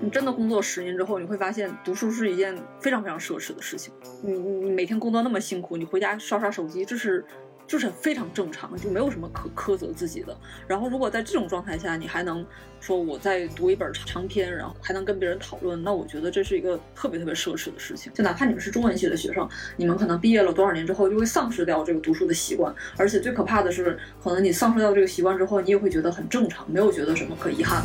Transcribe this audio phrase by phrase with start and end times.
[0.00, 3.94] 你真的工作十年之后，你会发现读书是一件非常非常奢侈的事情。
[4.22, 7.24] 你你你每天工作那么辛苦，你回家刷刷手机，这是
[7.72, 10.36] 就是非常正常，就没有什么可苛责自己的。
[10.66, 12.44] 然后如果在这种状态下，你还能
[12.80, 18.12] 说我在读一本长篇，然后还能跟别人讨论，那我觉得这是一个特别特别奢侈的事情。
[18.12, 22.74] 就哪怕你们是中文系的学生，你们可能毕业了多少年之后，就会丧失掉这个读书的习惯。
[22.98, 27.82] 而且最可怕的是，可能你丧失掉这个习惯之后，你也会觉得很正常，没有觉得什么可遗憾。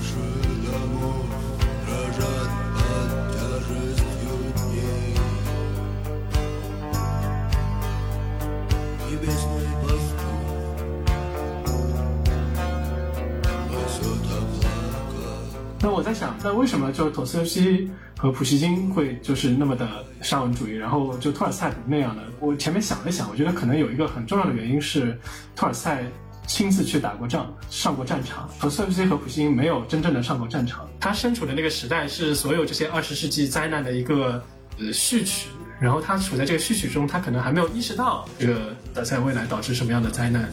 [16.47, 22.23] 那为什么就陀思妥耶夫斯基和普希金会就是那么的沙文主义，然后就托尔斯泰那样的？
[22.39, 25.19] 我前面想了想，我觉得可能有一个很重要的原因是，
[25.57, 26.05] 托尔斯泰
[26.47, 28.49] 亲自去打过仗，上过战场。
[28.61, 34.41] 陀思妥耶夫斯基和普希金没有真正的上过战场，他身处的那个时代是所有这些二十世纪灾难的一个
[34.79, 35.49] 呃序曲，
[35.81, 38.73] 然后他处在这个序曲中，他可能还没有意识到这个
[39.03, 40.49] 在未来导致什么样的灾难。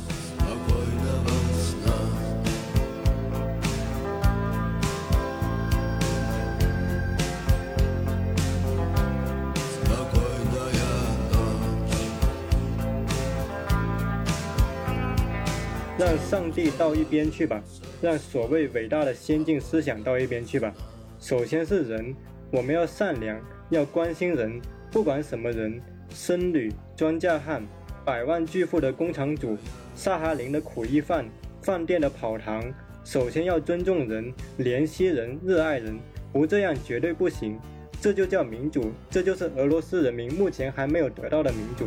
[16.55, 17.63] 地到一边去吧，
[18.01, 20.73] 让所谓伟大的先进思想到一边去吧。
[21.19, 22.15] 首先是人，
[22.51, 25.81] 我们要善良，要关心人，不管什么人，
[26.11, 27.63] 僧侣、庄稼汉、
[28.05, 29.59] 百万巨富的工厂主、
[29.97, 31.27] 萨哈林的苦役犯、
[31.61, 32.63] 饭店的跑堂。
[33.05, 35.99] 首先要尊重人，怜惜人，热爱人，
[36.33, 37.59] 不这样绝对不行。
[38.01, 41.87] 这就叫民主，这就是俄罗斯人民目前还没有得到的民主。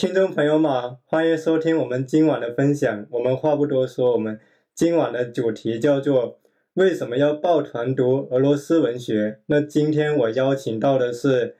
[0.00, 3.06] 听众朋友们，欢迎收听我们今晚的分享。
[3.10, 4.40] 我们话不多说，我们
[4.74, 6.40] 今晚的主题叫做
[6.72, 9.40] “为什么要抱团读俄罗斯文学”。
[9.48, 11.54] 那今天我邀请到的是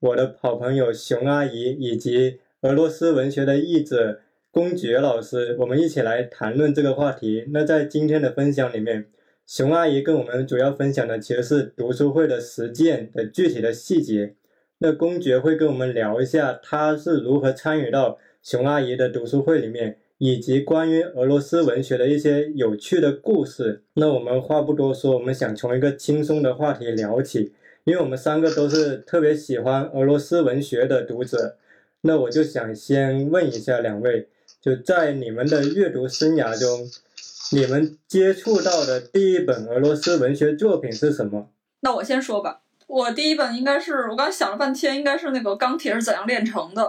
[0.00, 4.20] 我的好朋友熊阿姨，以及俄罗斯文学的译者
[4.50, 7.44] 公爵老师，我们一起来谈论这个话题。
[7.52, 9.06] 那在今天的分享里面，
[9.46, 14.34] 熊阿姨跟我们主要分享的其实是读书会的实践的具体的细节。
[14.78, 23.82] 那公爵会跟我们聊一下他是如何参与到熊阿姨的读书会里面，以及关于俄罗斯文学的一些有趣的故事。
[23.94, 27.54] 那我们话不多说，我们想从一个轻松的话题聊起，
[27.84, 31.56] 因为我们三个都是特别喜欢俄罗斯文学的读者。
[32.02, 34.28] 那我就想先问一下两位，
[34.60, 36.88] 就在你们的阅读生涯中，
[37.50, 41.50] 你们接触到的第一本俄罗斯文学作品是什么？
[41.80, 42.60] 那我先说吧。
[42.86, 46.82] 我第一本应该是我刚想了半天，应该是那个《钢铁是怎样炼成的》，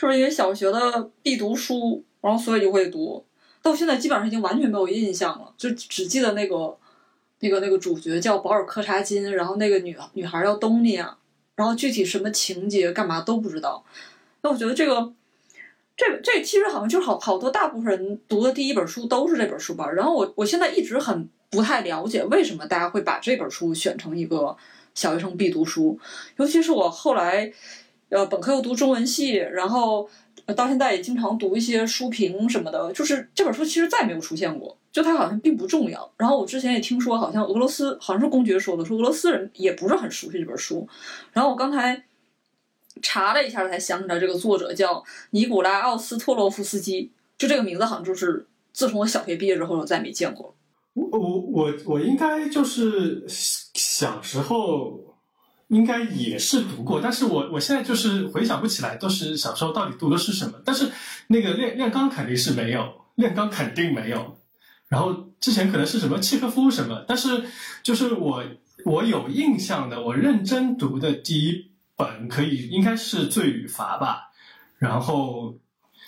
[0.00, 3.24] 就是因为小学的必读书，然后所以就会读。
[3.60, 6.76] 到现在基本上已经完全没有印象了，就只记得那个
[7.40, 11.16] 那个那个主角叫保尔柯察金，然后那个女女孩叫东尼娅，
[11.56, 13.84] 然后具体什么情节干嘛都不知道。
[14.42, 15.12] 那我觉得这个
[15.96, 19.90] 这这其实好像就是好好多大部分人读的第一本书都是这本书吧。
[19.90, 24.56] 然后我我现在一直很不太了解为什么大家会把这本书选成一个。
[24.94, 25.98] 小学生必读书，
[26.36, 27.52] 尤其是我后来，
[28.08, 30.08] 呃，本科又读中文系，然后
[30.56, 32.92] 到现在也经常读一些书评什么的。
[32.92, 36.10] 就是这本书其实再也没有出现过，就它好像并不重要。
[36.16, 40.86] 然后我之前也听说，好像俄罗斯好像是公爵说的，说俄罗斯人也不是很熟悉这本书。
[41.32, 42.04] 然后我刚才
[43.02, 50.54] 查了一下，才想起来这个作者叫尼古拉奥斯托洛夫斯基，就这个名字好像就是自从我小学毕业之后，我再没见过。
[50.94, 55.16] 我我我我应该就是小时候
[55.68, 60.60] 应该也是读过，但是我我现在就是回想不起来，都是小时候到底读的是什么。
[60.64, 60.90] 但是
[61.26, 64.36] 那个炼炼钢肯定是没有，炼钢肯定没有。
[64.88, 67.42] 然后之前可能是什么契诃夫什么，但是
[67.82, 68.44] 就是我
[68.84, 74.30] 我有印象的，我认真读的第一本可以应该是《罪与罚》吧。
[74.78, 75.56] 然后。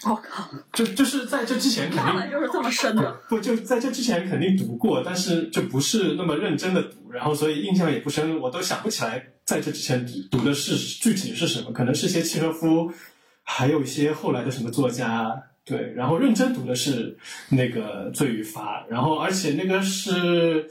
[0.05, 0.49] 我靠！
[0.73, 12.93] 就就是在这之前肯定就是这么深的，不就在这之前肯定读过，但是就不是那么认真的读，然后所以印象也不深，我都想不起来在这之前读的是具体是什么，可能是些契诃夫，
[13.43, 15.35] 还有一些后来的什么作家，
[15.65, 17.17] 对，然后认真读的是
[17.49, 20.71] 那个《罪与罚》，然后而且那个是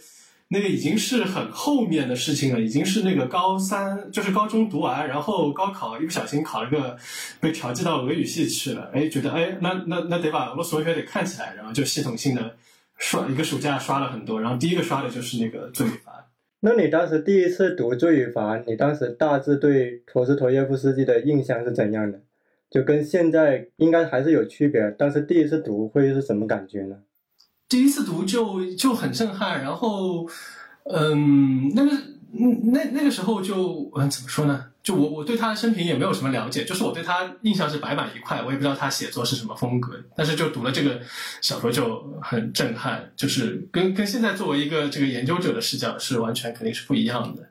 [0.50, 6.96] 那个已经是很后面的事情了，已经是那个高三，就是高中读完，然后高考一不小心考了个
[7.40, 12.56] 被调剂到俄语系去了，哎，觉得哎，那那那得把俄罗斯文学得看起来，然后就系统性的
[12.98, 16.12] 刷一个暑假刷了很多，然后第一个刷的就是那个《罪与罚》。
[16.60, 22.22] 那你当时第一次读《罪与罚》，你当时大致对陀思妥耶夫斯基的印象是怎样的？
[22.70, 26.98] 就跟现在应该还是有区别，但是第一次读会是什么感觉呢？
[27.68, 30.28] 第一次读就就很震撼，然后，
[30.84, 31.92] 嗯，那个，
[32.72, 34.72] 那那个时候就，嗯，怎么说呢？
[34.84, 41.02] 就我我对他的生平也没有什么了解，就是我对他印象是白板一块，我也不知道他写作是什么风格，但是就读了这个
[41.42, 47.50] 小说就很震撼，就是跟跟现在作为一个这个研究者的视角是完全肯定是不一样的。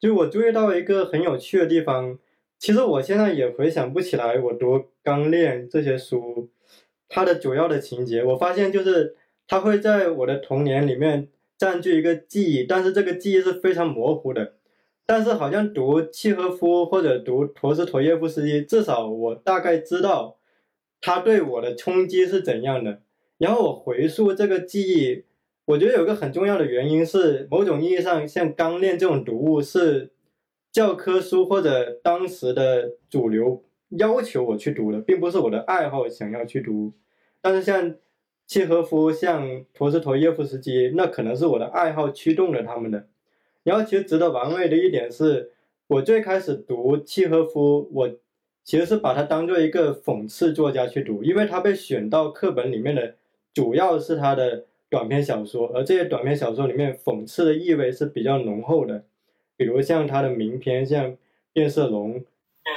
[0.00, 2.18] 就我注意到一个很有趣的地方，
[2.58, 6.50] 其实我现在也回想不起来我读《钢炼》这些书，
[7.08, 9.14] 它的主要的情节，我发现就是
[9.50, 11.26] 它会在我的童年里面
[11.58, 14.52] 占据一个记忆，但是这个记忆是非常模糊的。
[15.04, 20.38] 但是好像读契诃夫或者读陀思妥耶夫斯基，至少我大概知道
[21.00, 23.02] 他对我的冲击是怎样的。
[23.38, 25.24] 然后我回溯这个记忆，
[25.64, 30.12] 我觉得有个很重要的原因是，某种意义上，像《钢炼》这种读物是
[30.70, 36.92] 教科书或者当时的主流要求我去读的，并不是我的爱好想要去读。
[37.40, 37.96] 但是像
[38.50, 43.06] 契诃夫、像陀思妥耶夫斯基，那可能是我的爱好驱动了他们的。
[43.62, 45.52] 然后，其实值得玩味的一点是，
[45.86, 48.10] 我最开始读契诃夫，我
[48.64, 53.14] 其实是把他当做一个讽刺作家去读，因为他被选到课本里面的
[53.54, 59.04] 主要是他的短篇小说，而这些短篇小说里面讽刺的意味是比较浓厚的，
[59.56, 61.06] 比如像他的名篇，像
[61.52, 62.14] 《变色龙》，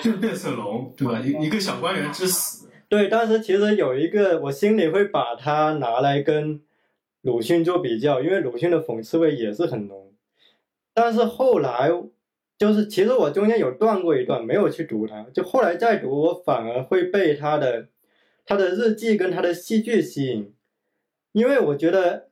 [0.03, 1.19] 就是《变色龙》，对吧？
[1.19, 2.67] 一一个小官员之死。
[2.94, 6.62] 对，当时其实有一个，我心里会把它拿来跟
[7.22, 10.13] 鲁迅做比较，因为鲁迅的讽刺味也是很浓。
[10.94, 11.90] 但是后来，
[12.56, 15.24] 就是其实我中间有断过一段，没有去读它。
[15.34, 17.88] 就后来再读，我反而会被他的
[18.45, 20.54] 他的日记跟他的戏剧吸引，
[21.31, 22.30] 因为我觉得，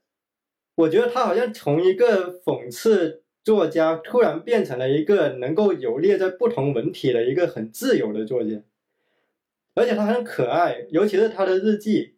[0.76, 8.62] 我觉得他好像从一个讽刺作家，突然变成了一个能够游猎在不同文体的一个很自由的作家，
[9.74, 12.16] 而且他很可爱，尤其是他的日记。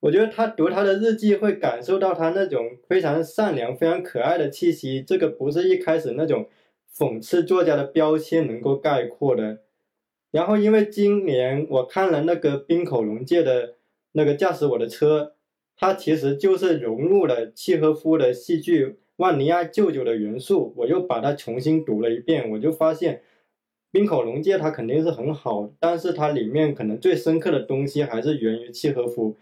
[0.00, 6.48] 我觉得他读他的日记会感受到他那种非常善良、非常可爱的气息，这个不是一开始那种
[6.92, 9.60] 讽刺作家的标签能够概括的。
[10.32, 13.76] 然后，因为今年我看了那个滨口龙介的
[14.12, 15.34] 那个驾驶我的车，
[15.76, 18.86] 它其实就是融入了契诃夫的戏剧
[19.16, 23.22] 《万尼亚舅舅》的元素，我又把它重新读了一遍，我就发现
[23.92, 29.36] 冰口龙介它肯定是很好，但是它里面可能最深刻的东西还是源于契诃夫。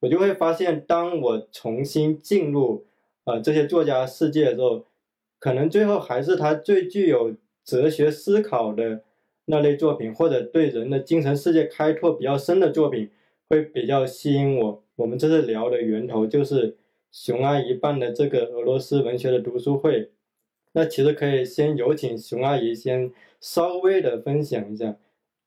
[0.00, 2.84] 我就会发现，当我重新进入
[3.24, 4.84] 呃这些作家世界的时候，
[5.38, 7.34] 可能最后还是他最具有
[7.64, 9.00] 哲学思考的
[9.46, 13.08] 那类作品，或者对人的精神世界开拓比较深的作品，
[13.48, 14.82] 会比较吸引我。
[14.96, 16.76] 我们这次聊的源头就是
[17.10, 20.10] 熊阿姨办的这个俄罗斯文学的读书会。
[20.72, 23.10] 那其实可以先有请熊阿姨先
[23.40, 24.96] 稍微的分享一下。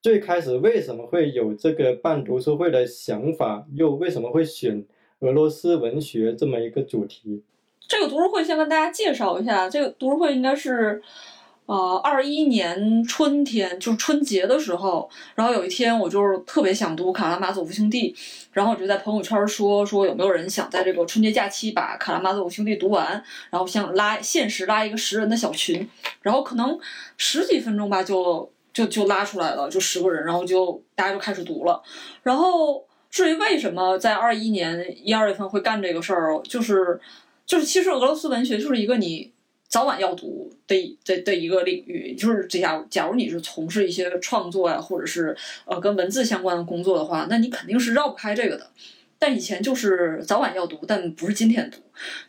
[0.01, 3.67] 最开始为什么会有这个办读书会的想法？
[3.73, 4.85] 又为什么会选
[5.19, 7.43] 俄罗斯文学这么一个主题？
[7.87, 11.01] 这个读书会先跟大家介绍一下，这个读书会应该是，
[11.69, 15.07] 呃，二一年春天，就是春节的时候。
[15.35, 18.11] 然后有一天，我就是特别想读《卡拉马佐夫兄弟》，
[18.53, 25.87] 然后我就在朋友圈说说有没有人想在这个春节假期把《卡拉马佐夫兄弟》读完，然后想拉限时拉一个十人的小群，
[26.23, 26.79] 然后可能
[27.17, 28.51] 十几分钟吧就。
[28.71, 31.81] 就就拉出来了，就十个人，然后就大家就开始读了。
[32.21, 36.97] 然后至于为什么在二一年一二月份会干这个事儿，就是
[37.47, 39.33] 就是其实俄罗斯文学就是一个你
[39.69, 42.13] 早晚要读的的的一个领域。
[42.15, 48.69] 就是这下假如你是从事一些创作呀，或者是呃跟文字相关的工作的话，那你肯定是绕不开这个的。
[49.21, 51.77] 但以前就是早晚要读，但不是今天读。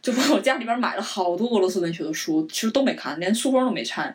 [0.02, 4.12] 就我家里边买了好多俄罗斯文学的书，其实都没看，连书封都没拆。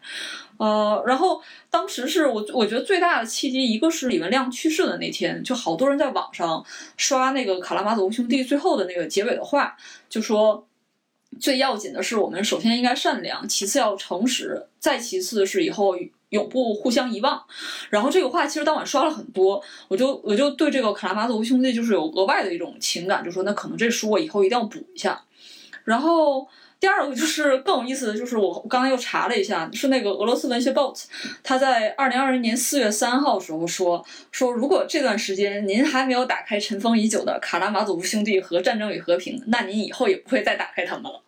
[0.58, 6.66] 呃，然后当时是我我觉得最大的契机，一个是李文亮去世的那天，就好多人在网上
[6.98, 9.78] 刷那个《卡拉马佐夫兄弟》最后的那个结尾的话，
[10.10, 10.68] 就说
[11.40, 15.96] 最要紧的是我们首先应该善良，其次要诚实，再其次是以后
[16.30, 17.44] 永不互相遗忘。
[17.90, 25.24] 然后这个话其实当晚刷了很多，我就我就对这个《卡拉马佐夫兄弟》就是有额外的一种情感，就说那可能这书我以后一定要补一下。
[25.84, 26.48] 然后。
[26.86, 30.94] 第二个就是更有意思的就是我我刚才又查了一下，是那个俄罗斯文学报，
[31.42, 41.20] 他在二零二零年四月三号时候说说，如果这段时间您还没有打开尘封已久的《卡拉马佐夫兄弟和战争与和平》，那您以后也不会再打开它们了。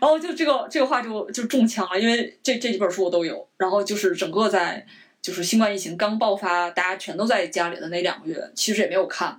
[0.00, 3.46] 然后就这个这个话就就中枪了，因为这这几本书我都有。
[3.58, 4.86] 然后就是整个在
[5.20, 9.38] 就是新冠疫情刚爆发，大家全都在家里的那两个月，其实也没有看。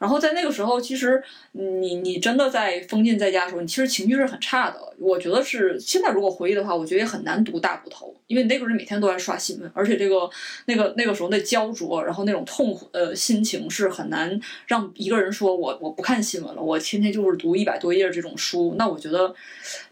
[0.00, 4.80] 然后在那个时候，其实你你真的在封禁在家的时候，你其实情绪是很差的。
[4.98, 10.30] 我觉得是现在如果回忆的话，我觉得也很难读大部头，因为那个人每天都在刷新闻，而且这个
[10.64, 18.74] 那个那个时候的焦灼，然后那种痛苦的心情是很难让一个人说我我不看新闻了，我天天就是读一百多页这种书。
[18.78, 19.34] 那我觉得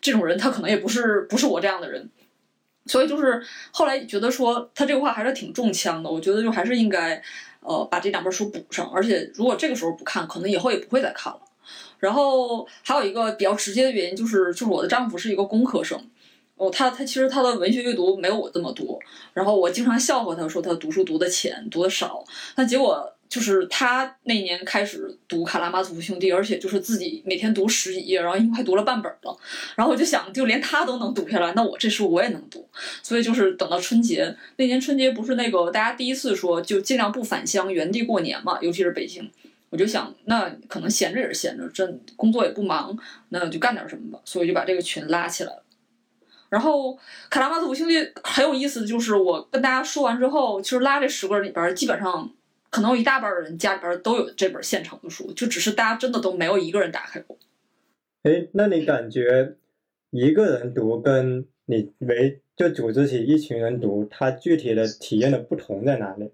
[0.01, 2.09] 这种人他可能也不是不是我这样的人，
[2.87, 6.11] 所以就是后来觉得说他这个话还是挺中枪的。
[6.11, 7.23] 我觉得就还是应该。
[7.61, 11.41] 呃，把这两本书补上，而且如果这个时候不看，可能以后也不会再看了。
[11.99, 15.99] 然后还有一个比较直接的原因就是，就是我的丈夫是一个工科生，
[16.57, 18.99] 哦，他他其实他的文学阅读没有我这么多。
[19.33, 22.25] 然后我经常笑话他说他读书读的浅，读的少，
[22.55, 23.15] 但结果。
[23.29, 29.37] 就是他那年开始读《卡拉马佐夫兄弟》，而且就是自己每天读十几页，然后已经快读了半本了。
[29.77, 32.67] 然后我就想，就连他都能读下来，那我这书我也能读。
[33.03, 39.31] 所以就是等到春节那年，春节不是那个大家第一次说就尽量不返乡，原地过年嘛，尤其是北京。
[39.69, 44.19] 我就想，那可能闲着也是闲着，真工作也不忙，那就干点什么吧。
[44.25, 45.63] 所以就把这个群拉起来了。
[46.49, 46.95] 然后
[47.29, 52.31] 《卡拉马佐夫兄弟》很有意思的就是，我跟大家说完之后，其实拉这十个人里边，基本上。
[52.71, 57.39] 可能有一大半人家里边都有这本现成的书，就只是大家真的都没有一个人打开过。
[58.23, 59.57] 哎，那你感觉
[60.11, 66.31] 一个人读跟你为就组织起一群人读，它具体的体验的不同在哪里？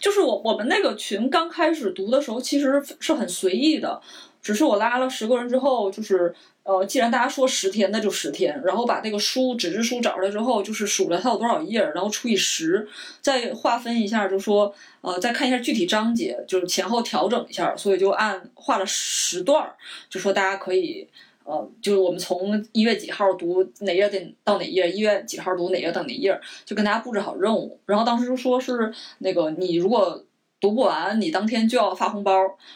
[0.00, 4.00] 就是我我们那个群刚开始读的时候，其实是很随意的，
[4.46, 6.32] 只是我拉了十个人之后，就是。
[6.68, 8.60] 呃，既然大家说十天，那就十天。
[8.64, 12.88] 然后把那个书纸质书找出来之后，就是数了它有多少页，然后除以十，
[13.20, 17.72] 再划分一下，就说呃，再看一下具体章节，就是前后调整一下。
[17.76, 19.76] 所以就按画了十段儿，
[20.10, 21.06] 就说大家可以
[21.44, 27.78] 呃，就是我们从一月几号读哪页的到哪页，一月几号读哪页到哪页，就跟大家布置好任务。
[27.86, 30.20] 然后当时就说是那个你如果。
[30.60, 32.32] 读不完，你当天就要发红包。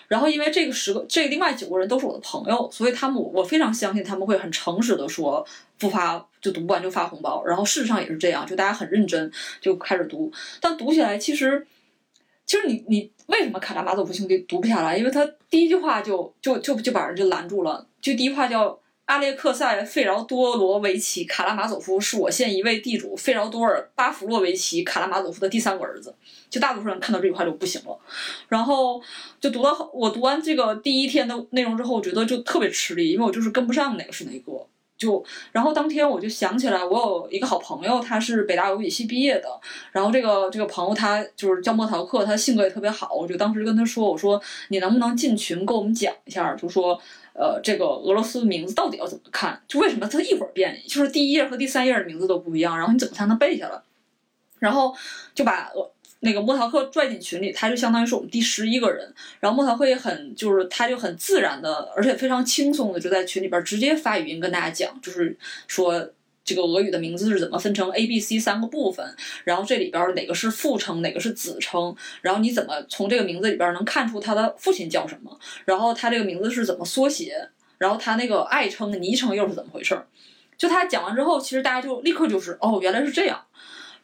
[0.09, 5.47] 然后因为这个十个，这另外九个人都是我的朋友，所以他们我非常相信他们会很诚实的说
[5.79, 7.45] 不发就读不完就发红包。
[7.45, 10.31] 然后事实上也是这样，就大家很认真就开始读。
[10.61, 11.67] 但读起来其实，
[12.45, 14.97] 其实你你为什么卡拉马佐夫兄弟读不下来？
[14.99, 18.79] 因为他第一句话就就就就把人就拦住了，就第一句话叫。
[19.11, 26.15] 阿列克塞·费饶多罗维奇·卡拉马佐夫是我县一位地主费饶多尔·巴弗洛维奇·卡拉马佐夫的第三个儿子。
[26.49, 27.99] 就大多数人看到这句话就不行了，
[28.49, 29.03] 然后
[29.41, 34.65] 就读到我读完这个第一天的内容之后，我觉得就特别吃力，因为我就是跟不上哪个是哪个。
[34.97, 39.49] 就然后当天我就想起来，我有一个好朋友，他是北大物理系毕业的，
[39.91, 47.01] 然后这个这个朋友他就是叫莫陶克，他性格也特别好，我就当时跟他说，我说你能不能进群给我们讲一下，就说。
[47.33, 49.63] 呃，这个俄罗斯名字到底要怎么看？
[49.69, 52.77] 就为什么它一会儿变，就是第一页和第三页的名字都不一样？
[52.77, 53.81] 然后你怎么才能背下来？
[54.59, 54.95] 然后
[55.35, 55.71] 就把
[56.21, 59.15] 那个莫陶克拽进群里，他就相当于是我们第十一个人。
[59.41, 66.11] 然后莫陶克也很，就是他就很自然的，而且非常轻松的就在群里边直接发语音跟大家讲，就是说。
[66.51, 69.07] 这个俄语的名字是怎么分成 A、B、C 三个部分？
[69.45, 71.95] 然后这里边哪个是父称，哪个是子称？
[72.23, 75.39] 然后你怎么从这个名字里边能看出他的父亲叫什么？
[75.65, 77.49] 然后他这个名字是怎么缩写？
[77.79, 79.97] 然后他那个爱称、昵称又是怎么回事？
[80.59, 83.41] 就他讲完之后，其实大家就立刻就是哦，原来是这样。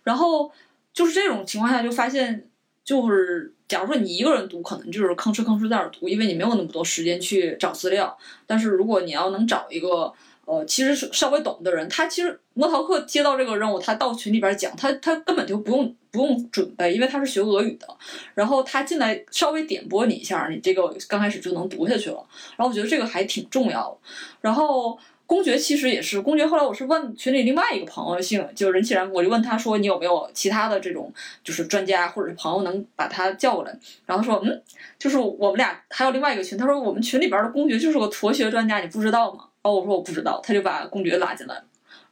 [0.04, 0.52] 然后
[0.92, 2.48] 就是这种情况下，就发现
[2.84, 8.16] 就是假如说你一个人读，可能就是吭哧吭哧在那读，因为你没有那么多时间去找资料。
[8.46, 10.12] 但是如果你要能找一个。
[10.46, 17.86] 呃，其实是稍微懂的人，他其实莫陶克接到这个任务，他到群里边讲，他他根本就不用不用准备，因为他是学俄语的，
[18.32, 22.24] 然后他进来稍微点拨你一下，你这个刚开始就能读下去了。
[22.56, 23.98] 然后我觉得这个还挺重要的。
[24.40, 31.12] 然后公爵其实也是公爵，后来我是问群里另外一个朋友姓就任其然，我就问他说你有没有其他的这种
[31.42, 33.76] 就是专家或者是朋友能把他叫过来？
[34.06, 34.62] 然后说嗯，
[34.96, 39.45] 就是我们俩还有另外一个群，他说我们群里边的公爵就是个陀学专家，你不知道吗？
[39.66, 41.64] 然后我说我不知道，他就把公爵拉进来了。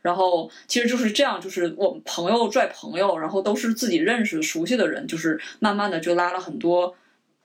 [0.02, 6.92] 然后其实就是这样，就是我们朋友拽朋友，然后都是自己认识熟悉的人，就是慢慢的就拉了很多，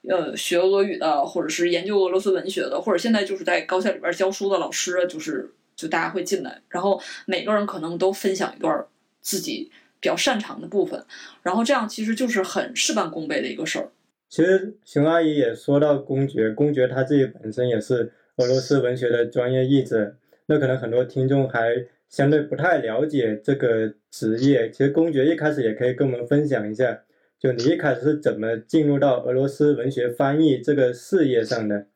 [0.08, 8.84] 呃，学俄语的，或者是研究俄罗斯文学的，或者现在就是在高校里边教书的老师，就是就大家会进来，然后每个人可能都分享一段
[9.20, 11.06] 自己比较擅长的部分，
[11.44, 13.92] 然后这样其实就是很事半功倍的一个事儿。
[14.28, 18.12] 其实熊阿姨也说到公爵，公爵他自己本身也是。
[18.40, 20.16] 俄罗斯文学的专业译者，
[20.46, 24.70] 那可能很多听众还相对不太了解这个职业。
[24.70, 27.00] 其实公爵一开始也可以跟我们分享一下，
[27.38, 31.86] 就你一开始是怎么进入到俄罗斯文学翻译这个事业上的，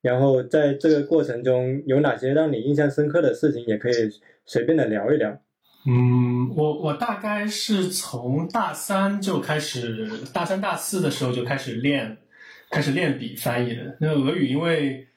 [0.00, 3.94] 然后在这个过程中有哪些让你印象深刻的事情，也可以
[4.44, 5.40] 随便的聊一聊。
[5.86, 12.18] 嗯，我我大概是从大三就开始，大三大四的时候就开始练，
[12.70, 13.96] 开始练笔翻译的。
[14.00, 15.08] 那俄语因为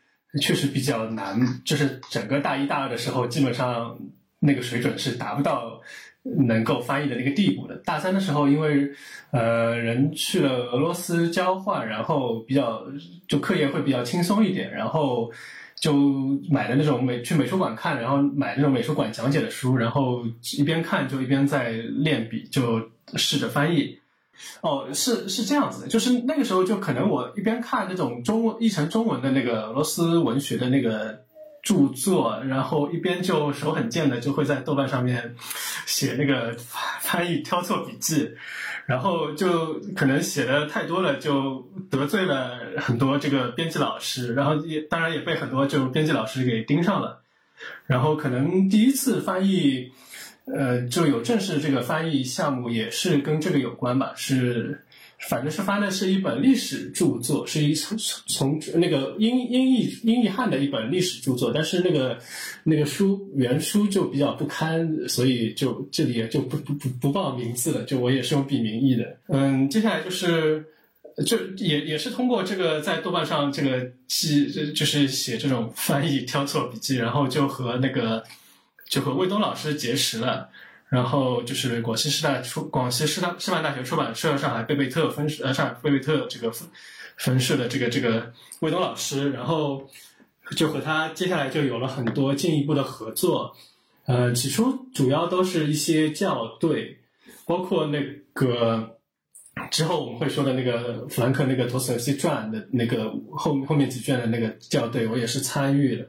[0.41, 3.97] 确实比较难，就是整个大一大二的时候，基本上
[4.39, 5.81] 那个水准是达不到
[6.23, 7.75] 能够翻译的那个地步的。
[7.77, 8.91] 大三的时候，因为
[9.31, 12.83] 呃人去了俄罗斯交换，然后比较
[13.27, 15.31] 就课业会比较轻松一点，然后。
[15.77, 15.93] 就
[16.49, 20.25] 买的那种美去美术馆看，然后买那种美术馆讲解的书，然后
[20.57, 22.81] 一边看就一边在练笔，就
[23.15, 23.99] 试着翻译。
[24.61, 31.23] 哦，是是这样子的，就是那个时候就可能我一边看那种中文译成中文的那个俄罗斯文学的那个
[31.63, 35.35] 著作，然后一边就手很贱的就会在豆瓣上面
[35.85, 36.55] 写那个
[37.01, 38.35] 翻译挑错笔记。
[38.87, 47.23] 然后就可能写的太多了，就得罪了很多这个编辑老师，然后也当然也被很多就编辑老师给盯上了。
[47.87, 49.91] 然后可能第一次翻译，
[50.45, 54.81] 呃，就有正式这个翻译项目，也是跟这个有关吧，是。
[55.17, 57.97] 反正是翻的是一本历史著作，是一从
[58.27, 62.19] 从那个英英译英译汉的一本历史著作，但是那个
[62.65, 69.17] 那个书原书就比较不堪，所以就这里也就不不不不报名字了，就我也是用笔名译的。
[69.29, 70.65] 嗯，接下来就是
[71.25, 78.21] 就也也是通过这个在豆瓣上这个记就是写这种翻译挑错笔记，然后就和那个
[78.95, 80.49] 就和魏东老师结识了。
[80.87, 86.69] 然后就是广西师大出广西师大师范大学出版社上海贝贝特分呃上海贝贝特这个分
[87.17, 89.89] 分社的这个这个魏东老师，然后
[90.55, 93.55] 就和他接下来就有了很多进一步的合作。
[94.05, 96.99] 呃，起初主要都是一些校对，
[97.45, 97.99] 包括那
[98.33, 98.97] 个
[99.71, 106.07] 之后我们会说的那个弗兰克那个托斯托西传的那个后后面几卷的那个校对，我也是参与的。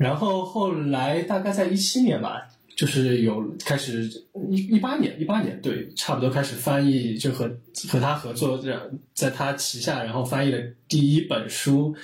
[0.00, 2.48] 然后后来大概在一七年吧。
[2.76, 4.08] 就是有开始
[4.48, 7.46] 一一八年，一八年对，差不多开始翻译，就和
[7.90, 8.74] 和他合作，在
[9.12, 10.58] 在他旗下，然后翻译的
[10.88, 11.94] 第一本书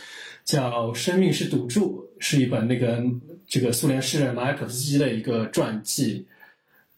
[0.45, 3.03] 叫《生命是赌注》，是一本那个
[3.49, 6.27] 这个苏联诗人马雅可夫斯基的一个传记，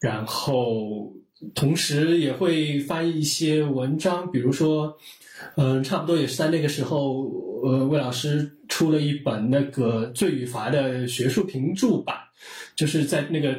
[0.01, 1.13] 然后
[1.55, 4.97] 同时也会翻译一些文章，比如说，
[5.55, 7.23] 嗯，差不多也是在那个时候，
[7.63, 12.15] 呃，魏老师出了一本那个《罪与罚》的学术评注版。
[12.75, 13.53] 就是在那个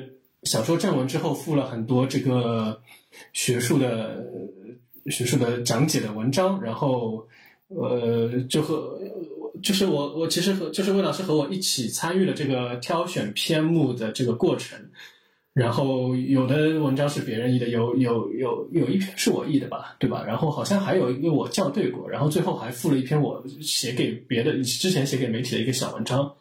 [0.44, 2.80] 小说正文之后附了很多这个
[3.34, 4.24] 学术的
[5.10, 7.28] 学术的讲解的文章，然后
[7.68, 8.98] 呃，就和
[9.62, 14.78] 就是我我其实和就是魏老师和我一起参与了这个挑选篇目的这个过程，
[15.52, 20.24] 然后有的文章是别人译的，有有有有一篇是我译的吧，对吧？
[20.24, 26.34] 然后好像还有一个我校对过，然后最后还附了一篇我写给别的之前写给媒体的一个小文章。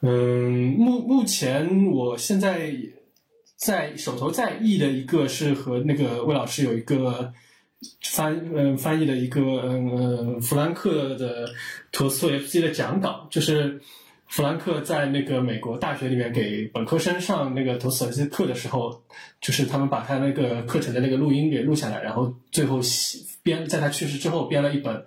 [0.00, 2.72] 嗯，目目前我现在
[3.56, 7.32] 在手头在译的一个是和那个魏老师有一个
[8.00, 11.48] 翻嗯翻译的一个嗯弗兰克的
[11.90, 13.80] 陀思妥耶夫斯基的讲稿，就是
[14.32, 19.02] 弗兰克在那个美国大学里面给本科生上那个陀思妥耶夫斯基课的时候，
[19.42, 22.80] 就是他们把他那个课程的那个录音给录下来，然后最后
[23.42, 25.04] 编在他去世之后编了一本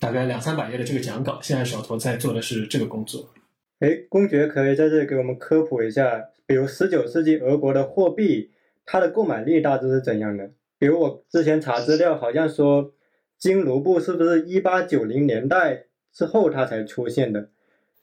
[0.00, 3.32] 大概两三百页的这个讲稿，现在手头在做的是这个工作。
[3.78, 8.50] 哎，公爵可以在这里给我们科普一下，比如十九世纪俄国的货币，
[8.84, 10.50] 它的购买力大致是怎样的？
[10.80, 12.92] 比如我之前查资料，好像说
[13.38, 17.50] 金卢布是不是一八九零年代之后它才出现的？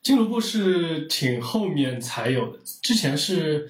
[0.03, 3.67] 金卢布是挺后面才有的，之前是，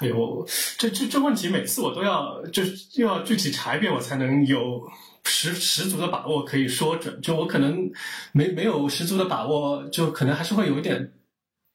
[0.00, 0.46] 哎呦，
[0.78, 2.62] 这这这问题每次我都要就
[2.94, 4.88] 又要具体查一遍，我才能有
[5.24, 7.20] 十十足的把握可以说准。
[7.20, 7.90] 就我可能
[8.32, 11.12] 没没有十足的把握，就可能还是会有一点。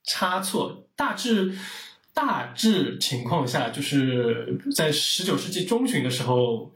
[0.09, 1.53] 差错，大致
[2.13, 6.71] 大致情况下，就是在十九世纪中旬的时候，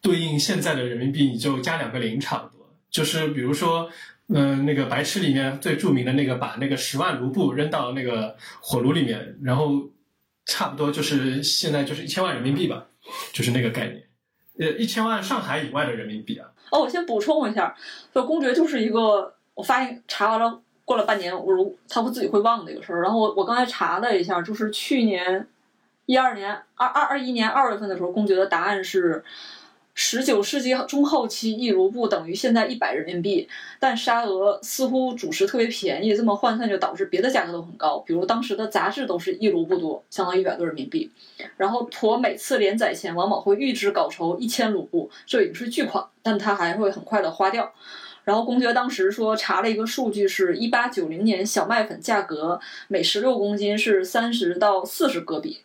[0.00, 2.72] 对应现在的人民币，你就加两个零差不多。
[2.88, 3.90] 就是比如说，
[4.34, 9.72] 嗯，那个白痴里面最著名的那个，把那个十万卢布扔到那个火炉里面，然后
[10.46, 12.86] 差不多就是现在就是一千万人民币吧，
[13.32, 14.02] 就是那个概念。
[14.58, 16.48] 呃，一千万上海以外的人民币啊。
[16.70, 17.76] 哦，我先补充一下，
[18.14, 20.60] 就公爵就是一个，我发现查完了。
[20.84, 23.00] 过了半年，我如他会自己会忘的一个事儿。
[23.02, 25.46] 然后我我刚才查了一下，就是去年
[26.06, 29.24] 一二年二二二一年二月份的时候，公爵的答案是，
[29.94, 33.46] 十九世纪中后期，一卢布等于现在一百人民币，
[33.78, 41.10] 但沙俄似乎主食特别便宜，这么换算就导致别的价格都很高，比如当时的杂志都是一卢布多，相当于一百多人民币。
[41.58, 47.72] 然后驼每次连载前往往会预支稿酬一千卢布，这已经是巨款，但他还会很快的花掉。
[48.24, 55.58] 然后公爵当时说查了一个数据，是一八九零年小麦粉价格每十六公斤是三十到四十戈比。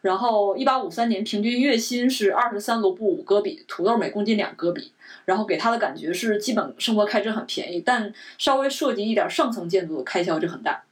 [0.00, 4.92] 然后，一八五三年平均月薪是二十三卢布五戈比，土豆每公斤两戈比。
[5.24, 10.84] 然后给他的感觉是，基本生活开支很便宜，但稍微涉及一点上层建筑的开销就很大。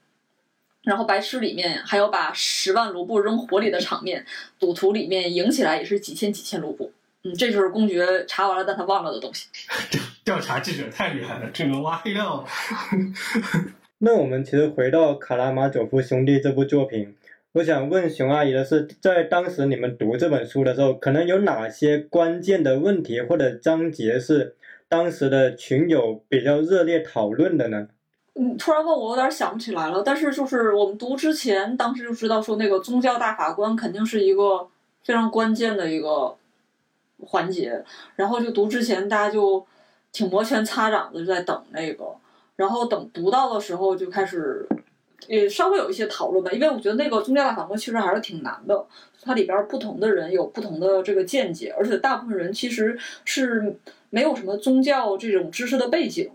[0.83, 4.27] 然后白痴里面还有把十万卢布扔火里的场面，
[4.59, 6.93] 赌徒里面赢起来也是几千几千卢布。
[7.23, 9.47] 嗯，这就是公爵查完了但他忘了的东西。
[10.25, 12.45] 调查记者太厉害了，这个挖黑料。
[13.99, 17.17] 那我们其实回到《卡拉马佐夫兄弟》这部作品。
[17.57, 24.55] 我想问熊阿姨的是，在当时你们读这本书的时候，可能有哪些关键的问题或者章节是
[24.91, 27.89] 当时的群友比较热烈讨论的呢？
[28.35, 30.03] 嗯，突然问我，有点想不起来了。
[30.05, 34.69] 但是就是我们读之前，当时就知道说那个宗教大法官肯定是一个
[35.03, 36.37] 非常关键的一个
[37.23, 37.83] 环节，
[38.17, 39.67] 然后就读之前大家就
[40.13, 42.05] 挺摩拳擦掌的就在等那个，
[42.57, 44.69] 然后等读到的时候就开始。
[45.29, 48.87] 也稍微有一些讨论吧，因为我觉得那个宗教大法官其实还是挺难的，
[49.23, 53.77] 它里边不同的人有不同的这个见解，而且大部分人其实是
[54.11, 56.31] 没有什么宗教这种知识的背景，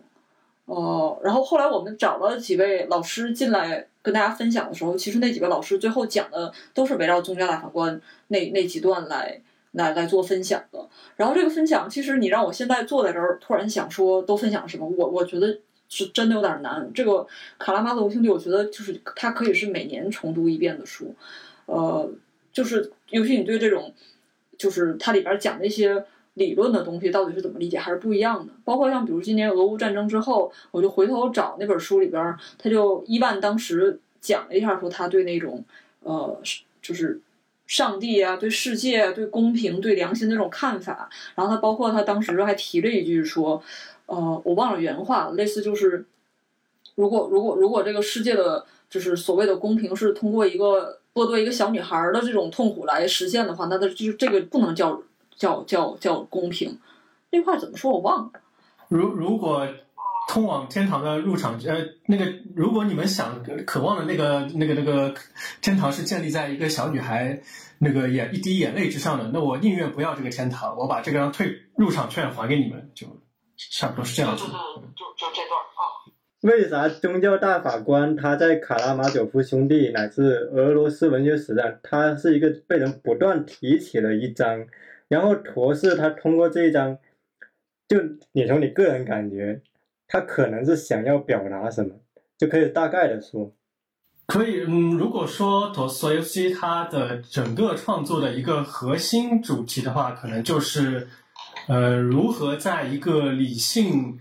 [0.65, 9.39] 呃，然后后来我们找了几位老师进来跟大家分享的时候，其实那几位老师最后讲的都是围绕宗教大法官那那几段来
[9.72, 10.89] 来来做分享的。
[11.15, 15.60] 然后这个分享，其实你让我现在坐在这儿，突然想说都分享什么，我我觉得。
[15.91, 16.89] 是真的有点难。
[16.93, 17.12] 这个
[17.60, 21.13] 《卡拉马佐夫兄弟》，我觉得就是它可以是每年重读一遍的书，
[21.65, 22.10] 呃，
[22.54, 23.93] 就是尤其你对这种，
[24.58, 28.54] 就是它里边讲的一些理论的东西到底是怎么理解，还是不一样的。
[28.63, 35.62] 包括像比如今年俄乌战争之后，我就回头找那本书里边，他就伊万当时讲了一下，说他对那种
[35.99, 36.41] 呃，
[36.82, 37.19] 就是
[37.67, 41.10] 上帝啊、对世界、对公平、对良心的这种看法。
[41.36, 43.62] 然后他包括他当时还提了一句说。
[44.12, 46.06] 呃，我忘了原话，类似就是，
[46.95, 55.02] 如果如果如果这个世界的就是所谓的公平是通过一个剥夺一个小女孩的这种痛苦来实现的话，那它就是这个不能叫
[55.38, 56.78] 叫叫叫公平。
[57.30, 57.89] 那话怎么说？
[57.93, 58.32] 我忘了。
[58.89, 59.65] 如如果
[60.28, 65.13] 通往天堂的入场，呃，那个如果你们想渴望的那个那个那个
[65.62, 67.41] 天堂是建立在一个小女孩
[67.80, 73.08] 那个眼一滴眼泪之上的，那我宁愿不要这个天堂，我把这个退入场券还给你们就。
[73.69, 75.82] 差不多是这样子，就就就这段啊。
[76.41, 84.65] 为啥宗教大法官他在卡拉马佐夫兄弟乃至俄罗斯文学史上，他是一个被人不断提起的一章？
[85.08, 86.97] 然后陀氏他通过这一章，
[87.88, 87.97] 就
[88.32, 89.62] 你从你个人感觉，
[90.08, 91.93] 他可能是想要表达什么？
[92.39, 93.54] 就可以大概的说。
[94.26, 101.08] 可以，嗯，如果说陀思妥耶夫斯基他的整个创作的一个核心主题的话，可能就是。
[101.72, 104.20] 呃，如何在一个理性，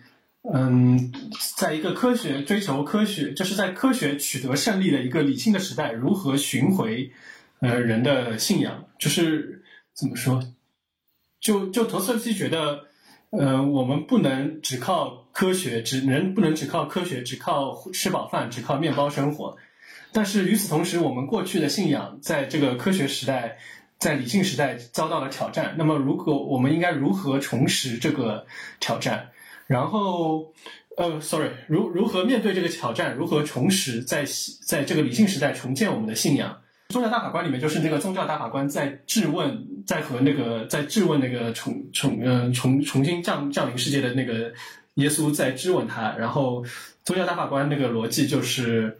[0.54, 1.12] 嗯，
[1.56, 7.10] 在一个科学追求科学，就是在科学取得胜利的一个理性的时代，如何寻回
[7.58, 8.84] 呃人的信仰？
[9.00, 10.40] 就是怎么说？
[11.40, 12.84] 就就陀思基觉得，
[13.30, 19.56] 呃，我们不能只靠科学，只能不能只靠科学，只靠吃饱饭，只靠面包生活。
[20.12, 23.58] 但是与此同时，我们过去的信仰在这个科学时代。
[24.00, 28.46] 在理性时代遭到了挑战，那么如果我们应该如何重拾这个
[28.80, 29.28] 挑战？
[29.66, 30.54] 然后，
[30.96, 33.14] 呃，sorry，如如何面对这个挑战？
[33.14, 34.24] 如何重拾在
[34.66, 36.62] 在这个理性时代重建我们的信仰？
[36.88, 44.50] 宗教大法官里面就是那个宗教大法官在质问，在和那个在质问那个重重嗯重重新降降临世界的那个
[44.94, 46.64] 耶稣在质问他，然后
[47.04, 48.98] 宗教大法官那个逻辑就是。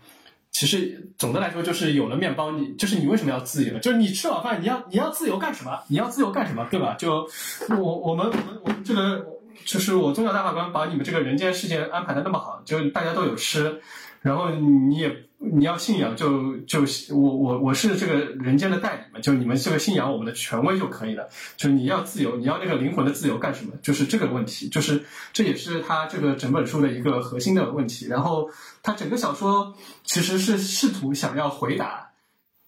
[0.50, 3.78] 其实总的来说，就是有了面包，你就是你为什么要自由？
[3.78, 5.80] 就是你吃饱饭，你要你要自由干什么？
[5.88, 6.66] 你要自由干什么？
[6.70, 6.94] 对吧？
[6.98, 7.28] 就
[7.68, 9.24] 我我们我们我们这个，
[9.64, 13.80] 就是我宗教大法官把你们这个人间世界安排的那么好，就大家都有吃。
[14.22, 16.80] 然后你也你要信仰，就就
[17.14, 21.30] 我我我是这个人间的代理嘛，就你们这个信仰我们的权威就可以了。
[21.56, 23.72] 就你要自由，你要那个灵魂的自由干什么？
[23.80, 28.06] 就是这个问题，就是这也是他这个整本书的一个核心的问题。
[28.06, 28.50] 然后
[28.82, 29.74] 他整个小说
[30.04, 32.10] 其实是试图想要回答，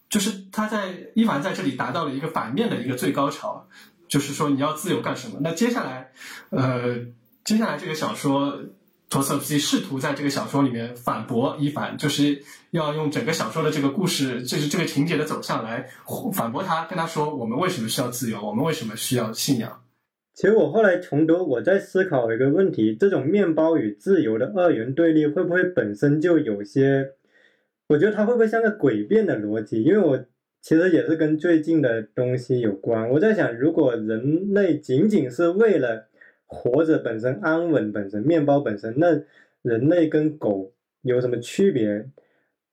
[0.08, 3.68] 就是他在伊凡在这里达到了一个反面的一个最高潮，
[4.08, 5.40] 就是说你要自由干什么？
[5.42, 6.12] 那接下来，
[6.48, 7.00] 呃，
[7.44, 8.60] 接下来这个小说。
[9.12, 15.86] 托斯基试图在这个小说里面反驳伊凡，就是要用整个小说的这个故事，就是这个情节的走向来
[16.32, 19.82] 反驳他，跟他说我们为什么需要自由，我们为什么需要信仰。
[20.32, 27.10] 其实我后来重读，我在思考一个问题：这种面包与自由的二元对立，会不会本身就有些？
[27.88, 29.82] 我觉得它会不会像个诡辩的逻辑？
[29.82, 30.24] 因为我
[30.62, 33.10] 其实也是跟最近的东西有关。
[33.10, 36.08] 我在想，如果人类仅仅是为了
[36.52, 39.22] 活着本身、安稳本身、面包本身，那
[39.62, 42.06] 人类跟狗有什么区别？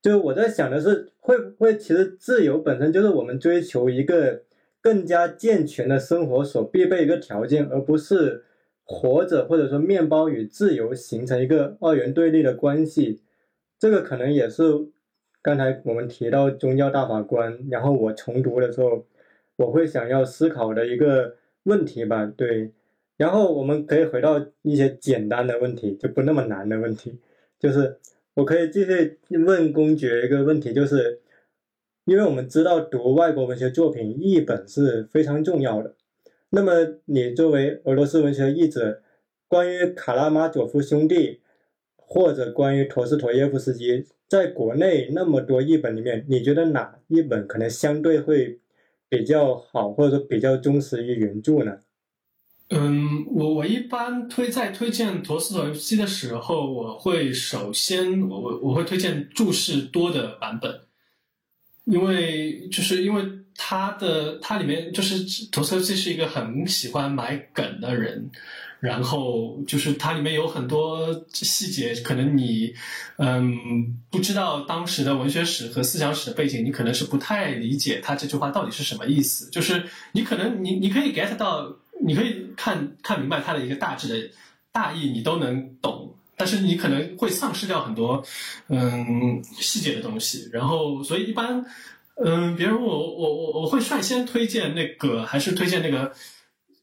[0.01, 4.43] 就我在想的是，会不会其实自由本身就是我们追求一个。
[4.81, 8.45] 更加健全的生活所必备一个条件，而不是
[8.85, 13.21] 活着或者说面包与自由形成一个二元对立的关系。
[13.77, 14.63] 这个可能也是
[15.41, 19.05] 刚才我们提到宗教大法官，然后我重读的时候，
[19.57, 22.25] 我会想要思考的一个问题吧。
[22.25, 22.71] 对，
[23.19, 27.19] 然后我们可以回到一些简单的问题，就不那么难的问题，
[27.59, 27.99] 就是
[28.33, 31.21] 我可以继续问公爵一个问题，就是。
[32.05, 35.93] 因为我们知道读外国文学作品译本是非常重要的，
[36.49, 36.71] 那么
[37.05, 39.03] 你作为俄罗斯文学译者，
[39.47, 41.41] 关于卡拉马佐夫兄弟
[41.95, 48.59] 或者关于陀思妥耶夫斯基，在国内那么多译本里面，你觉得哪一本可能相对会
[49.07, 51.77] 比较好，或者说比较忠实于原著呢？
[52.69, 60.81] 嗯，我我一般推在推荐陀思妥耶夫斯基的时候，我会首先我我我会推荐注释多的版本。
[61.85, 63.23] 因为就是因为
[63.55, 68.29] 他的他里面就是陀思妥耶夫斯基是一个很喜欢埋梗的人，
[68.79, 72.75] 然后就是它里面有很多细节，可能你
[73.17, 79.49] 嗯不知道当时的文学史和思想史的背景，你可能是不太理解他这句话到底是什么意思。
[79.49, 84.31] 就是你可能你你可以 get 到，你可以看看明白它的一个大致的
[84.71, 86.15] 大意，你都能懂。
[86.37, 88.23] 但是你可能会丧失掉很多，
[88.69, 90.49] 嗯，细节的东西。
[90.53, 91.65] 然后，所以一般，
[92.15, 96.13] 嗯，比如我我我我会率先推荐那个，还是推荐那个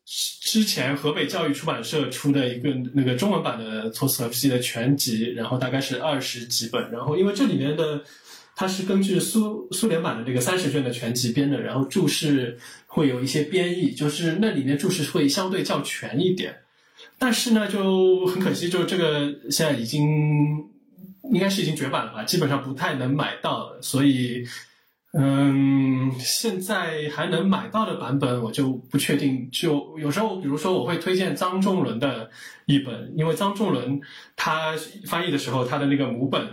[0.05, 6.91] 之前河北教育出版社出的一个那个中文版的托斯托夫斯基的全集，然后大概是二十几本。
[6.91, 8.05] 然后，因为这里面的
[8.59, 16.57] 它是根据苏苏联版的这个三十卷的全集编的，然后注释会有一些编译，就是那里面注释会相对较全一点。
[17.19, 20.03] 但是呢，就很可惜，就这个现在已经
[21.33, 23.79] 应该是已经绝版了吧，基本上不太能买到。
[23.83, 24.43] 所以，
[25.13, 29.51] 嗯，现在还能买到的版本我就不确定。
[29.53, 32.31] 就有时候，比如说我会推荐张仲伦的
[32.65, 34.01] 译本，因为张仲伦
[34.35, 36.49] 他翻译的时候，他的那个母本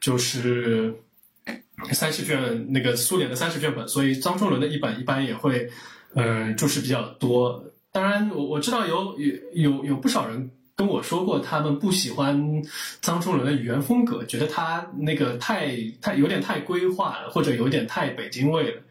[0.00, 0.94] 就是
[1.92, 5.68] 三十卷那个苏联的三十卷本，所以张仲伦的译本一般也会
[6.14, 7.64] 嗯注释比较多。
[7.90, 12.62] 当然，我我知道有有有有不少人跟我说过，他们不喜欢
[13.00, 18.82] 张仲伦的语言风格，觉得他那个太太有点太规划了，或者有点太北京味了。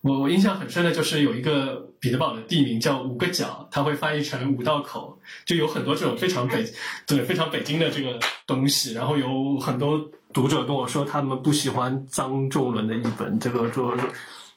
[0.00, 6.64] 我我印象很深的就是有一个彼得堡的地名叫五个角，他会翻译成五道口，就有很多这种非常北
[7.06, 8.94] 对非常北京的这个东西。
[8.94, 13.96] 然后有很多读者跟我说，他们不喜欢张仲伦的译本，这个说。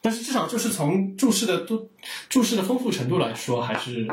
[0.01, 1.88] 但是至少就是从注释的多，
[2.27, 4.07] 注释的丰富程度来说，还是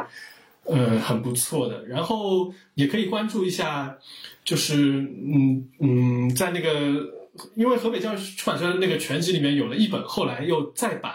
[0.64, 1.86] 呃很不错的。
[1.86, 3.96] 然后也可以关注一下，
[4.44, 7.14] 就是嗯嗯，在那个
[7.54, 11.12] 因为河北教育出版社那个全集里面有了一本，后来又再版，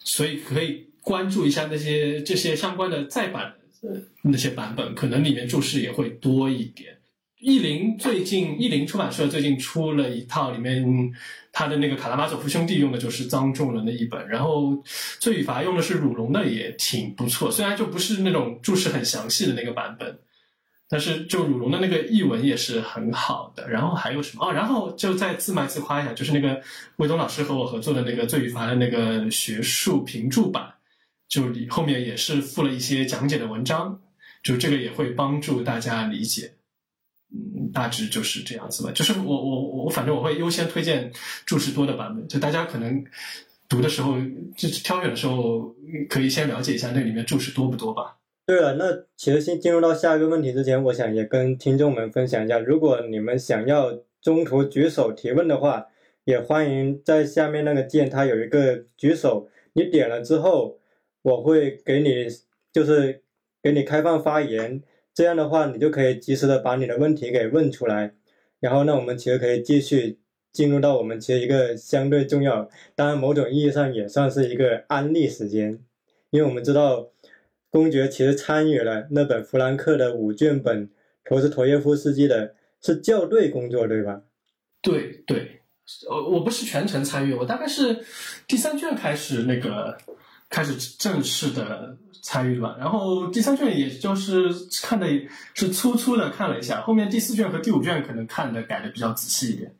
[0.00, 6.98] 所以可以关注一下那些这些相关的再版的那些版本，可能里面注释也会多一点。
[7.40, 10.84] 译林最近，译林出版社最近出了一套，里面
[11.50, 14.76] 他的那个卡拉马佐夫兄弟用的就是张仲伦的一本，然后
[15.18, 17.50] 罪与罚用的是鲁龙的，也挺不错。
[17.50, 20.18] 虽然就不是那种注释很详细的那个版本，
[20.86, 23.70] 但是就鲁龙的那个译文也是很好的。
[23.70, 24.46] 然后还有什么？
[24.46, 26.60] 哦，然后就再自卖自夸一下，就是那个
[26.96, 30.74] 魏东老师和我合作的那个罪与罚的那个学术评注版，
[31.26, 33.98] 就后面也是附了一些讲解的文章，
[34.42, 36.52] 就这个也会帮助大家理解。
[37.32, 38.90] 嗯，大致就是这样子吧。
[38.92, 41.12] 就是我我我，反正我会优先推荐
[41.46, 42.26] 注释多的版本。
[42.26, 43.04] 就大家可能
[43.68, 44.16] 读的时候，
[44.56, 45.74] 就挑选的时候，
[46.08, 48.16] 可以先了解一下那里面注释多不多吧。
[48.46, 55.86] 对了，那其实先进入到下一个问题之前，我想也跟听众们分享一下，如果你们想要中途举手提问的话，
[56.24, 60.80] 也欢迎在下面那个键，它有一个举手，你点了之后，
[61.22, 62.26] 我会给你
[62.72, 63.22] 就是
[63.62, 64.82] 给你开放发言。
[65.14, 68.14] 这样的话，你就可以及时的把你的问题给问出来，
[68.60, 70.18] 然后呢，我们其实可以继续
[70.52, 75.78] 进入到我们其实一个相对重要，当然某种意义上也算是一个安利时间，
[76.30, 77.10] 因为我们知道
[77.70, 80.88] 公爵其实参与了那本弗兰克的五卷本
[81.24, 84.22] 陀思妥耶夫斯基的是校对工作，对吧？
[84.82, 85.60] 对对，
[86.08, 88.04] 我我不是全程参与，我大概是
[88.48, 89.96] 第三卷开始那个
[90.50, 92.76] 开始正式的参与了。
[92.78, 94.50] 然后第三卷也就是
[94.82, 95.06] 看的
[95.54, 99.74] 是粗粗的看了一下，后面第四卷和第五卷可能看的改的比较仔细一点。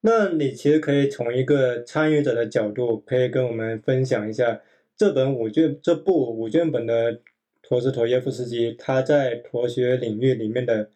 [0.00, 4.60] 那你其实可以从一个参与者的角度，可以跟我们分享一下
[4.96, 7.20] 这本五卷这部五卷本的
[7.62, 10.90] 陀思妥耶夫斯基他在陀学领域里面的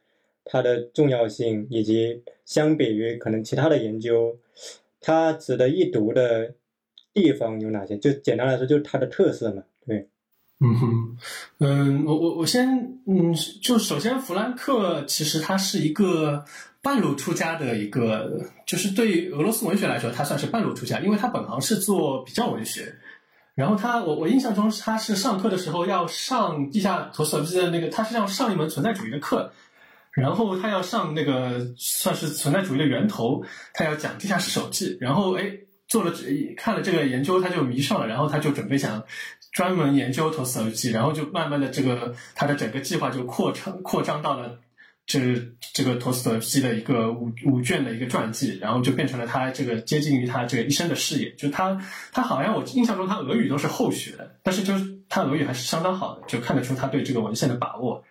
[0.44, 4.38] 它的重要性，以及相比于可能其他的研究，
[5.00, 6.54] 它值得一读的
[7.22, 7.98] 地方有哪些？
[7.98, 9.62] 就简单来说，就是它的特色嘛。
[9.86, 10.08] 对，
[10.60, 11.16] 嗯哼，
[11.58, 12.68] 嗯，我我我先，
[13.06, 16.44] 嗯，就首先弗兰克其实他是一个
[16.82, 22.94] 半路出家的一个，就是对俄罗斯文学来说，他算是半路出家，因为他本行是做比较文学。
[23.54, 29.50] 然后他，我我印象中他是上课的时候要上地下陀思妥耶夫斯基的那个，他是要上一门存在主义的课，
[30.12, 33.42] 然后他要上那个算是存在主义的源头，
[33.74, 39.02] 他要讲地下室手记，然后哎做了这看了这个研究，他就迷上了，然后他就准备想
[39.52, 44.60] 专门研究陀思妥耶夫斯基，然后就慢慢的这个他的整个计划就扩张扩张到了。
[45.10, 45.20] 这
[45.72, 51.32] 这个陀思妥耶夫斯基的一个五五卷的一个传记，然后就变成了他这个接近于他这个一生的事业。
[51.32, 51.80] 就他
[52.12, 58.04] 他好像我印象中他俄语都是后学的，但是就是他俄语还是相当好的，就看得出他对这个文献的把握。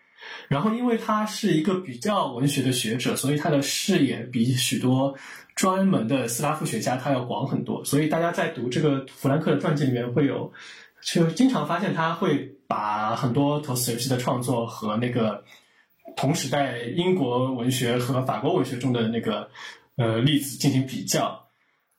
[0.47, 5.15] 然后因为他是一个比较文学的学者，所以他的视野比许多
[5.57, 7.83] 专门的斯拉夫学家他要广很多。
[7.83, 10.53] 所以大家在读这个弗兰克的传记里面会有，
[11.03, 15.43] 就经常发现他会把很多陀思妥耶夫斯基的创作和那个。
[16.15, 19.49] 同时代英国文学和法国文学中的那个
[19.97, 21.47] 呃例子进行比较，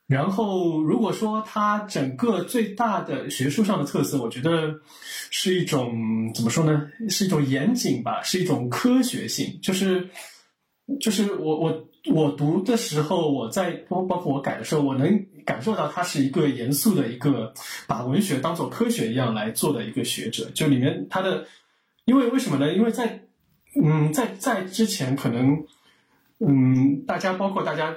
[0.08, 4.80] 然后如果说它整个最大的学术上的特色，我觉得
[5.30, 6.88] 是一种怎么说呢？
[7.08, 9.60] 是一种严谨吧，是一种科学性。
[9.62, 10.08] 就是
[11.00, 17.52] 就是我我我读的时候，我在包包括我改的时候，我能感受到他是一个严肃的一个
[17.86, 20.50] 把文学当做科学一样来做的一个学者。
[20.54, 21.46] 就里面他的，
[22.04, 22.72] 因为为什么呢？
[22.72, 23.24] 因为在
[23.82, 25.64] 嗯，在在之前可能，
[26.38, 27.94] 嗯，大家包括大家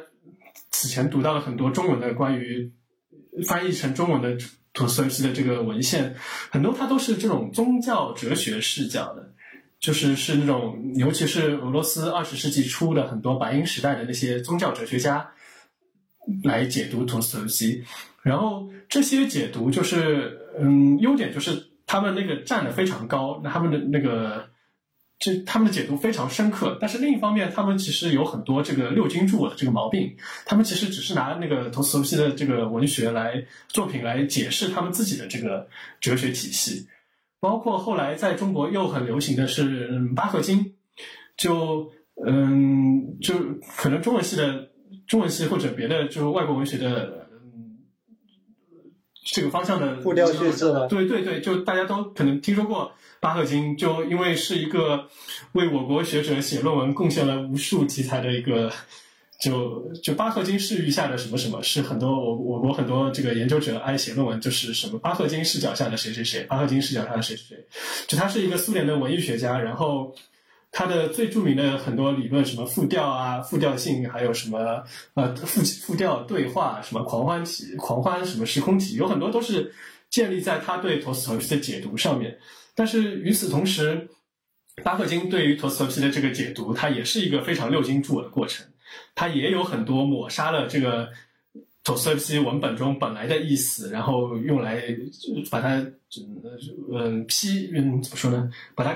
[0.69, 2.71] 此前读到了很多中文的关于
[3.47, 4.37] 翻译成中文的
[4.73, 6.15] 陀思妥耶夫斯基的这个文献，
[6.49, 9.33] 很多它都是这种宗教哲学视角的，
[9.81, 15.29] 就是是那种尤其是俄罗斯二十世纪初的很多白银时代的那些宗教哲学家
[16.43, 17.83] 来解读陀思妥耶夫斯基，
[18.21, 24.49] 然后这些解读就是嗯，优点就是他们那个站得非常高，那他们的那个。
[25.23, 30.17] 这他们的解读非常深刻，但是另一方面，他们其实有很多这个六经注我的这个毛病。
[30.47, 36.87] 他们其实只是拿那个陀思妥耶夫斯基的这个文学来作品来解释他们自己的这个哲学体系。
[37.41, 40.75] 包括后来在中国又很流行的是巴赫金，
[41.35, 41.91] 就
[42.25, 43.35] 嗯，就
[43.75, 44.69] 可能中文系的
[45.07, 47.79] 中文系或者别的就是外国文学的嗯
[49.25, 52.93] 这个方向的步调叙事对对对，就大家都可能听说过。
[53.19, 55.07] 巴赫金就因为是一个
[55.51, 58.71] 为我国学者写论文贡献了无数题材的一个，
[59.41, 67.65] 就就巴赫金视域下的什么什么，是很多我我国很多这个研究者爱写论文，就是什么巴赫金视角下的谁谁谁，巴赫金视角下的谁谁谁，
[68.07, 70.13] 就他是一个苏联的文艺学家，然后
[70.71, 74.83] 他的最著名的很多理论，什么复调啊、复调性，还有什么
[75.15, 79.73] 呃复复调对话，什么狂欢体、狂欢什么时空体，有很多都是
[80.11, 82.37] 建立在他对陀思妥耶夫斯的解读上面。
[82.75, 84.07] 但是与此同时，
[84.83, 88.65] 巴赫金对于陀思妥耶夫斯的这个解读，它也是一个非常六经注我的过程，
[89.15, 91.09] 它也有很多抹杀了这个
[91.83, 94.83] 陀思妥耶夫斯基文本中本来的意思，然后用来
[95.49, 95.75] 把它
[96.93, 98.49] 嗯批嗯怎么说呢？
[98.75, 98.95] 把它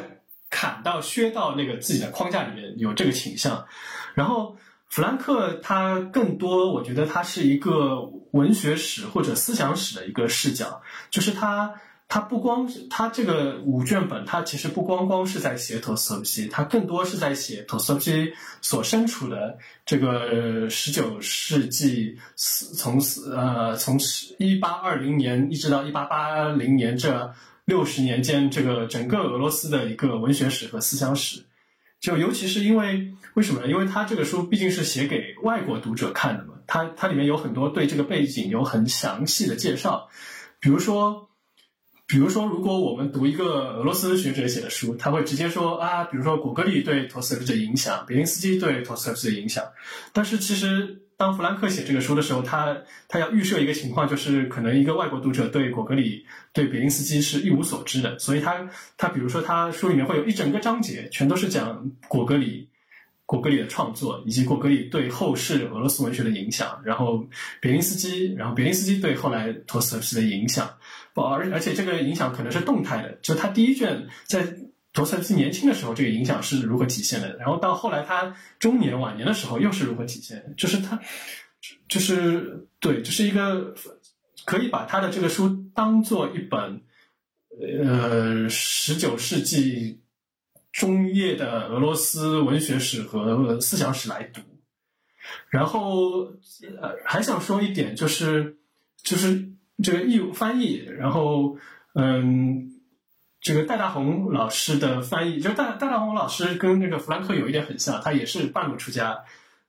[0.50, 3.66] 砍到削到那个自己的框架里面，有这个倾向。
[4.14, 4.56] 然后
[4.88, 8.02] 弗兰克他更多，我觉得他是一个
[8.32, 11.74] 文学史或者思想史的一个视角，就是他。
[12.08, 23.02] 他不光是他这个五卷本，他其实不光光是在写陀思妥耶夫斯基，他更多是在写陀思妥耶夫斯基所身处的这个十九世纪，从
[23.36, 24.00] 呃从
[24.38, 27.34] 一八二零年一直到一八八零年这
[27.66, 31.44] 六十年间，这个整个俄罗斯的一个文学史和思想史。
[32.00, 33.68] 就尤其是因为为什么呢？
[33.68, 40.08] 因为他这个书毕竟是写给外国读者看的嘛，他它里面有很多对这个背景有很详细的介绍，
[40.60, 41.28] 比如说。
[42.08, 49.64] 比如说，如果我们读一个俄罗斯学者写的书，他会直接说啊，比如说果戈里对陀思妥耶夫斯基的影响，别林斯基对陀思妥耶夫斯基的影响。
[50.14, 52.78] 但是其实，当弗兰克写这个书的时候，他
[53.08, 62.70] 他要预设一个情况，就是可能一个外国读者对果戈里、对别林斯基是一无所知的，所以他他比如说他书里面会有一整个章节，全都是讲果戈里、
[63.26, 67.26] 果戈里的创作，以及果戈里对后世俄罗斯文学的影响，然后
[67.60, 70.70] 别林斯基，然后别林斯基对后来陀思妥耶夫斯基的影响。
[71.24, 74.46] 而而且这个影响可能是动态的，就他第一卷在
[74.92, 81.00] 陀思妥耶夫斯年轻的时候，这个影响是如何体现的，然后到后来他中年晚年的时候又是如何体现，就是他
[81.88, 83.74] 就是对，这是一个
[84.46, 86.82] 可以把他的这个书当做一本
[87.60, 90.02] 呃十九世纪
[90.72, 94.42] 中叶的俄罗斯文学史和思想史来读。
[95.50, 96.26] 然后，
[96.80, 98.58] 呃，还想说一点，就是
[99.02, 99.50] 就是
[99.84, 101.58] 这个译翻译，然后，
[101.94, 102.72] 嗯，
[103.42, 109.18] 这个戴大红老师的翻译，就戴戴大红老师跟那个弗兰克有一点很像，他也是半路出家，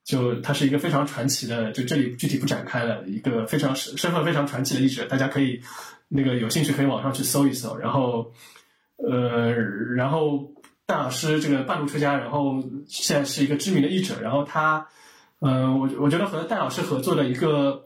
[0.04, 5.60] 就他是一个非常传奇的，就这里具体不展开了，一个非常身身份非常传奇的译者，大家可以
[6.08, 8.32] 那个有兴趣可以网上去搜一搜，然后，
[8.96, 9.50] 呃，
[9.96, 10.52] 然后
[10.86, 14.86] 戴老师这个半路出家，然后 现在是一个知名的译者，然后他。
[15.38, 17.84] 嗯，我我觉得和戴老师合作的一个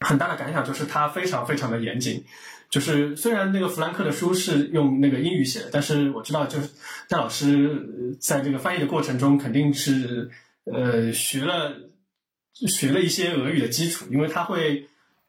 [0.00, 2.24] 很大的感想就是他非常非常的严谨。
[2.68, 6.68] 就是虽然那个弗兰克的书是用那个英语写的，但是我知道就是
[7.08, 10.30] 戴老师在这个翻译的过程中肯定是
[10.64, 11.76] 呃学了
[12.54, 14.88] 学了一些俄语的基础，因为他会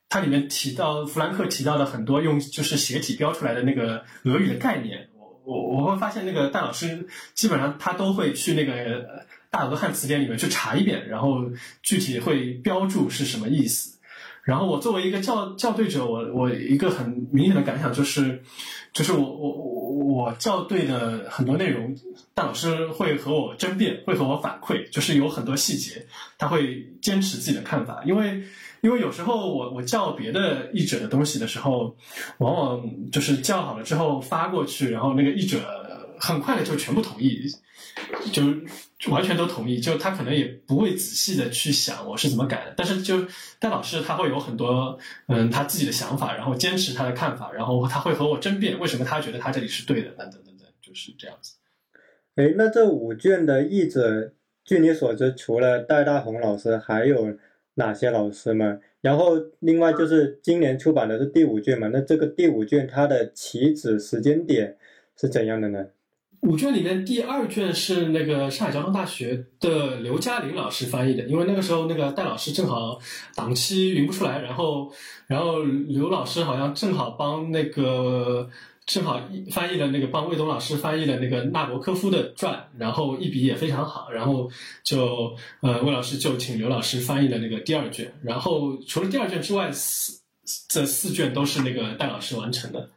[0.10, 9.26] 他里面提到弗兰克提到的很多用就是斜体标出来的那个俄语的概念，我我我会发现那个戴老师基本上他都会去那个。
[9.50, 11.50] 大俄汉词典里面去查一遍，然后
[11.82, 13.97] 具体会标注是什么意思。
[14.48, 18.42] 然后我作为一个校校对者，我我一个很明显的感想就是，
[18.94, 21.98] 就是我我我我校对的很多内容，
[22.34, 26.06] 大老师会和我争辩，会和我反馈，就是有很多细节
[26.38, 28.04] 他会坚持自己的看法。
[28.06, 28.42] 因为
[28.80, 31.98] 因为有时候我我校别的译者的东西的时候，
[32.38, 35.60] 往往就是校好了之后发过去，然后那个译者
[36.22, 37.42] 很快的就全部同意，
[38.32, 38.44] 就。
[39.12, 43.24] 完全都同意，就他可能也不会仔细的去想我是怎么改的，但是就
[43.60, 51.58] 戴老师他会有很多嗯他自己的想法，然后坚持他的看法，然后他会和我争辩为什么他觉得他这里是对的，等等等等，就是这样子。
[52.36, 54.34] 哎，那这五卷的译者，
[54.66, 57.38] 据你所知，除了戴大红老师，还有
[57.76, 58.80] 哪些老师吗？
[59.02, 61.88] 然后另外就是今年出版的是第五卷嘛？
[61.94, 64.76] 那这个第五卷它的起止时间点
[65.16, 65.86] 是怎样的呢？
[66.42, 73.00] 五卷里面第二卷是那个上海交通大学的刘嘉玲老师翻译的，因为那个时候那个戴老师正好
[73.36, 74.92] 档期匀不出来，然后
[75.26, 78.48] 然后刘老师好像正好帮那个
[78.86, 79.20] 正好
[79.52, 84.50] 翻译了那个帮魏东老师翻译了那个纳博科夫的传，然后一笔也非常好，然后
[84.84, 90.22] 就呃魏老师就请刘老师翻译了那个第二卷，然后除了第二卷之外，四
[90.70, 92.92] 这四卷都是那个戴老师完成的，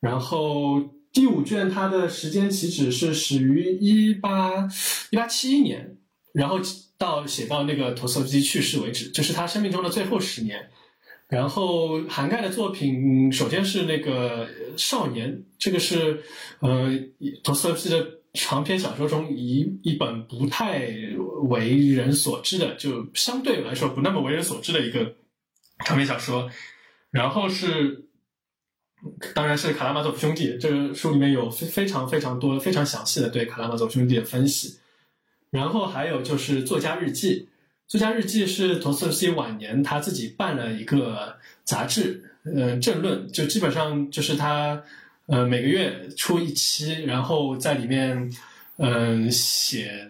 [0.00, 0.82] 然后。
[1.14, 4.68] 第五卷它的时间起止是始于一八
[5.10, 5.96] 一八七一年，
[6.32, 6.58] 然后
[6.98, 10.68] 到写到那个陀思妥耶夫斯基去世为止，就是他生命中的最后十年。
[11.28, 16.22] 然后涵盖的作品，首先是那个少年，这个是
[16.58, 16.90] 呃
[17.44, 20.80] 陀思妥耶夫斯基的长篇小说中一一本不太
[21.48, 25.14] 为人所知的，就相对来说不那么为人所知的一个
[25.84, 26.50] 长篇小说。
[27.12, 28.08] 然后是。
[29.34, 34.78] 当然是卡拉马佐夫兄弟，这个书里面有非非常非常多、非常详细的对卡拉马佐夫兄弟的分析。
[35.50, 37.48] 然后还有就是作家日记，
[37.86, 44.82] 作家日记是陀思妥耶夫斯基晚年他自己办了一个杂志，呃，政论，就基本上就是他
[45.26, 48.30] 呃每个月出一期，然后在里面
[48.78, 50.08] 嗯写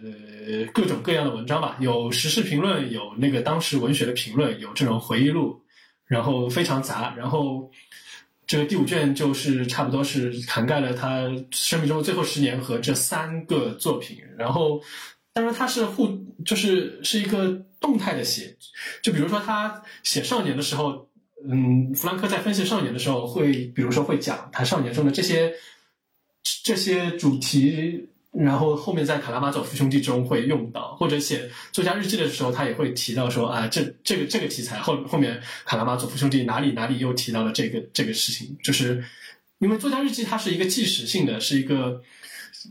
[0.72, 5.60] 各种各样的文章吧，有时事评论，有那个当时文学的评论，有这种回忆录，
[6.06, 7.70] 然后非常杂，然后。
[8.46, 14.80] 这个第五卷就是差不多是涵盖了他生命中的最后十年和这三个作品，然后，
[15.32, 16.08] 当然他是互
[16.44, 18.56] 就是是一个动态的写，
[19.02, 21.08] 就比如说他写少年的时候，
[21.48, 25.54] 嗯，弗兰克在分析少年的时候会，比如说会讲他少年中的这些
[26.64, 28.08] 这些主题。
[28.36, 39.04] 然后后面在卡拉马佐夫兄弟中会用到，或者写作家日记的时候，他也会提到说啊，这这个这个题材后后面卡拉马佐夫兄弟哪里哪里又提到了这个这个事情，就是
[39.58, 42.02] 因为作家日记它是一个纪实性的，是一个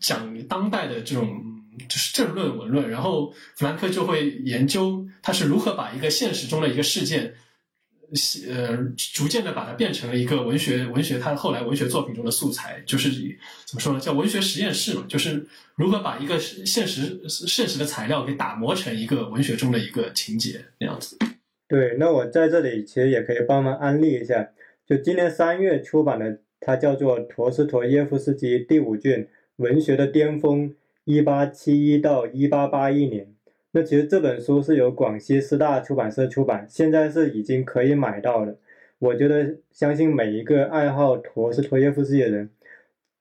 [0.02, 1.42] 讲当代的这种
[1.88, 7.36] 就是政论文论，然后弗兰克就会研究他是如何把一个现实中的一个事件。
[8.48, 13.10] 呃，逐渐的把它变成了一个文学文学，它后来文学作品中的素材，就是
[13.66, 14.00] 怎么说呢？
[14.00, 15.46] 叫文学实验室嘛，就是
[15.76, 21.18] 如何把一个现实现实的材料给打磨成一个文学中的一个情节那样子。
[21.68, 24.50] 对，那我在这里其实也可以帮忙安利一下，
[24.86, 33.26] 就今年三月出版的，它叫做《陀思妥耶夫斯基第五卷：文学的巅峰（一八七一到一八八一年）》。
[33.76, 38.56] 那其实这本书是由广西师大出版社出版，现在是已经可以买到了。
[39.00, 42.52] 我觉得相信每一个爱好陀思妥耶夫斯基的人，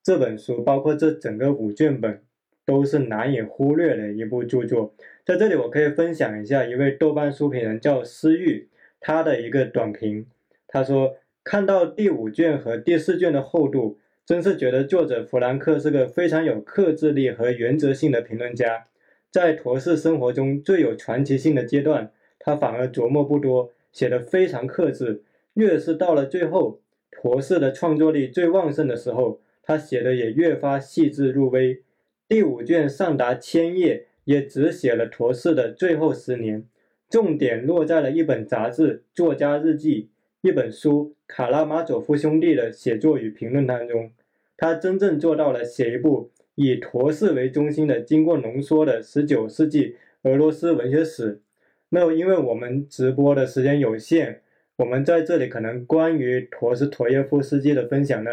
[0.02, 2.20] 这本书包括这整个五卷本
[2.66, 4.94] 都是难以忽略的一部著作。
[5.24, 8.68] 在这里，我可以分享一下一位豆瓣书评人叫思玉
[9.00, 10.26] 他的一个短评。
[10.68, 18.84] 他说：“看到第五卷和第四卷的厚度，真是觉得作者弗兰克是个非常有克制力和原则性的评论家。
[19.32, 25.22] 在陀氏生活中最有传奇性的阶段，他反而琢磨不多，写得非常克制。”
[25.54, 26.80] 越是到了最后，
[27.10, 31.82] 陀氏的创作力最旺盛的时候，他写的也越发细致入微。
[32.28, 36.66] 第五卷上达千页，也只写了陀氏的最后十年，
[37.08, 40.10] 重点落在了一本杂志《作家日记》、
[40.48, 44.10] 一本书《卡拉马佐夫兄弟的写作与评论》当中。
[44.56, 51.40] 他真正做到了写一部以陀氏为中心的、经过浓缩的19世纪俄罗斯文学史。
[51.90, 54.40] 那因为我们直播的时间有限。
[54.76, 58.30] 我们在这里可能关于陀思妥耶夫斯基的分享呢，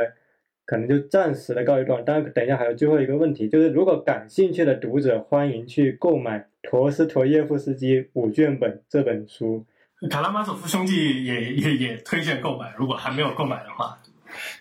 [0.66, 2.04] 可能就暂时的告一段。
[2.04, 9.66] 当然，等一下还有最后一个问题，就是如果感兴趣的读者，欢迎去购买《陀思妥耶夫斯基五卷本》这本书。
[10.10, 14.02] 卡拉马佐夫兄弟也也也推荐购买，如果还没有购买的话，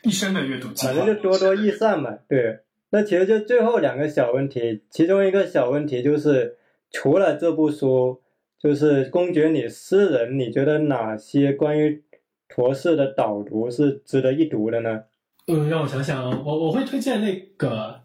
[0.02, 0.92] 一生的阅读计划。
[0.92, 2.18] 反正就多多益善嘛。
[2.28, 2.58] 对，
[2.90, 6.56] 那其实就最后两个小问题，其中一个小问题就是，
[6.90, 8.20] 除了这部书。
[8.60, 12.02] 就是公爵，你私人你觉得哪些关于
[12.48, 15.04] 陀氏的导读是值得一读的呢？
[15.46, 18.00] 嗯，让我想想，我我会推荐那个，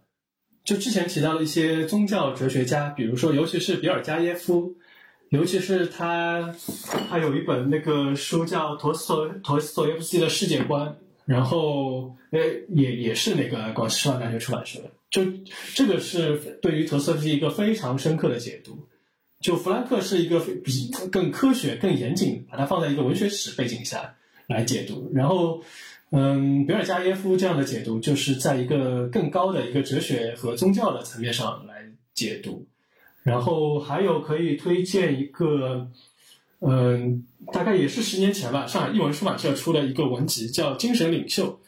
[0.64, 4.76] 就之前提到的一些宗教哲学家，比如说，尤其是比尔加耶夫，
[5.30, 6.54] 尤其是他，
[7.10, 10.88] 他有一本那个书叫《陀思妥陀思妥耶夫斯基的世界观》，
[11.26, 15.24] 然后，呃，也也是那个广西师范大学出版社的，就
[15.74, 18.88] 这个是对于陀思妥耶夫斯基一个非常深刻的解读。
[19.40, 24.16] 就弗兰克是一个比更科学、更严谨，把它放在一个文学史背景下
[24.48, 25.12] 来解读。
[25.14, 25.62] 然后，
[26.12, 32.66] 嗯，比尔加耶夫这样的解读，就是在一个更高的一个哲学和宗教的层面上来解读。
[33.24, 35.90] 然后还有可以推荐一个，
[36.66, 41.60] 嗯，大概也是十年前吧，上海译文出版社出了一个文集，叫《精神领袖》。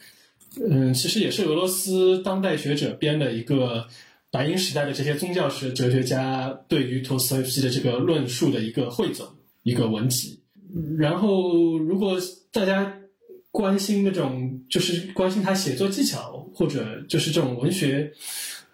[0.68, 3.86] 嗯，其实也是俄罗斯当代学者编的一个。
[4.28, 9.26] 白银时代的这些宗教史哲学家对于托斯托耶夫斯基的这个论述的一个汇总，
[9.62, 10.40] 一个文集。
[10.98, 12.18] 然后，如果
[12.52, 12.98] 大家
[13.50, 18.12] 关心那种，就是关心他写作技巧或者就是这种文学，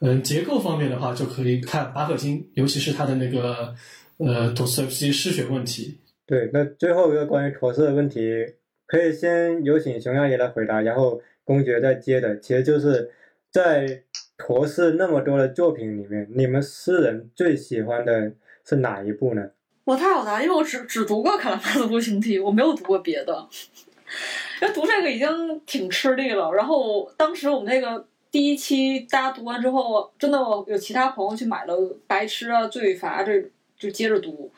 [0.01, 3.73] 嗯，结构方面的话，就可以看《巴赫金》，尤其是他的那个
[4.16, 5.99] 呃托斯托耶夫斯基诗学问题。
[6.27, 8.55] 对，那最后一个关于陀思的问题，
[8.87, 12.39] 可以先有请熊阿姨来回答，然后公爵再接着。
[12.39, 13.11] 其实就是
[13.51, 14.03] 在。
[14.39, 18.33] 陀氏那么多的作品里面，你们诗人最喜欢的
[18.64, 19.51] 是哪一部呢？
[19.85, 23.47] 我太好答，因为我只只读过《卡拉马佐夫兄弟》，我没有读过别的。
[24.61, 26.51] 因为读这个已经挺吃力了。
[26.51, 31.75] 然后当时我们那个第一期大家读完之后，真的有其他朋友去买了
[32.09, 33.49] 《白痴》啊、《罪与罚》，这
[33.79, 34.51] 就接着读。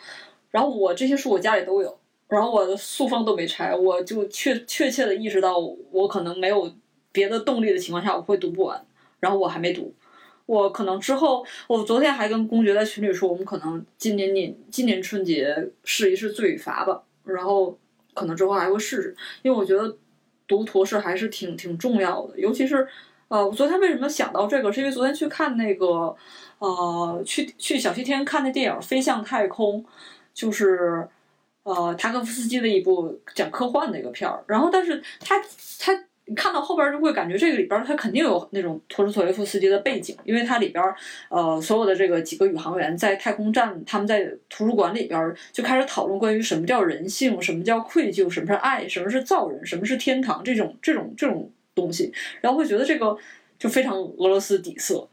[0.55, 1.99] 然后我这些书我家里都有，
[2.29, 5.59] 然后我的塑封都没拆，我就确确切的意识到，
[5.91, 6.73] 我可能没有
[7.11, 8.81] 别的动力的情况下，我会读不完。
[9.19, 9.93] 然后我还没读，
[10.47, 17.77] 我可能之后，我昨天还跟公爵在群里说，我们可能今年年今年春节试一试罪与罚吧，然后
[18.15, 19.97] 可能之后还会试试，因为我觉得
[20.47, 22.87] 读陀氏还是挺挺重要的，尤其是
[23.27, 26.15] 呃，我昨天为什么想到这个，是因为昨天去看那个
[26.61, 29.83] 呃，去去小西天看那电影《飞向太空》，
[30.35, 31.09] 就是
[31.63, 35.41] 呃，塔可夫斯基的一部讲科幻的一个片儿，然后但是他
[35.79, 36.05] 他。
[36.27, 40.83] 你看到后边就会感觉这个里边它肯定有那种托斯托耶夫斯基的背景，因为它里边
[41.29, 52.11] 呃所有的这个几个宇航员在太空站，他们在图书馆里边就开始讨论关于什么叫人性，什么叫愧疚，什么是爱，什么是造人，什么是天堂这种这种这种东西，
[52.41, 53.15] 然后会觉得这个
[53.59, 55.07] 就非常俄罗斯底色。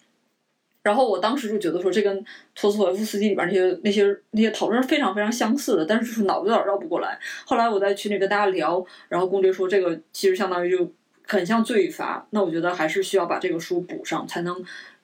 [0.84, 2.26] 然后我当时就觉得说这跟
[2.56, 7.20] 托斯托耶夫斯基里边那些那些那些讨论是非常非常相似的，但是就是脑子有点绕不过来。
[7.46, 10.92] 后来我在群里跟大家聊，然后公爵说这个其实相当于就。
[11.28, 14.54] 很像罪与罚，那我觉得还是需要把这个书补上，才能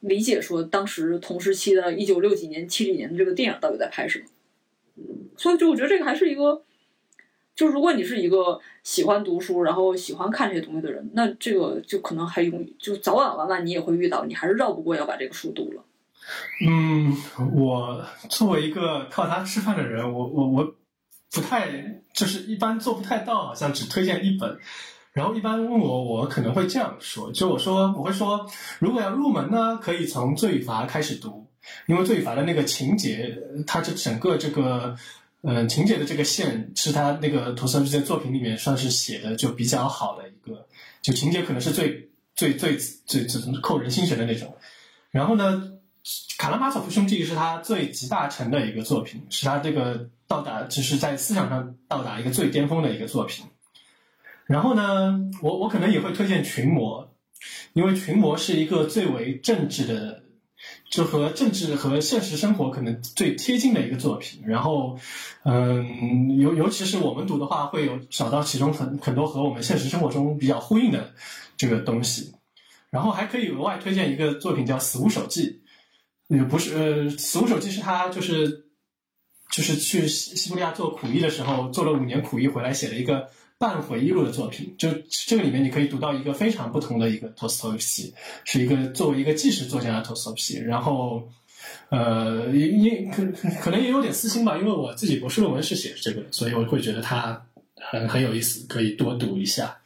[0.02, 4.26] 理解说当时同时期的一九六几年、七几年的这个电影到底在拍什么。
[5.38, 6.62] 所以就我觉得这个还是一个，
[7.58, 15.84] 就如果你是一个喜欢读书，然后喜欢看这些东西的人，那这个就可能还用，就早晚晚晚你也会遇到，你还是绕不过要把这个书读了。
[16.66, 17.18] 嗯，
[17.56, 20.76] 我作为一个靠它吃饭的人，我我我
[21.32, 24.60] 不太就是一般做不太到，好像只推荐一本。
[25.14, 28.46] 然后一般问我，我可能会这样说，就我说我会说，
[28.78, 31.48] 如果要入门呢，可以从《罪与罚》开始读，
[31.88, 33.36] 因为《罪与罚》的那个情节，
[33.66, 34.96] 它这整个这个，
[35.50, 40.68] 嗯，情节的这个线是他那个陀思妥耶夫斯基作品里面算是写的就比较好的一个，
[41.02, 44.58] 就情节可能是最最最最最扣人心弦的那种。
[45.10, 45.72] 然后呢，
[46.38, 53.46] 卡拉马佐夫兄弟是他最集大成的一个作品，是他这个到达就是在思想上到达一个最巅峰的一个作品。
[54.48, 57.16] 然后呢，我我可能也会推荐群魔，
[57.72, 60.27] 因为群魔是一个最为政治的。
[60.90, 64.98] 就和政治和现实生活可能最贴近的一个作品，然后，
[65.44, 71.14] 嗯，尤尤其是我们读的话，会有找到其中很很多和我们现实生活中比较呼应的
[71.58, 72.34] 这个东西，
[72.90, 75.62] 然后还可以额外推荐一个作品叫《死无手记》，
[76.36, 78.66] 也不是，呃，《死无手记》是他就是
[79.52, 83.30] 就是去西西伯利亚做苦役的时候，做了五年苦役回来写了一个。
[83.60, 90.60] 半回忆录的作品，就这个里面你可以读到一个非常不同的一个托斯托夫斯基，是一个作为一个纪实作家的托斯托夫斯基。
[90.60, 91.28] 然后，
[91.90, 93.26] 呃，也也可
[93.62, 97.46] 可能也有点私心吧，因为我自己博士论文是写这个，所以我会觉得他
[97.76, 99.78] 很很有意思，可以多读一下。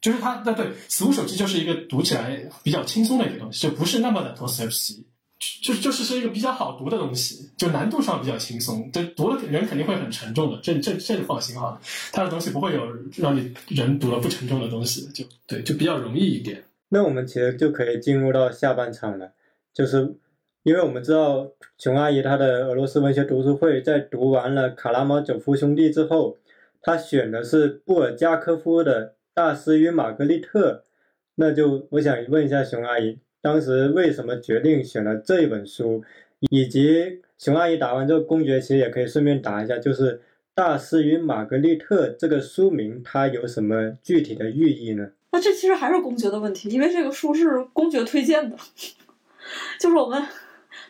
[0.00, 5.04] 就是他，对对，《死无手机》就是一个读起来比较轻松的一个东西，就不是那么的托斯托夫斯基。
[5.62, 11.80] 就就是是一个比较好读的东西，就难度上比较轻松，这读了人肯定会很沉重的，这这这放心哈，
[12.12, 12.82] 他的东西不会有
[13.16, 16.64] 让你人读了不沉重的东西，就对，就比较容易一点。
[16.88, 19.32] 那我们其实就可以进入到下半场了，
[19.72, 20.16] 就是
[20.64, 26.36] 因为我们知道熊阿姨她的俄罗斯文学读书会在读完了卡拉马佐夫兄弟之后，
[26.82, 30.72] 她选的是布尔加科夫的《大师与玛格丽特》，
[31.36, 33.18] 那就我想问一下熊阿姨。
[33.40, 36.02] 当时为什么决定选了这一本书？
[36.50, 40.18] 以及熊阿姨答完这个公爵，其实也可以顺便答一下，就是
[40.54, 45.10] 《大师与玛格丽特》这个书名它有什么具体的寓意呢？
[45.32, 48.56] 那这其实还是公爵的问题，因为这个书是公爵推荐的，
[49.80, 50.22] 就是我们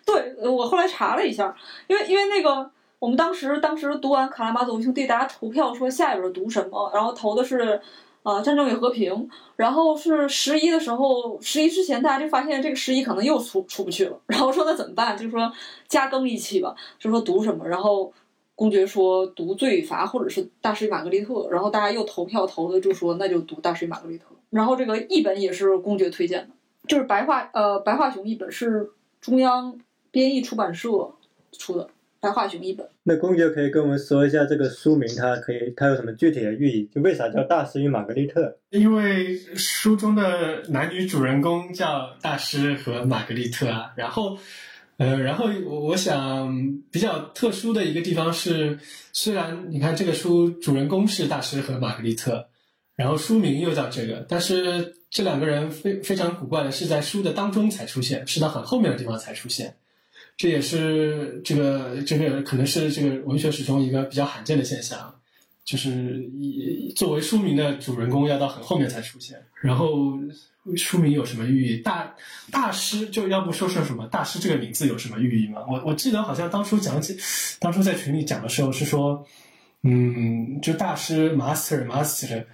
[0.04, 7.80] 对我后来查了一下，因为因为那个我们当时当时读完《卡拉马佐夫兄弟》，大家投票说下一本读什么，然后投的是。
[8.28, 9.26] 啊，战争与和平，
[9.56, 15.16] 然后是十一的时候，十一之前大家就发现这个十一可能又出出不去了，然后说那怎么办？
[15.16, 15.50] 就说
[15.86, 18.12] 加更一期吧，就说读什么，然后
[18.54, 26.50] 公爵说读《罪与罚》或者是《大师与玛格丽特》，然后大家又投票投的就说那就读《大师与玛格丽特》，然后这个译本也是公爵推荐的，
[26.86, 28.90] 就是白话呃白话熊译本是
[29.22, 29.78] 中央
[30.10, 30.90] 编译出版社
[31.52, 31.88] 出的。
[32.20, 36.86] 白话熊一本，那公爵可以跟我们说一下这个书名，它可以它有什么具体的寓意？
[36.86, 38.42] 就为啥叫《大师与玛格丽特》？
[38.70, 43.92] 因为书中的男女主人公叫大师和玛格丽特啊。
[43.96, 44.36] 然后，
[44.96, 48.80] 呃，然后我想比较特殊的一个地方是，
[49.12, 52.48] 虽然你看这个书主人公是大师和玛格丽特，
[52.96, 59.76] 然后书名又叫这个，但是这两个人非非常古怪的是在书的当中才出现，是到很后面的地方才出现。
[60.38, 65.12] 这也是这个这个可能是这个文学史中一个比较罕见的现象，
[65.64, 69.36] 就是以作为书名的主人公要到很后面才出现。
[69.60, 70.16] 然后
[70.76, 71.78] 书名有什么寓意？
[71.78, 72.14] 大
[72.52, 75.60] 大师就要不说说什么大师这个名字有什么寓意吗？
[75.68, 77.18] 我我记得好像当初讲起，
[77.58, 79.26] 当初在群里讲的时候是说，
[79.82, 82.44] 嗯，就大师 master master，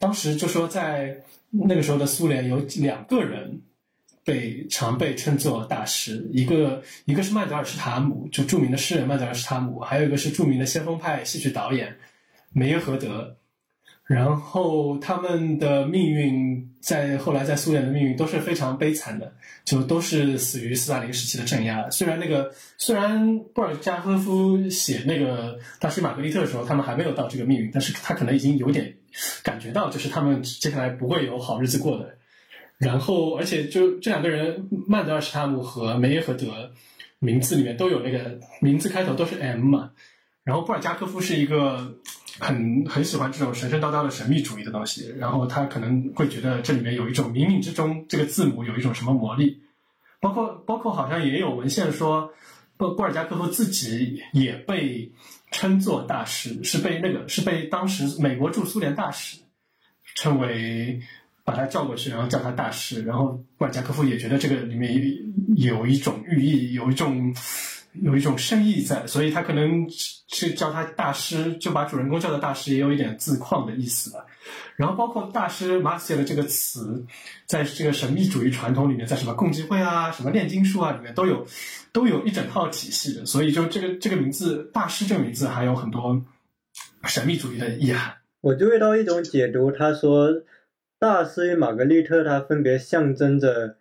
[0.00, 3.62] 当时就说在那个时候的苏联有两个人。
[4.26, 11.96] 被常被称作大师，一个一个是曼德尔施塔姆，就著名的诗人曼德尔施塔姆，还有一个是著名的先锋派戏剧导演
[12.52, 13.36] 梅耶荷德。
[14.04, 19.32] 然后他们的命运在后来在苏联的命运都是非常悲惨的，
[19.64, 21.90] 就都是死于斯大林时期的镇压。
[21.90, 28.96] 虽然那个虽然布尔加科夫写那个大师玛格丽特的时候，他们还没有到这个命运，但是他可能已经有点
[29.42, 32.16] 感觉到，就是他们接下来不会有好日子过的。
[32.78, 36.72] 然后，而且就这两个人，曼德尔施塔姆和梅耶荷德，
[37.18, 39.92] 名字里面都有那个名字开头都是 M 嘛。
[40.44, 41.96] 然后布尔加科夫是一个
[42.38, 49.62] 很很喜欢这种神神叨叨的神秘主义的东西，然后他可能会觉得这里面有一种冥冥之中这个字母有一种什么魔力。
[50.20, 52.30] 包括包括好像也有文献说，
[52.76, 55.12] 布布尔加科夫自己也被
[55.50, 59.38] 称作大师，是被那个是被当时美国驻苏联大使
[60.14, 61.00] 称为。
[61.46, 65.00] 把他叫过去，然后叫他大师，然后布尔加科夫也觉得这个里面
[65.56, 67.32] 有一种寓意，有一种
[68.02, 69.86] 有一种深意在，所以他可能
[70.26, 74.26] 是叫他大师，就把主人公叫做大师，也有一点自况的意思了。
[74.74, 77.06] 然后包括大师马斯的这个词，
[77.46, 81.46] 在这个神秘主义传统里面，在什么共济会啊、什么炼金术啊里面都有
[81.92, 86.20] 都有一整套体系的，所以就这个这个名字大师这个名字还有很多
[87.04, 88.16] 神秘主义的意涵。
[88.40, 90.28] 我就遇到一种解读，他说。
[90.98, 93.76] 大师与玛格丽特，它分别象征着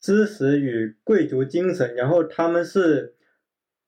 [0.00, 3.14] 知识与贵族精神，然后他们是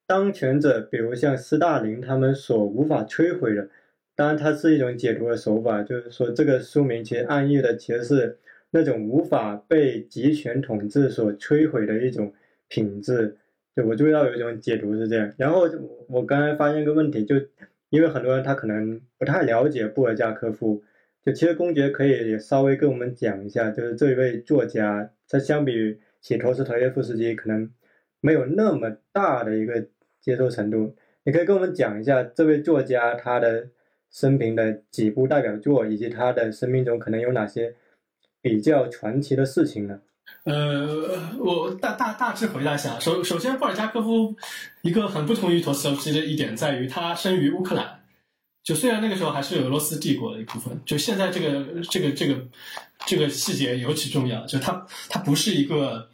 [0.06, 3.68] 当权者，比如像斯大林他们所无法摧毁的。
[4.14, 8.38] 当然，它是一种解读的手法，就是说这个书名其实暗喻的其实是
[8.72, 12.34] 那种无法被集权统治所摧毁的一种
[12.68, 13.36] 品质。
[13.74, 15.32] 就我注意到有一种解读是这样。
[15.38, 15.62] 然后
[16.08, 17.36] 我刚才发现一个问题，就
[17.88, 20.82] 因为很多人他可能不太了解布尔加科夫，
[21.24, 27.70] 就其实公爵可以稍微跟我们讲一下，就是这一位作家，他相比于写托斯托耶夫斯基，可能
[28.20, 29.86] 没有那么大的一个
[30.20, 30.96] 接受程度。
[31.24, 33.68] 你可以跟我们讲一下这位作家他的。
[34.14, 37.74] 生平的几部代表作，以及他的生命中可能有哪些
[38.42, 40.00] 比较传奇的事情呢？
[40.44, 43.00] 呃，我大大大致回答一下。
[43.00, 44.36] 首首先，布尔加科夫
[44.82, 48.01] 一个很不同于陀思妥耶夫斯基的一点在于，他生于乌克兰。
[48.64, 52.44] 就虽然那个时候还是俄罗斯帝国的一部分，就现在这个这个这个
[53.06, 54.46] 这个细节尤其重要。
[54.46, 56.08] 就他他不是一个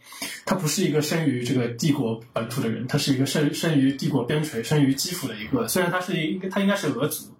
[0.46, 5.68] 他不是一个生于这个帝国本土的人，他是一个生生于帝国边陲、生于基辅的一个。
[5.68, 7.34] 虽然他是一他应该是俄族。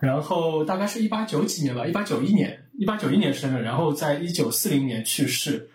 [0.00, 5.70] 然后大概是一八九几年吧，一八九一年，一八九一年生的，然后在一九四零年去世。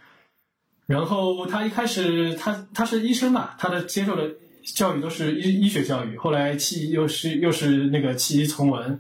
[0.85, 4.35] 然后他一开始他他是医生嘛，他的接受的
[4.75, 6.17] 教育都是医医学教育。
[6.17, 8.99] 后来弃又是又是那个弃医从文，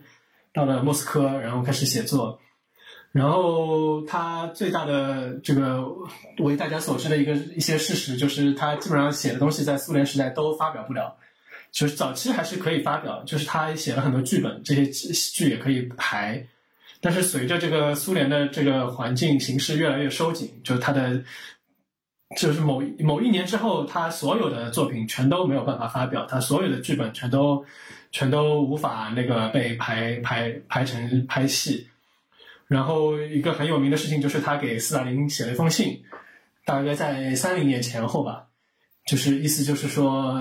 [0.53, 2.39] 到了莫斯科，然后开始写作。
[3.11, 5.83] 然后他最大的这个
[6.39, 11.17] 为大家所知的一个一些事实，就是他基本上写的东西在苏联时代都发表不了。
[11.71, 16.47] 就是早期还是可以发表，就是他写了很多剧本，这些剧也可以排。
[17.01, 21.21] 但是随着这个苏联的这个环境形势越来越收紧，就是他的，
[22.35, 27.63] 就是某某一年之后，他所有的作品全都没有办法发表，他所有的剧本全都
[28.11, 31.87] 全都无法那个被排排排成拍戏。
[32.67, 36.03] 然后一个很有名的事情就是他给斯大林写了一封信，
[36.65, 38.46] 大约在三零年前后吧。
[39.07, 40.37] 就是意思就是说，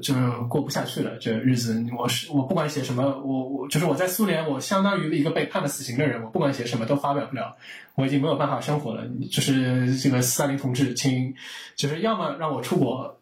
[0.00, 7.56] 就是过不下去了，这日子我是我不管写什么，我我就是我在苏联，我相当于一个被判了死刑的人，我不管写什么都发表不了，
[7.96, 9.02] 我已经没有办法生活了。
[9.28, 11.34] 就是这个斯大林同志，请
[11.74, 13.20] 就是要么让我出国，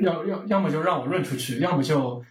[0.00, 2.22] 要要要么就让我润出去，要么就，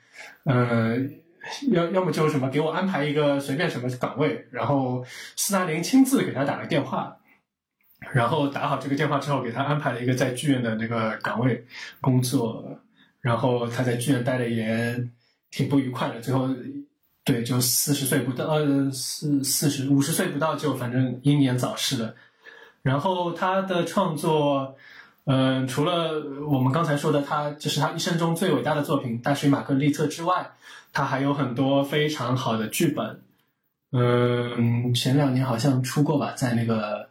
[0.46, 0.96] 呃，
[1.74, 5.04] 要要么就什么给我安排一个随便什么岗位，然后
[5.36, 7.18] 斯大林亲自给他打个电话。
[8.00, 11.66] 然后打好这个电话之后，给他安排了一个在剧院的那个岗位
[12.00, 12.80] 工作，
[13.20, 15.08] 然后他在剧院待的也
[15.52, 16.22] 挺不愉快的。
[16.22, 16.48] 最后，
[17.26, 22.16] 对，就四十岁不到，呃，四四十五十岁不到就反正英年早逝了。
[22.82, 24.76] 然后他的创作，
[25.26, 26.14] 嗯，除了
[26.48, 30.52] 我们刚才说的他就是他一生中最伟大的作品《大水玛格丽特》之外，
[30.94, 33.20] 他还有很多非常好的剧本。
[33.92, 37.09] 嗯，前两年好像出过吧，在那个。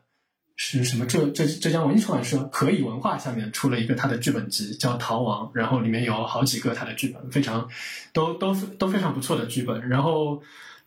[0.60, 1.06] 是什么？
[1.06, 7.68] 浙浙浙江文艺出版社可以文化下面出了一个他的剧本集，叫《逃亡》，然后里面有好几个他的剧本，非常
[8.12, 9.88] 都都都非常不错的剧本。
[9.88, 10.42] 然后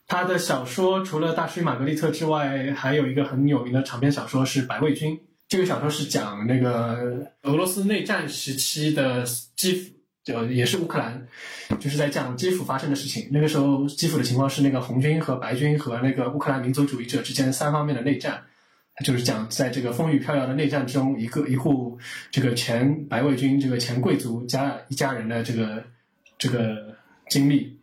[0.06, 5.16] 他的小说除了《大师与玛格丽特》之外，还有一个很有名的长篇小说是《白卫军》。
[5.48, 9.24] 这个小说是讲那个俄罗斯内战时期的
[9.56, 9.90] 基辅，
[10.22, 11.26] 就也是乌克兰，
[11.80, 13.30] 就是在讲基辅发生的事情。
[13.32, 18.44] 那个时候基辅的情况是那个红军和白军和那个乌克兰民族主义者之间三方面的内战。
[19.02, 21.98] 就是讲，在这个风雨飘摇的内战中，一个一户
[22.30, 25.82] 这个前白卫军、这个前贵族家一家人的这个
[26.36, 26.94] 这个
[27.28, 27.78] 经历，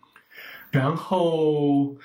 [0.69, 1.95] 然后，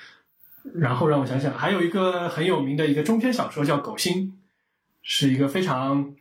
[0.73, 4.27] 然后让我想想，还有一个很有名的一个中篇小说叫《狗心》，
[5.03, 6.15] 是一个非常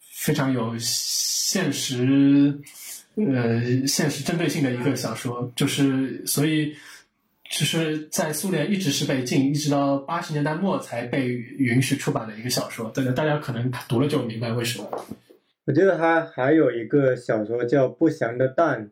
[0.00, 2.58] 非常有现实
[3.16, 6.74] 呃现实针对性的一个小说，就是所以。
[7.50, 12.90] 就是在苏联一直是被禁，一直到八十年代末才被允许出版的一个小说。
[12.94, 14.88] 这个大家可能读了就明白为什么。
[15.64, 18.90] 我记得他还有一个小说叫《不祥的蛋》，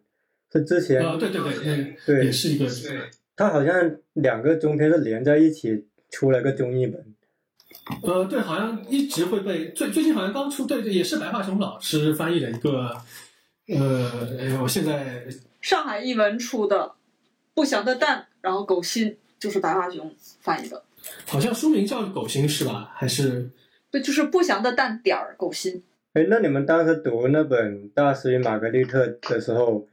[0.53, 2.67] 是之前啊，对对对，嗯，对，也是一个。
[2.67, 3.01] 对
[3.37, 7.15] 他好像两个中篇是连在一起出了个中译本。
[8.03, 12.91] 呃，对，好像一直会被最最近好像刚出，对对，也是白桦雄老师翻译的一个。
[13.69, 15.25] 呃，我现在
[15.61, 16.77] 上海译文出的
[17.59, 18.21] 《不祥的蛋》。
[18.41, 20.81] 然后狗心就是白马熊翻译的，
[21.27, 22.89] 好像书名叫狗心是吧？
[22.95, 23.51] 还是
[23.91, 25.83] 对，就是不祥的蛋点儿狗心。
[26.13, 29.89] 哎，那你们当时读那本《大师与玛格丽特》的时候，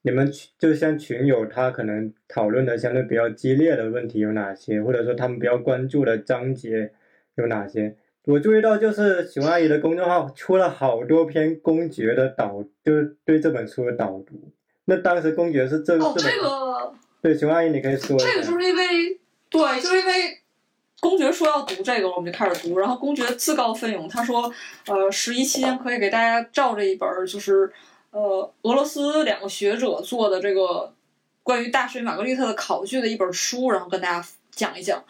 [0.00, 6.92] 你们就像群友他可能讨论的相对比较激烈的问题有哪些，或者说他们比较关注的章节
[7.34, 7.94] 有哪些？
[8.24, 14.50] 我注意到就是熊阿姨的公众号出了好多篇公爵的导，就是对这本书的导读。
[14.86, 16.94] 那当时公爵是这哦，这个。
[17.22, 18.18] 对，熊阿姨，你可以说。
[18.18, 20.40] 这个就是因为，对，就是因为
[20.98, 22.80] 公爵说要读这个，我们就开始读。
[22.80, 24.52] 然后公爵自告奋勇，他说，
[24.86, 27.72] 呃，十一期间可以给大家照着一本，就是
[28.10, 30.92] 呃俄罗斯两个学者做的这个
[31.44, 35.04] 关于大师玛格丽特的考据的一本书，然后跟大家讲一讲。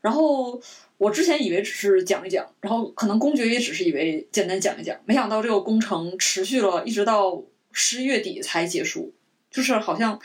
[0.00, 0.58] 然后
[0.96, 9.12] 我之前以为只是讲一讲，然后可能公爵也只是以为简单讲一讲，没想到这个工程持续了一直到十一月底才结束，
[9.50, 10.18] 就是好像。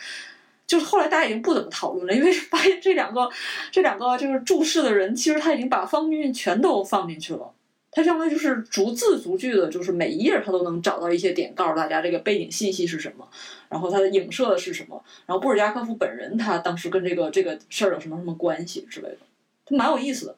[0.68, 3.30] 就是后来大家已经不怎么讨论了，因为发现这两个
[3.72, 7.51] 这两个就是注释的人，其实他已经把方便面全都放进去了。
[7.91, 13.26] 他相当于就是逐字逐句的，就是每一页他都能找到一些点，告诉大家这个背景信息是什么，
[13.70, 19.18] 然后他的影射的是什么，然后布尔加科夫本人他当时跟这个这个事儿有什么什么关系之类的，
[19.66, 20.36] 他蛮有意思的。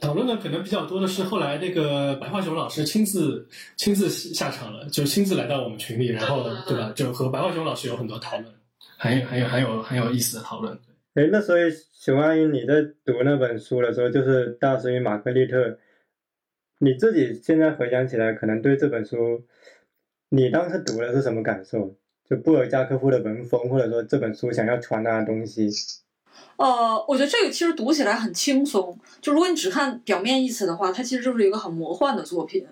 [0.00, 3.46] 讨论的可能比较多的是后来那个白桦熊老师亲自
[3.76, 8.52] 亲自下场了，就亲自来到我们群里，然后对吧，就和白桦熊老师有很多讨论。
[8.98, 10.76] 很有很有很有很有意思的讨论。
[11.14, 15.56] 哎，那所以熊阿姨你在读那本书的时候，就是《大师与玛格丽特》，
[16.78, 19.44] 你自己现在回想起来，可能对这本书，
[20.28, 21.96] 你当时读的是什么感受？
[22.28, 25.70] 就布尔加科夫的文风，或者说这本书想要传达的东西？
[26.56, 28.96] 呃，我觉得这个其实读起来很轻松。
[29.20, 32.66] 就如果你只看表面意思的话，它其实就是一个很魔幻的作品。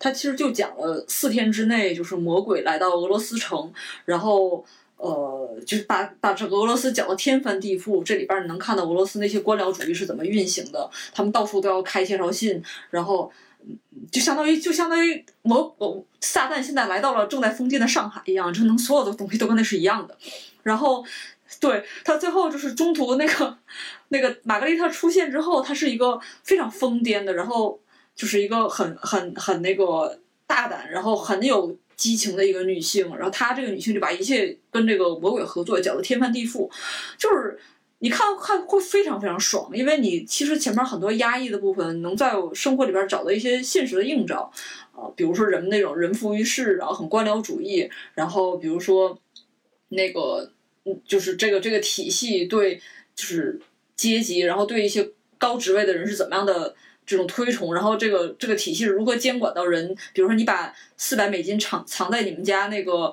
[0.00, 3.72] 它其实就讲了四天之内，就是魔鬼来到俄罗斯城，
[4.06, 4.64] 然后。
[5.02, 8.04] 呃，就是把把整个俄罗斯搅得天翻地覆。
[8.04, 13.28] 这里边你能看到俄罗斯那些官僚主义是怎么运行的，他们到处都要开介绍信，然后
[14.12, 15.74] 就相当于就相当于魔
[16.20, 20.16] 撒旦现在来到了正在封建的上海一样，就能所有的东西都跟那是一样的。
[20.62, 21.04] 然后，
[21.58, 23.58] 对他最后就是中途那个
[24.10, 27.80] 那个玛格丽特出现之后，他是一个非常疯癫的，然后
[28.14, 31.76] 就是一个很很很那个大胆，然后很有。
[32.02, 36.68] 激情的一个女性，然后她这个女性就把一切跟这个魔鬼合作搅得天翻地覆，
[37.16, 37.56] 就是
[38.00, 44.52] 你看看会非常非常爽，因为你其实前面很多压抑的部分能在生活里边找到一些现实的映照，
[44.90, 49.16] 啊，比如说人们那种人浮于事，然后很官僚主义，然后比如说
[49.90, 50.50] 那个
[50.84, 52.80] 嗯，就是这个这个体系对
[53.14, 53.60] 就是
[53.94, 56.74] 阶级，然后对一些高职位的人是怎么样的。
[57.04, 59.94] 这种推崇，然后这个这个体系是如何监管到人？
[60.12, 63.12] 比如说，你把四百美金藏藏在你们家那个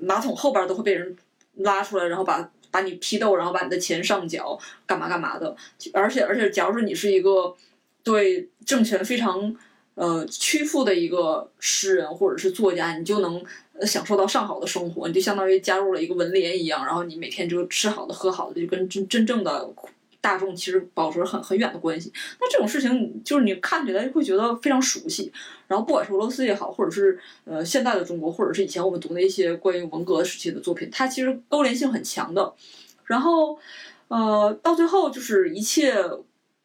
[0.00, 1.16] 马桶后边，都会被人
[1.56, 5.54] 拉出来，然后把把你批斗，然后把你的钱上缴，干嘛干嘛的。
[5.92, 7.54] 而且而且，假如说你是一个
[8.02, 9.56] 对政权非常
[9.94, 13.42] 呃屈服的一个诗人或者是作家，你就能
[13.82, 19.70] 享受到上好的生活，你就相当于加入了一个文联一样，然后你每天就吃好的喝好的，就跟真真正的。
[20.20, 25.32] 大众其实保持很很远的关系，那这种事情就是你看起来会觉得非常熟悉。
[25.66, 32.52] 然后不管是俄罗斯也好，或者是呃现代的中国，或者是以前我们读的一些关于文革时期的作品，它其实勾连性很强的。
[33.04, 33.58] 然后
[34.08, 35.94] 呃到最后就是一切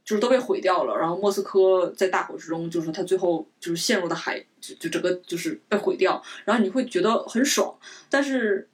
[0.03, 6.21] 就是都被毁掉了，然后莫斯科在大火之中，就是它最后就是陷入的海，就就整个就是被毁掉。
[6.45, 7.73] 然后你会觉得很爽，
[8.09, 8.67] 但是。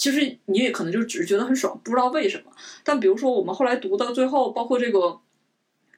[0.00, 2.50] 其实你也可能就只是觉得很爽，不知道为什么。
[2.82, 5.20] 但比如说我们后来读到最后，包括这个。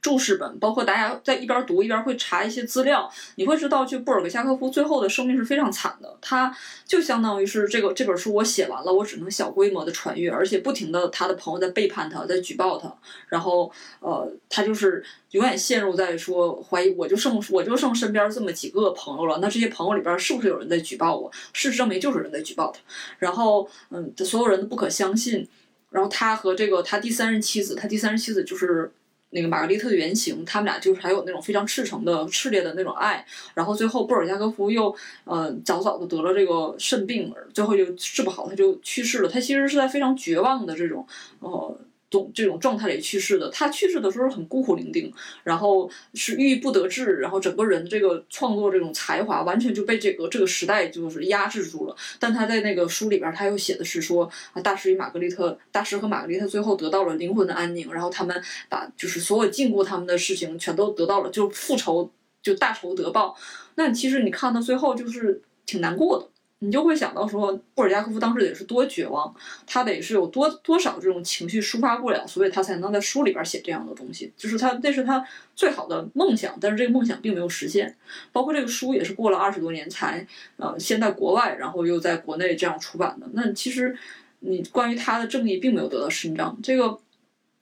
[0.03, 6.19] 注释本，包括大家在一边读一边会查一些资料，你会知道，就布尔格加科夫最后的生命是非常惨的。
[6.21, 6.53] 他
[6.85, 12.93] 就相当于是这个这本书我写完了，我只能小规模的传阅，而且不停的他的朋友在背叛他，在举报他，
[13.29, 21.31] 然后呃，他就是永远陷入在说怀疑，我就剩我就剩身边这么几个朋友了，那这些朋友里边是不是有人在举报我？
[21.53, 22.81] 事实证明就是人在举报他，
[23.21, 25.47] 然后嗯，所有人都不可相信，
[25.91, 28.91] 然后他和这个他第三任妻子，他第三任妻子就是。
[29.33, 33.27] 那个玛格丽特的原型，他们俩就是还有那种非常赤诚的、炽烈的那种爱。
[33.55, 39.29] 然后最后布尔加科夫又，呃，早早的得了这个肾病，最后就治不好，他就去世了。
[39.29, 41.07] 他其实是在非常绝望的这种，
[41.41, 41.77] 呃。
[42.13, 45.11] 种这种状态里去世的，他去世的时候很孤苦伶仃，
[45.43, 51.97] 然后是郁郁不得志，然后整个人这个创作这种才华完全就被这个这个时代就是压制住了。
[52.21, 54.31] 但他在那个书里边，他又写的是说，
[54.63, 62.11] 大师与玛格丽特，大师和玛格丽特最后得到了灵魂的安宁，然后他们把就是所有禁锢他们的事情全都得到了，就复仇
[62.43, 63.37] 就大仇得报。
[63.77, 66.29] 那其实你看到最后就是挺难过的。
[66.65, 69.35] 你就会想到说，布尔加科夫当时得是多绝望，
[69.67, 74.33] 他得是有多多少这种情绪抒发不了，所以他才能在书里边写这样的东西。
[74.37, 77.97] 就是他那是他最好的梦想，但是这个梦想并没有实现。
[78.31, 80.25] 包括这个书也是过了二十多年才
[80.57, 83.27] 呃先在国外，然后又在国内这样出版的。
[83.33, 83.97] 那其实
[84.39, 86.57] 你关于他的正义并没有得到伸张。
[86.63, 86.97] 这个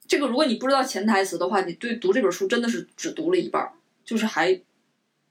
[0.07, 3.67] 这个，如果你不知道潜台词的话，你对读这本书真的是只读了一半，
[4.05, 4.61] 就是还。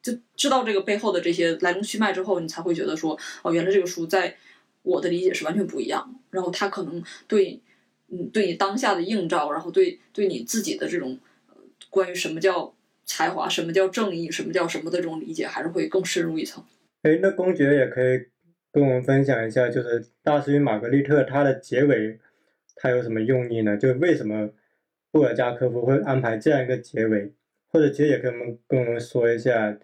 [0.02, 4.34] 就知道这个背后的这些来龙去脉之后，你才会觉得说，哦，原来这个书在
[4.82, 6.14] 我的理解是完全不一样。
[6.30, 7.60] 然后它可能对，
[8.08, 11.18] 嗯，对你当下的映照，然后对对你自己的这种
[11.90, 12.74] 关于什么叫
[13.04, 16.64] 才华、什么叫正义、什么叫什么的这种理解，还是会更深入一层。
[17.02, 18.26] 哎，那公爵也可以
[18.72, 22.18] 跟我们分享一下，就是《大师与玛格丽特》它的结尾，
[22.76, 23.76] 它有什么用意呢？
[23.76, 24.48] 就为什么
[25.10, 27.32] 布尔加科夫会安排这样一个结尾？
[27.72, 29.78] 或者其实也跟我们跟我们说一下，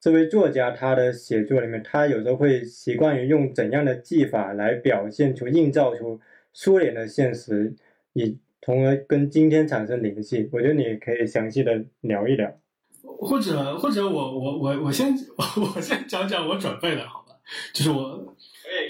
[0.00, 6.18] 这位作家他的写作里面，他有时候会习惯于用怎样的技法来表现出、映照出
[6.54, 7.74] 苏联的现实，
[8.14, 10.48] 以从而跟今天产生联系。
[10.52, 12.50] 我觉得你可以详细的聊一聊。
[13.02, 17.34] 或者或者我我我我先 我先讲讲我准备的好吧，
[17.74, 18.34] 就是我，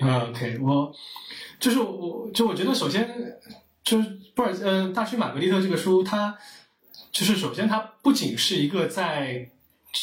[0.00, 0.92] 嗯，OK，我
[1.58, 3.08] 就是我就我觉得首先
[3.82, 6.38] 就是布尔嗯大师玛格丽特这个书它。
[7.12, 9.50] 就是首先，它不仅是一个在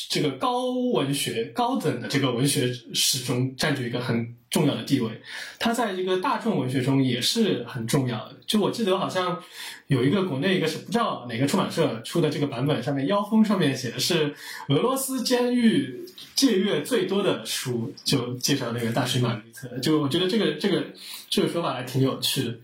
[0.09, 5.21] 这个高文学、高等的这个文学史中占据一个很重要的地位，
[5.59, 8.38] 它在一个大众文学中也是很重要的。
[8.45, 9.41] 就我记得好像
[9.88, 14.33] 有一个国内一个是不知道哪个出版社出的这个版本，上面腰封上面写的是
[14.69, 19.79] 俄罗斯监狱借阅最多的书，就介绍那个大师玛格丽特。
[19.79, 20.85] 就我觉得这个这个
[21.29, 22.55] 这个说法还挺有趣的。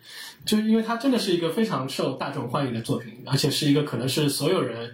[0.45, 4.93] 就因为它真的是一个非常受大众欢迎的作品，而且是一个可能是所有人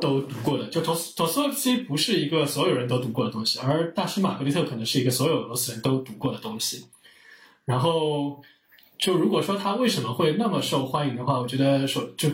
[0.00, 0.66] 都读过的。
[0.68, 6.86] 就托托斯托夫斯基不是一个所有人都读过的东西，而大师玛格丽特可能是一个所有俄罗斯人都读过的东西。
[7.64, 8.42] 然后，
[8.98, 12.30] 就如果说他为什么会那么受欢迎的话，我觉得首就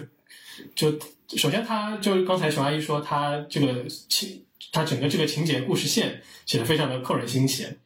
[0.75, 0.93] 就
[1.37, 7.79] 首先他就刚才熊阿姨说他这个情，他整个这个情节故事线写的非常的扣人心弦，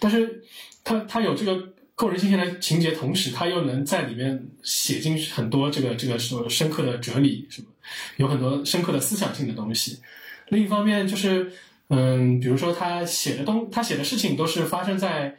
[0.00, 0.44] 但是
[0.84, 1.72] 他他有这个。
[1.94, 7.68] 扣人心弦的情节，同时他又能在里面写进很多这个这个什么深刻的哲理什么，
[8.16, 10.00] 有很多深刻的思想性的东西。
[10.48, 11.52] 另一方面就是，
[11.88, 15.36] 嗯，比如说他写的东，他写的事情都是发生在，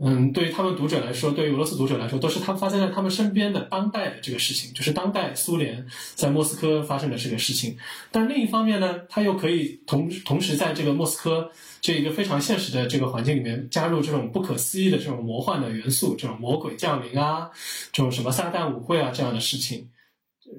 [0.00, 7.76] 嗯，对于他们读者来说，对于俄罗斯读者来说，都是他发生在他们身边的当代的这个事情，就是当代苏联在莫斯科发生的这个事情。
[8.10, 11.50] 但另一方面呢，他又可以同同时在这个莫斯科。
[11.84, 17.50] 这一个非常现实的这个环境里面，加入这种不可思议的这种魔幻的元素，这种魔鬼降临啊，
[17.90, 19.90] 这种什么撒旦舞会啊这样的事情，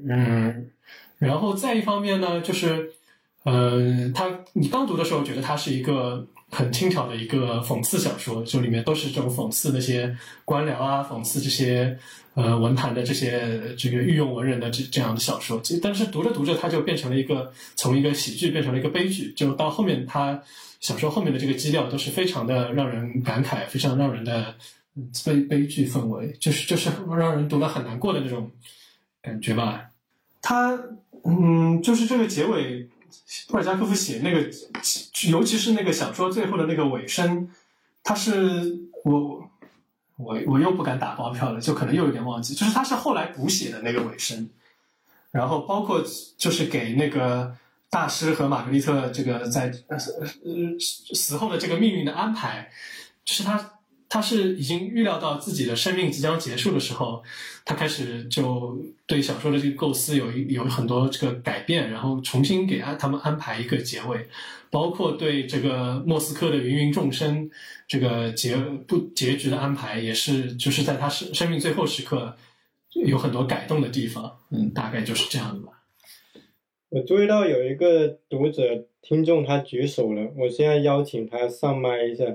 [0.09, 0.69] 嗯，
[1.23, 2.91] 然后再一方面呢，就是，
[3.43, 10.15] 呃，他你刚读的时候觉得它是一个很轻巧的一个讽刺小说，就里面都是这种讽刺那些
[10.45, 11.97] 官僚啊，讽刺这些
[12.33, 20.41] 呃文坛的这些这个御用文人的这这样的小说，但是读着读着，它就变成了一个从一个喜剧变成了一个悲剧，就到后面它。
[20.83, 24.53] 小说后面的这个基调都是非常的让人感慨，非常让人的
[25.23, 28.51] 悲悲剧氛围，就是就是让人读了很难过的那种
[29.21, 29.85] 感觉吧。
[30.41, 30.77] 他
[31.23, 32.89] 嗯，就是这个结尾，
[33.47, 34.49] 布尔加科夫写那个，
[35.29, 37.49] 尤其是那个小说最后的那个尾声，
[38.03, 39.49] 他是我
[40.17, 44.49] 我我又不敢打包票了，就可能又有点忘记，就是他是后来补写的那个尾声，
[45.31, 46.03] 然后包括
[46.37, 47.55] 就是给那个。
[47.93, 49.99] 大师和玛格丽特这个在呃
[50.79, 52.71] 死后的这个命运的安排，
[53.23, 53.72] 就是他
[54.13, 57.23] 他是已经预料到自己的生命即将结束的时候，
[57.65, 64.27] 他开始就对小说的这个构思有一有很多这个改变，然后重新给安他们安排一个结尾，
[64.69, 67.49] 包括对这个莫斯科的芸芸众生
[67.87, 72.37] 这个结不结局的安排，也是就是在他生生命最后时刻
[73.07, 75.73] 有很多改动的地方，嗯，大概就是这样的吧。
[76.89, 82.25] 我注意到有一个读者听众他举手了，我现在邀请他上麦一下，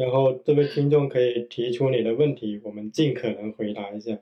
[0.00, 4.16] 然后这位听众可以提出你的问题，我们尽可能回答一下。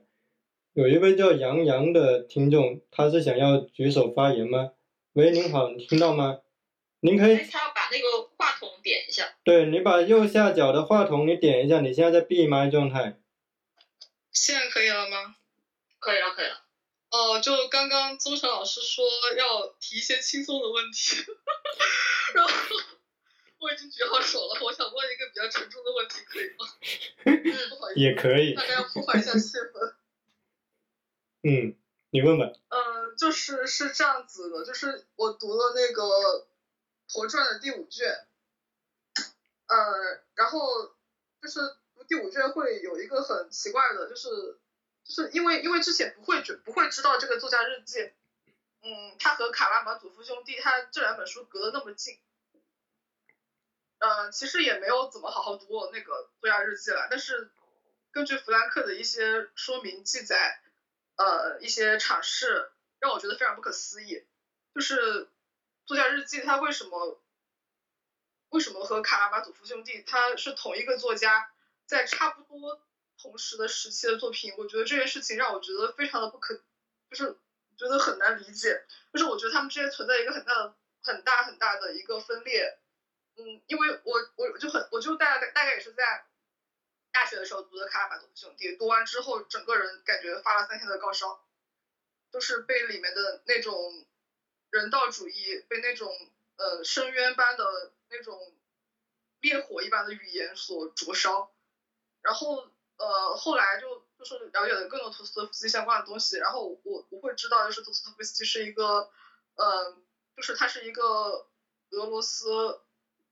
[0.73, 4.71] 有一位叫杨洋的听众，他是想要举手发言吗？
[5.13, 6.39] 喂，您好，你听到吗？
[6.99, 7.37] 您可以。
[7.37, 9.37] 他要把那个话筒点一下。
[9.45, 13.17] 对你把右下角的话筒你点一下，你现在在闭麦状态。
[14.33, 15.37] 现在可以了吗？
[15.99, 16.61] 可以了，可以了。
[17.11, 19.05] 哦，就刚刚邹成老师说
[19.37, 21.23] 要提一些轻松的问题，
[22.35, 22.51] 然 后
[23.59, 26.65] 我已经举好手了，我想问一个比较沉重的问题，可以吗？
[27.25, 29.93] 嗯，不好意思，也可以，大概要破坏一下气氛。
[31.43, 31.75] 嗯，
[32.11, 32.45] 你问吧。
[32.69, 36.03] 嗯，就是是这样子的，就是我读了那个
[37.07, 38.25] 《陀传》的第五卷，
[39.67, 40.87] 呃，然后
[41.41, 41.59] 就是
[41.95, 44.57] 读第五卷会有一个很奇怪的，就是。
[45.01, 48.11] 就是因为因为之前不会觉不会知道这个作家日记，
[48.83, 52.19] 嗯，他和卡拉马祖夫兄弟他这两本书隔得那么近，
[53.99, 57.51] 嗯，其实也没有怎么好好读过那个作家日记了，但是
[58.11, 60.61] 根据弗兰克的一些说明记载，
[61.15, 64.25] 呃，一些阐释让我觉得非常不可思议，
[64.73, 65.29] 就是
[65.85, 67.21] 作家日记他为什么
[68.49, 71.51] 为什么和卡拉马祖夫兄弟他是同一个作家，
[71.85, 72.81] 在差不多。
[73.21, 76.55] 同时的时期的作品，我觉得这件事情让我觉得非常的不可，
[77.09, 77.37] 就是
[77.75, 78.81] 觉得很难理解。
[79.11, 82.79] 就是我觉得他们之间存在一个很大的、很大很大的一个分裂。
[83.39, 86.25] 嗯，因为我我就很我就大概大概也是在
[87.11, 91.47] 大学的时候读的《卡拉马佐夫兄弟》，读完之后整个人感觉发了三天的高烧，
[92.33, 94.05] 就是被里面的那种
[94.71, 96.13] 人道主义，被那种
[96.57, 98.53] 呃深渊般的那种
[99.39, 101.53] 烈火一般的语言所灼烧，
[102.21, 109.09] 然后呃后来就就是了解了更多托斯托夫斯基相关的东西，然后我我会知道就是托斯托夫斯基是一个
[109.55, 109.97] 呃
[110.35, 111.47] 就是他是一个
[111.91, 112.81] 俄罗斯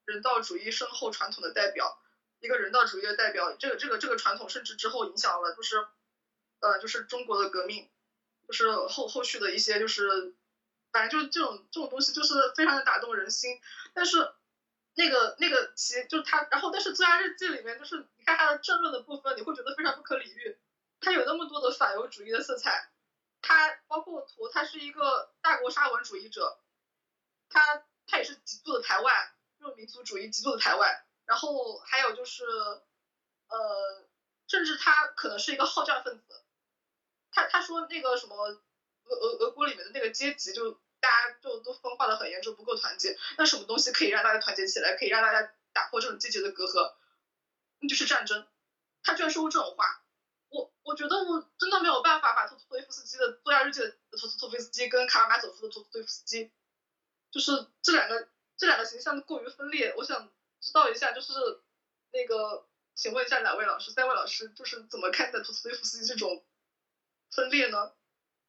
[0.07, 2.01] 人道主义深厚传统的代表。
[2.39, 5.87] 一个人道主义的代表，这个这个这个传统甚至之后影响了，就是
[6.59, 7.89] 呃，就是中国的革命，
[8.47, 10.35] 就是后后续的一些，就是
[10.91, 13.59] 反正就是这种这种东西，就是非常的打动人心。
[13.93, 14.31] 但是
[14.93, 20.57] 那个那个其实就他，然后但是《作家日记》里面，就是你看他的政论的部分，你会觉得非常不可理喻。
[21.01, 22.91] 他有那么多的反犹主义的色彩，
[23.41, 26.59] 他包括图，他是一个大国沙文主义者，
[27.49, 31.03] 他他也是极度的排外，这种民族主义极度的排外。
[31.25, 34.07] 然后还有就是，呃，
[34.47, 36.43] 甚至他可能是一个好战分子。
[37.31, 38.35] 他他说那个什么
[39.03, 43.17] 俄俄俄国里面的那个阶级，就大家就都分化的很严重，不够团结。
[43.37, 46.93] 那什么东西可以让大家团结起来，可以让大家打破这种阶级的隔阂？
[47.79, 48.47] 那就是战争。
[49.03, 50.01] 他居然说过这种话，
[50.49, 56.51] 我我觉得我真的没有办法把托斯托耶夫斯基的作家日记的托斯托夫斯基跟卡拉马佐夫的托斯托夫斯基，
[57.31, 59.93] 就是这两个这两个形象过于分裂。
[59.97, 60.29] 我想。
[60.59, 61.33] 知道一下，就是
[62.11, 66.43] 那个，请问一下两位老师、三位老师，就是怎么看待托斯托耶夫斯基这种
[67.29, 67.91] 分裂呢？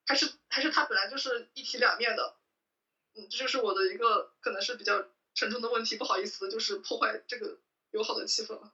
[0.06, 2.34] 还是还是他本来就是一体两面的？
[3.14, 5.04] 嗯，这就是我的一个可能是比较
[5.34, 7.58] 沉重的问题，不好意思，就是破坏这个
[7.90, 8.72] 友好的气氛了。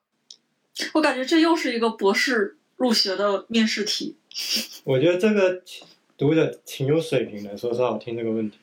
[0.95, 4.17] 我感觉这又是一个博士入学的面试题。
[4.87, 5.61] 我觉得这个
[6.17, 8.61] 读的挺有水平的，说实话，我听这个问题。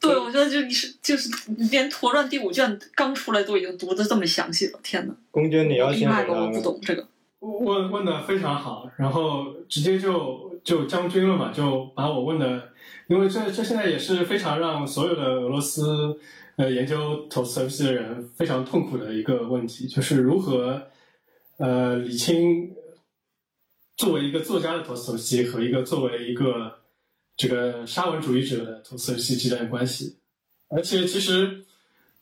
[0.00, 1.30] 对，我觉得就你是就是
[1.70, 5.14] 连《陀传》第五卷刚出来都已经读的这么详细了，天呐！
[5.30, 6.34] 公爵，你要先回答。
[6.34, 7.06] 我不懂这个。
[7.40, 12.70] 问问的非常好，然后直接就就将军了嘛，就把我问的，
[13.06, 16.16] 因为这这现在也是非常让所有的俄罗斯
[16.56, 20.88] 呃研究托斯托夫斯基的人非常痛苦的一个问题，就是如何
[21.58, 22.74] 呃理清
[23.96, 26.81] 作为一个作家的托斯托夫斯基和一个作为一个。
[27.36, 30.16] 这个沙文主义者的托斯托夫斯基之间的关系，
[30.68, 31.64] 而且其实，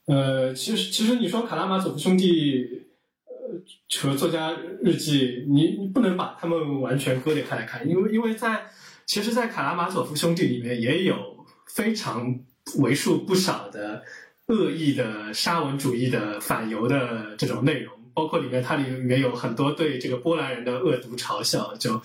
[0.07, 2.85] 呃，其实其实你说卡拉马佐夫兄弟，
[3.27, 8.71] 呃，和作家日记，你你不能把他们完全割裂开来看，因为因为在
[9.05, 12.41] 其实，在卡拉马佐夫兄弟里面也有非常
[12.79, 14.03] 为数不少的
[14.47, 22.01] 恶意的沙文主义的反犹的这种内容，包括里面它里面有很多对这个波兰人的恶毒嘲笑，就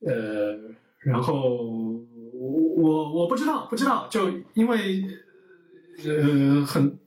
[0.00, 0.56] 呃，
[1.00, 2.06] 然后。
[2.60, 5.04] 我我不知道，不知道，就因为
[6.04, 6.98] 呃很，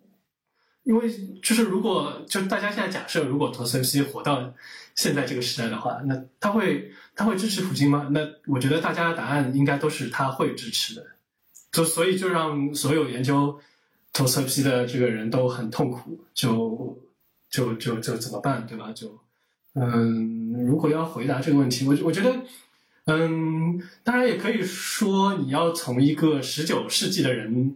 [0.84, 1.10] 因为
[1.42, 4.54] 就是如果就大家现在假设，如果托斯托夫斯基活到
[4.96, 8.08] 现在这个时代的话，那他会他会支持普京吗？
[8.12, 11.06] 那我觉得大家的答案应该都是他会支持的，
[11.72, 13.60] 就所以就让所有研究
[14.14, 16.98] 托斯托夫斯基的这个人都很痛苦，就
[17.50, 18.92] 就就就怎么办，对吧？
[18.94, 19.20] 就
[19.74, 22.36] 嗯，如果要回答这个问题，我我觉得。
[23.14, 27.76] 嗯，当然也可以说，你要从一个十九世纪的人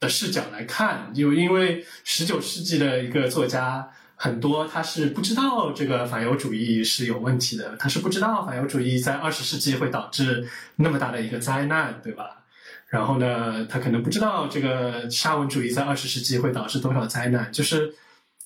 [0.00, 12.44] 的视角来看，就因为十九世纪的一个作家很多，他是不知道这个反犹主义是有问题的，他是不知道反犹主义在二十世纪会导致那么大的一个灾难，对吧？
[12.88, 17.94] 然后呢，他可能不知道这个沙文主义在二十世纪会导致多少灾难，就是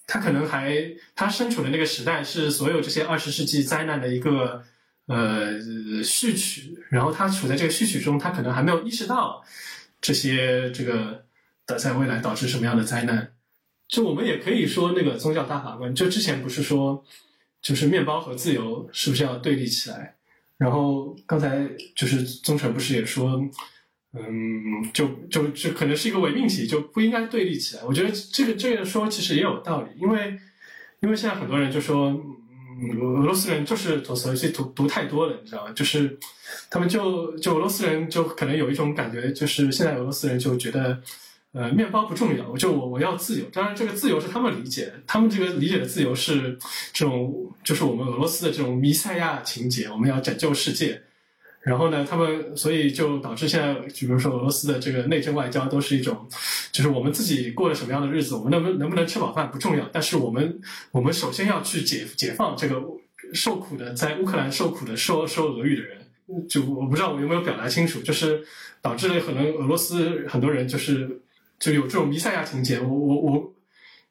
[0.08, 4.64] 他可能还他身处的那个时代是所有这些二十世纪灾难的一个。
[5.06, 5.60] 呃，
[6.02, 9.40] 序曲，然后他处在这个序曲中，他可能还没有意识到
[10.00, 11.24] 这些这个
[11.64, 13.32] 的在未来导致什么样的灾难。
[13.86, 17.04] 就我们也可以说，那个宗教大法官，就之前不是说，
[17.62, 20.16] 就是面包和自由是不是要对立起来？
[20.58, 21.64] 然后刚才
[21.94, 23.40] 就是宗臣不是也说，
[24.12, 27.84] 嗯，就就就可能是一个伪命题，就不应该对立起来。
[27.84, 30.36] 我觉得这个这个说其实也有道理，因为
[31.00, 32.20] 因为现在很多人就说。
[32.92, 35.72] 俄罗斯人就是托斯托夫斯基读读太多了，你知道吗？
[35.72, 36.18] 就是
[36.70, 41.00] 他们就就俄罗斯人就可能有一种感觉，就是现在俄罗斯人就觉得，
[41.52, 43.46] 呃，面包不重要，就我我要自由。
[43.52, 46.58] 当然，这个自由是他们理解，他们这个理解的自由是
[46.92, 51.02] 这种，就是我们俄罗斯的这种弥赛亚情节，我们要拯救世界。
[51.66, 56.26] 然后呢，他们所以就导致现在，比如说俄罗斯的这个内政外交都是一种，
[56.70, 60.60] 就是我们自己过了什么样的日子，我们能不能不能吃饱饭不重要，但是我们
[60.92, 62.80] 我们首先要去解解放这个
[63.32, 65.98] 受苦的在乌克兰受苦的说说俄语的人。
[66.48, 68.44] 就我不知道我有没有表达清楚，就是
[68.82, 71.20] 导致了可能俄罗斯很多人就是
[71.58, 72.80] 就有这种弥赛亚情节。
[72.80, 73.52] 我我我，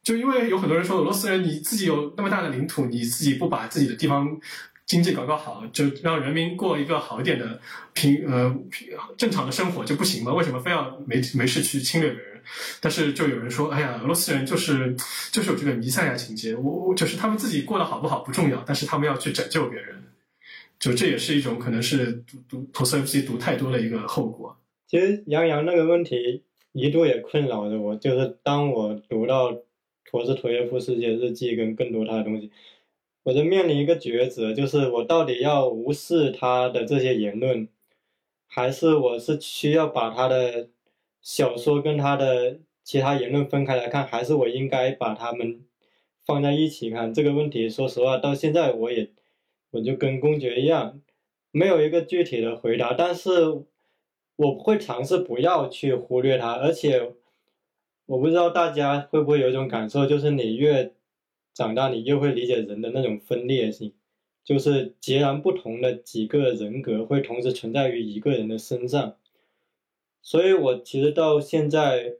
[0.01, 4.39] 就因为有很多人说俄罗斯人你自己有那么大的领土，你自己不把自己的地方
[4.85, 7.59] 经济搞搞好，就让人民过一个好一点的
[7.93, 10.33] 平呃平正常的生活就不行吗？
[10.33, 12.41] 为什么非要没没事去侵略别人？
[12.79, 14.95] 但是就有人说，哎呀，俄罗斯人就是
[15.31, 20.03] 就是有这个弥赛亚情节，我我就是他们自己过得好不好不重要，但是他们要去拯救别人，
[20.79, 24.55] 就这也是一种可能是读读托斯托耶夫斯基读太多的一个后果。
[24.87, 26.43] 其实杨洋那个问题
[26.73, 29.51] 一度也困扰着我，就是当我读到
[30.11, 32.51] 陀思妥耶夫斯基的日记跟更多他的东西，
[33.25, 37.67] 我就面临一个抉择，就是我到底要无视他的这些言论，
[38.45, 40.69] 还是我是需要把他的
[41.23, 45.65] 小说跟他的其他言论分开来看，还是我应该把他们
[46.23, 47.11] 放在一起看？
[47.11, 49.09] 这个问题，说实话，到现在我也
[49.71, 51.01] 我就跟公爵一样，
[51.49, 53.63] 没有一个具体的回答，但是
[54.35, 57.13] 我会尝试不要去忽略它，而且
[58.05, 60.93] 我不知道大家会不会有一种感受，就是你越
[61.55, 63.93] 长大，你越会理解人的那种分裂性，
[64.43, 69.15] 就是截然不同的几个人格会同时存在于一个人的身上。
[70.21, 72.15] 所以我其实到现在，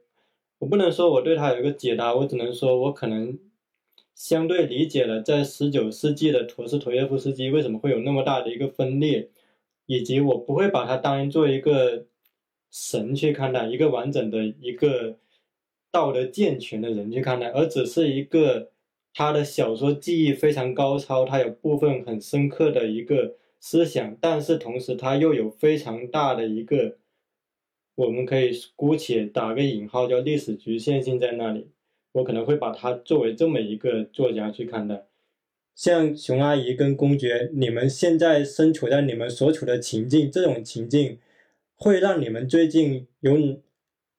[0.58, 3.38] 我不能说我对他有一个解答，我只能说我可能
[4.14, 9.28] 相对理解了在十九世纪的陀思妥耶夫斯基为什么会有那么大的一个分裂，
[9.84, 12.06] 以及我不会把他当做一个
[12.70, 15.18] 神去看待，一个完整的一个
[15.90, 18.70] 道德健全的人去看待，而只是一个
[19.18, 26.98] 他的小说技艺非常高超，他有部分很深刻的一个思想，但是同时他又有非常大的一个。
[27.94, 31.70] 我们可以姑且打个引号，叫历史局限性在那里。
[32.12, 35.06] 我可能会把他作为这么一个作家去看待。
[35.74, 41.18] 像熊阿姨跟公爵，你们现在身处在你们所处的情境，这种情境
[41.74, 43.38] 会让你们最近有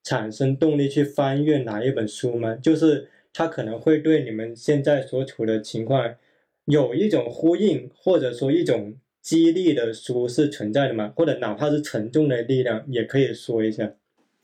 [0.02, 2.56] 产生动力去翻阅哪一本书吗？
[2.56, 3.08] 就是
[3.38, 6.16] 它可能会对你们现在所处的情况
[6.64, 8.96] 有一种呼应，或者说一种。
[9.20, 11.12] 激励的书是存在的吗？
[11.14, 13.92] 或者哪怕是沉重的力量，也可以说一下。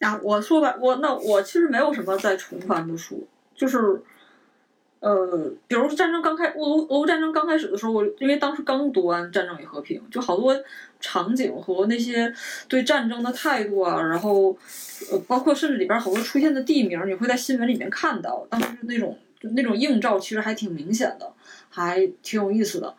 [0.00, 3.78] 啊，我说吧，我那我其实没有什么在重返的书，就是，
[5.04, 10.56] 呃，比如战争刚开，俄俄乌战争刚开始的时候，我因为当时刚读完《战争与和平》，就好多
[10.98, 12.32] 场景和那些
[12.68, 14.56] 对战争的态度啊，然后
[15.12, 21.30] 呃，包括甚至里边好多出现的地名，你会在新闻里面看到，当时那种那种映照其实还挺明显的，
[21.68, 22.94] 还挺有意思的，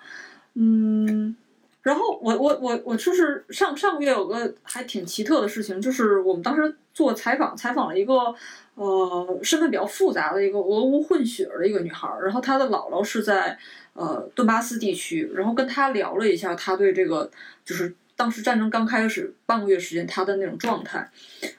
[0.53, 1.36] 嗯。
[1.82, 8.34] 然后我我我我就是上上个月有个还挺奇特的事情，就是我们当时做采访，采访了一个
[8.76, 13.57] 呃身份比较复杂的一个俄乌混血的一个女孩，然后她的姥姥是在
[13.93, 17.30] 呃顿巴斯地区，然后跟她聊了一下，她对这个
[17.65, 21.10] 就是当时战争刚开始半个月时间她的那种状态，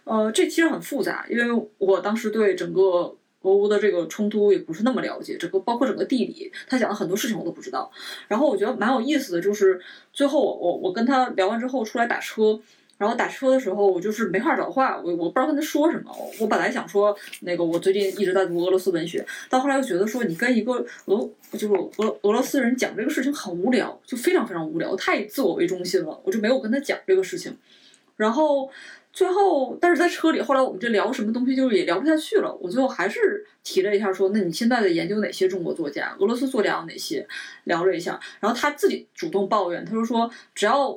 [0.04, 3.16] 呃这其实很复杂，因为我当时对整个。
[3.42, 7.88] 俄乌的这个冲突也不是那么了解，整个包括整个地理，她讲的很多事情我都不知道。
[8.26, 9.80] 然后我觉得蛮有意思的，就是
[10.12, 12.58] 最后我我我跟她聊完之后出来打车，
[12.98, 16.10] 然后打车的时候我就是没话找话，我我不知道跟他说什么。
[16.40, 20.72] 我本来想说那个我最近一直在读俄罗斯文学，到后来又觉得说你跟一个
[21.06, 27.56] 俄就是俄俄罗斯人讲这个事情很无聊，就非常非常无聊，太以自我为中心了，我就没有跟他讲这个事情。
[28.16, 28.70] 然后。
[29.12, 32.54] 最后，但是在车里，后来我们这聊什么东西，就是也聊不下去了。
[32.60, 36.14] 我最后还是提了一下，说：“那你现在在研究哪些中国作家？
[36.18, 37.26] 俄罗斯作家有哪些？”
[37.64, 40.94] 聊了一下，然后他自己主动抱怨，他说：“说只要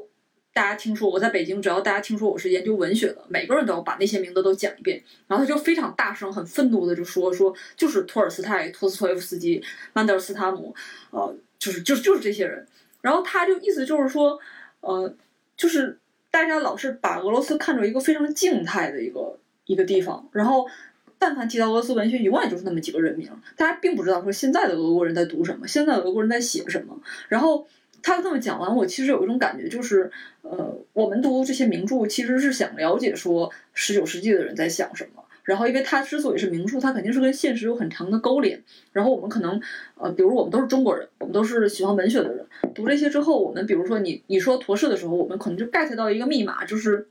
[0.53, 9.63] 大家听说我在北京，只要大家听说我是研究文学的，每个人都要把那些名字都讲一遍。”然后他就非常大声、很愤怒的就说：“说就是托尔斯泰、托斯托耶夫斯基、
[9.93, 10.75] 曼德尔斯塔姆，
[11.11, 12.67] 呃，就是就是就是这些人。”
[13.01, 14.39] 然后他就意思就是说，
[14.81, 15.13] 呃，
[15.55, 15.97] 就是。
[16.31, 20.69] 大家老是把俄罗斯看作一个非常静态的一个一个地方，然后
[21.17, 23.27] 但凡提到俄罗斯文学，永远就是那么几个人名，
[23.57, 26.95] 大家并不知道说现在的俄国人在读什么，现在的俄国人在写什么。
[27.29, 27.67] 然后
[28.01, 30.11] 他这么讲完，我其实有一种感觉，就是
[30.41, 35.23] 呃，我们读这些名著其实是想了解说十九世纪的人在想什么。
[35.43, 38.61] 然后，因为它之所以是名著，它肯定是跟现实有很长的勾连。
[38.91, 39.59] 然后我们可能，
[39.95, 42.45] 呃，比如我们都是中国人，我们都是喜欢文学的人，
[42.75, 47.07] 读这些之后，我们比如说你你说陀氏的时候，我们可能就 get 到一个密码，就是，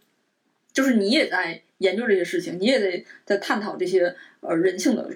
[0.73, 5.11] 就是你也在研究这些事情，你也得在探讨这些呃人性的，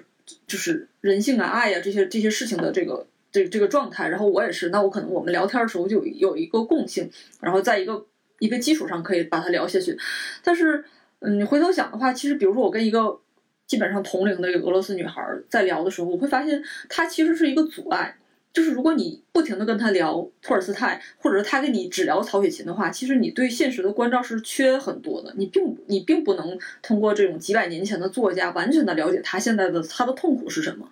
[0.45, 4.07] 就是人性啊、爱呀这些这些事情的这个这这个状态。
[4.07, 7.11] 然后我也是，那我可能我们聊天的时候就有一个共性，
[7.41, 8.05] 然后在一个
[8.39, 9.99] 一个基础上可以把它聊下去，
[10.41, 10.85] 但是。
[11.25, 13.17] 嗯，你回头想的话，其实比如说我跟一个
[13.65, 18.17] 基本上同龄的一个俄罗斯女孩在聊的时候，我会发现她其实是一个阻碍。
[18.51, 25.33] 就是如果你不停的跟她聊托尔斯泰，或者是她跟你只聊曹雪芹的话，其实你对现实的关照是缺很多的。
[25.37, 30.85] 你并你并不能通过这种几百年前的作家完全的了解他现在的他的痛苦是什么。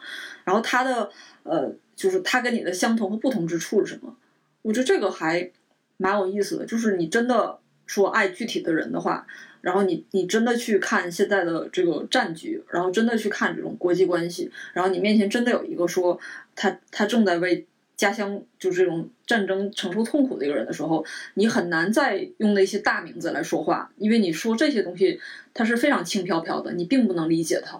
[0.45, 1.09] 然后他的
[1.43, 1.69] 呃，
[2.01, 4.15] 就是他跟你的相同和不同之处是什么？
[4.63, 5.51] 我觉得这个还
[5.97, 9.27] 蛮有意思的，就是你真的说爱具体的人的话，
[9.61, 16.19] 然后你你真的去看现在的这个战局，然后真的去看这种国际关系，然后你面前真的有一个说
[16.55, 21.05] 他他正在为家乡就是这种战争承受痛苦的一个人的时候，
[21.35, 25.19] 你很难再用那些大名字来说话，因为你说这些东西
[25.53, 27.79] 它是非常轻飘飘的，你并不能理解它。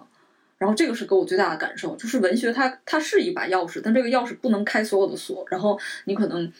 [0.62, 5.44] 然后这个是给我最大的感受，就是文学它它是一把钥匙，但这个钥匙不能开所有的锁。
[5.50, 6.52] 然后你可能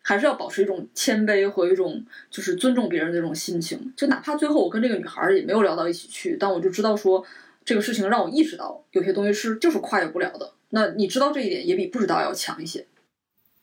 [0.00, 3.92] 还是要保持一种谦卑和一种就是尊重别人的这种心情。
[3.94, 7.22] 就哪怕最后我跟这个女孩也没有聊到一起去，但我就知道说
[7.62, 10.54] 这个事情让我意识到有些东西是就是跨越不了的。
[10.70, 12.86] 那你知道这一点也比不知道要强一些。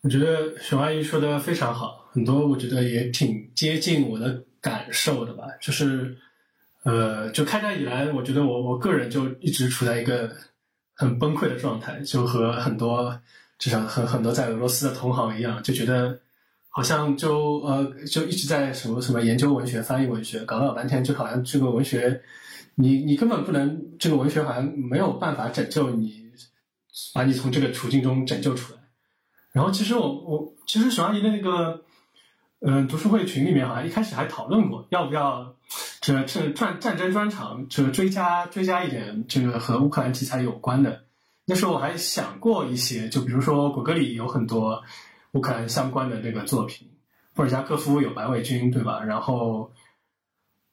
[0.02, 5.46] 我觉得熊阿姨说的非常好，很多我觉得也挺接近我的感受的吧。
[5.60, 6.16] 就是，
[6.84, 10.30] 呃，就开战以来，我觉得我我个人就一直处在一个
[10.94, 13.20] 很崩溃的状态，就和很多
[13.58, 16.20] 至少和很多在俄罗斯的同行一样，就觉得
[16.70, 22.22] 好像就呃就一直在什么什么研究文学、翻译文学，搞了老半天，就好像这个文学，
[22.76, 26.32] 你你根本不能，这个文学好像没有办法拯救你，
[27.14, 28.80] 把你从这个处境中拯救出来。
[29.54, 31.82] 然后其实我我其实熊阿姨的那个
[32.66, 35.56] 嗯读书会群里面好像一开始还讨论过要不要
[36.00, 41.04] 这这战战争专场这追加追加一点这个和乌克兰题材有关的。
[41.46, 44.82] 那时候我还想过一些，就比如说果戈里有很多
[45.34, 46.90] 乌克兰相关的这个作品，
[47.34, 49.04] 布尔加科夫有白卫军对吧？
[49.04, 49.74] 然后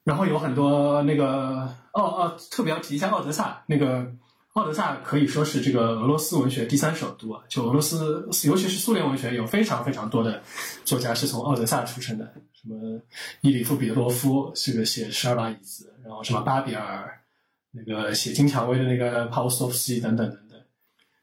[0.05, 4.13] 然后有很多那个哦哦特别要提一下奥德萨那个。
[4.55, 10.43] 奥德萨可以说是这个俄罗斯文学第三首都啊，就俄罗斯，尤其是苏联文学，有非常非常多的
[10.85, 13.01] 作家是从奥德萨出生的，什么
[13.43, 17.21] 伊里夫彼得罗夫是个写十二把椅子，然后什么巴比尔，
[17.71, 20.59] 那个写金蔷薇的那个帕沃斯托夫斯基等等等等。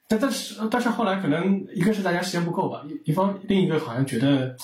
[0.08, 4.56] 但但是但是后来可能一个是大家时间不够吧，一一方另一个好像觉得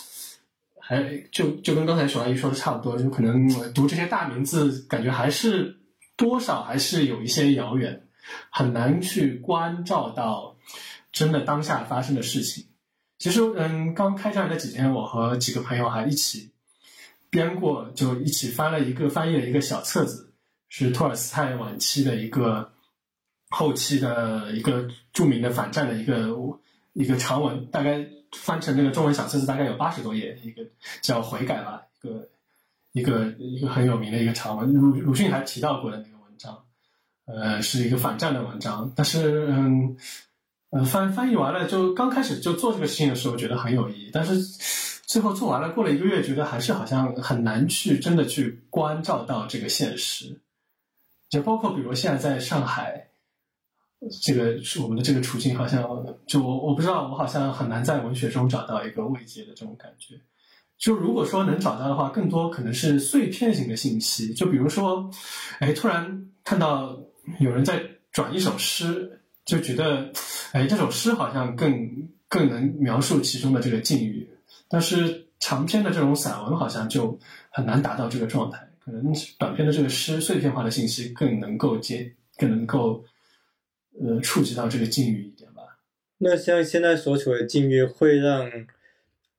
[0.79, 1.03] 还
[1.33, 5.75] 就就跟刚才熊阿姨说的差不多，就可能读这些大名字，感觉还是
[6.15, 8.07] 多少还是有一些遥远。
[8.49, 10.57] 很难去关照到
[11.11, 12.65] 真的当下发生的事情。
[13.19, 16.51] 其实，嗯，刚开战那几天，我和几个朋友还一起
[17.29, 20.33] 编过，就一起翻了一个翻译了一个小册子，
[20.67, 22.73] 是托尔斯泰晚期的一个
[23.49, 26.35] 后期的一个著名的反战的一个
[26.91, 30.63] 一个长文，大概翻成那个中文小册子，大概有八十多页，一个
[31.01, 32.29] 叫《悔改》吧，一个
[32.91, 36.03] 一个一个很有名的一个长文，鲁鲁迅还提到过的。
[37.25, 39.95] 呃，是一个反战的文章，但是嗯，
[40.71, 44.37] 呃，翻翻译完了，就刚开始就做这个事情的时候，觉得很有意义，但是
[45.07, 50.41] 最后做完了，过了一个月，觉得还是好像很难去真的去关照到这个现实，
[51.29, 53.07] 就包括比如现在在上海，
[54.21, 55.81] 这个是我们的这个处境，好像
[56.27, 60.19] 就我我不知道，我好像很难在文学中找到一个慰藉的这种感觉。
[60.77, 65.09] 就如果说能找到的话，更多可能是碎片性的信息，就比如说，
[65.59, 66.99] 哎，突然看到。
[67.39, 67.81] 有人在
[68.11, 70.11] 转一首诗，就觉得，
[70.51, 74.29] 哎，这首诗好像更更能描述其中的这个境遇，
[74.67, 77.17] 但是长篇的这种散文好像就
[77.49, 83.03] 很难达到这个状态，可能短篇的这个诗碎片化的信息更能够接，更能够，
[84.01, 85.63] 呃，触及到这个境遇一点吧。
[86.17, 88.51] 那像现在所处的境遇，会让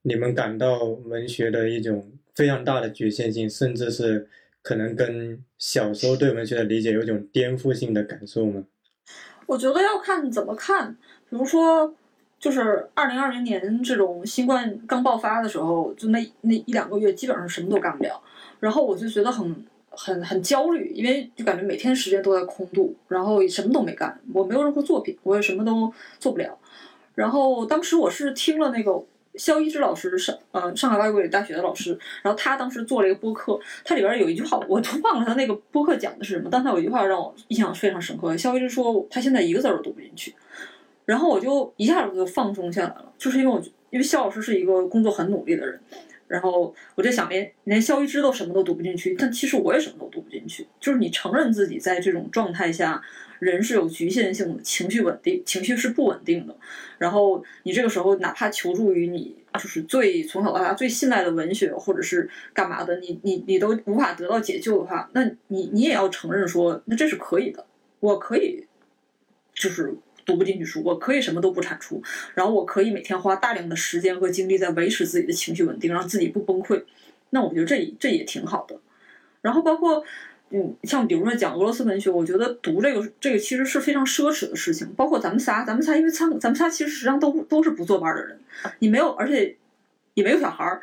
[0.02, 4.28] 你们感到文学的一种非常大的局限性，甚至是。
[4.64, 8.64] 可能跟小时候对文学的理解有种颠覆性的感受吗？
[9.44, 10.96] 我觉得要看怎么看。
[11.28, 11.94] 比如说，
[12.38, 18.18] 就是二零二零年这种新冠刚爆发的时候，就那那一两个月，基本上什么都干不了。
[18.58, 19.54] 然后我就觉得很
[19.90, 26.58] 很很焦虑，因为就感觉每天时间都在空度，然后什么都没干，我没有任何作品，我也什么都做不了。
[27.14, 29.04] 然后当时我是听了那个。
[29.36, 38.36] 肖一之老师是上呃上海外国语大学的老师，然后他当时做了一个播客，他里边有一句话，我都忘了他那个播客讲的是什么，但他有一句话让我印象非常深刻。
[38.36, 40.34] 肖一之说他现在一个字都读不进去，
[41.04, 45.80] 然后我就一下子就放松下来了，就是因为我因为肖老师是一个工作很努力的人，
[46.28, 53.02] 然后我就想连连肖一之都什么都读不进去，但其实我也什么都读不进去，就是你承认自己在这种状态下。
[53.44, 56.56] 人是有局限性的，情绪稳定，情绪是不稳定的。
[56.98, 67.66] 然后你这个时候哪怕求助于你，就是最从小到大最信赖的文学，或者是干嘛的，你你你都无法得到解救的话，那你你也要承认说，那这是可以的。
[68.00, 68.64] 我可以，
[69.52, 69.94] 就是
[70.24, 72.02] 读不进去书，我可以什么都不产出，
[72.34, 76.82] 然后我可以每天花大量的时间和精力在维持自己的情绪稳定，让自己不崩溃。
[77.30, 78.80] 那我觉得这这也挺好的。
[79.42, 80.02] 然后包括。
[80.56, 84.88] 嗯，像比如说讲俄罗斯文学，我觉得读这个这个其实是非常奢侈的事情。
[84.94, 88.38] 包括咱们仨，咱们仨因为参咱们仨其实实际上都都是不坐班的人，
[88.78, 89.56] 你没有，而且
[90.14, 90.80] 也没有小孩儿，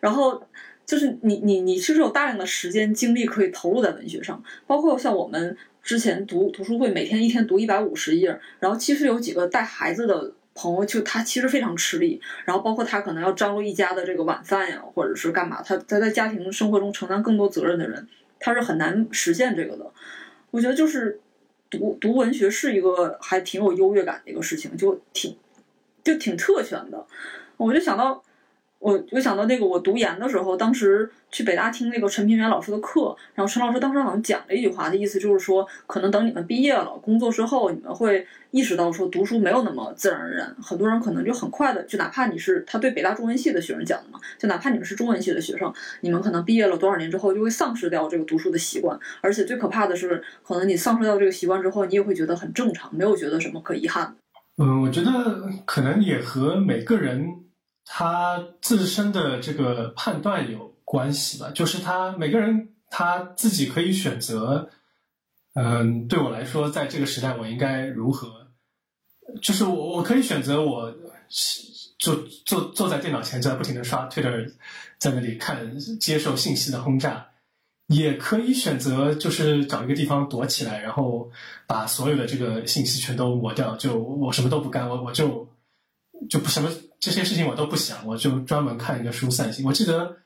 [0.00, 0.42] 然后
[0.84, 10.32] 就是你你你其实有大量的时间精力可以投入在文学上，包括像我们之前读读书会，每天一天读一百五十页，然后其实有几个带孩子的。
[10.54, 18.06] 朋友就他其实非常吃力，然后包括他可能要张罗一家的这个晚饭呀，或者是干嘛，他他在家庭生活中承担更多责任的人，
[18.42, 19.90] 他是很难实现这个的。
[20.50, 21.18] 我觉得就是
[21.70, 25.34] 读读文学是一个还挺有优越感的一个事情，就挺
[26.04, 27.06] 就挺特权的。
[27.56, 28.22] 我就想到。
[28.82, 54.16] 我我想到那个，我读研的时候，当时去北大听那个陈平原老师的课，然后陈老师当时好像讲了一句话，的意思就是说，可能等你们毕业了，工作之后，你们会意识到说，读书没有那么自然而然，很多人可能就很快的，就哪怕你是他对北大中文系的学生讲的嘛，就哪怕你们是中文系的学生，你们可能毕业了多少年之后，就会丧失掉这个读书的习惯，而且最可怕的是，可能你丧失掉这个习惯之后，你也会觉得很正常，没有觉得什么可遗憾。
[54.60, 57.41] 嗯，我觉得可能也和每个人。
[57.84, 64.70] 他自身的这个判断有关系吧，就是他每个人他自己可以选择，
[65.54, 68.48] 嗯，对我来说，在这个时代我应该如何，
[69.40, 70.94] 就是我我可以选择我
[71.98, 72.14] 就
[72.44, 74.52] 坐坐在电脑前在不停的刷 Twitter，
[74.98, 77.28] 在那里看接受信息的轰炸，
[77.86, 81.30] 也可以选择就是找一个地方躲起来，然后
[81.66, 85.48] 把所有的这个信息全都抹掉，就我什么都不干，我我就
[86.28, 86.70] 就不什么。
[87.00, 89.66] 这些事情我都不想，我就专门看一个书散心。
[89.66, 90.18] 我记得，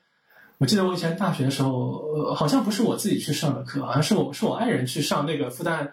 [0.59, 5.89] 我记得我以前大学的时候，呃，好像不是我自己去上的课，好像是我是我爱人去上那个复旦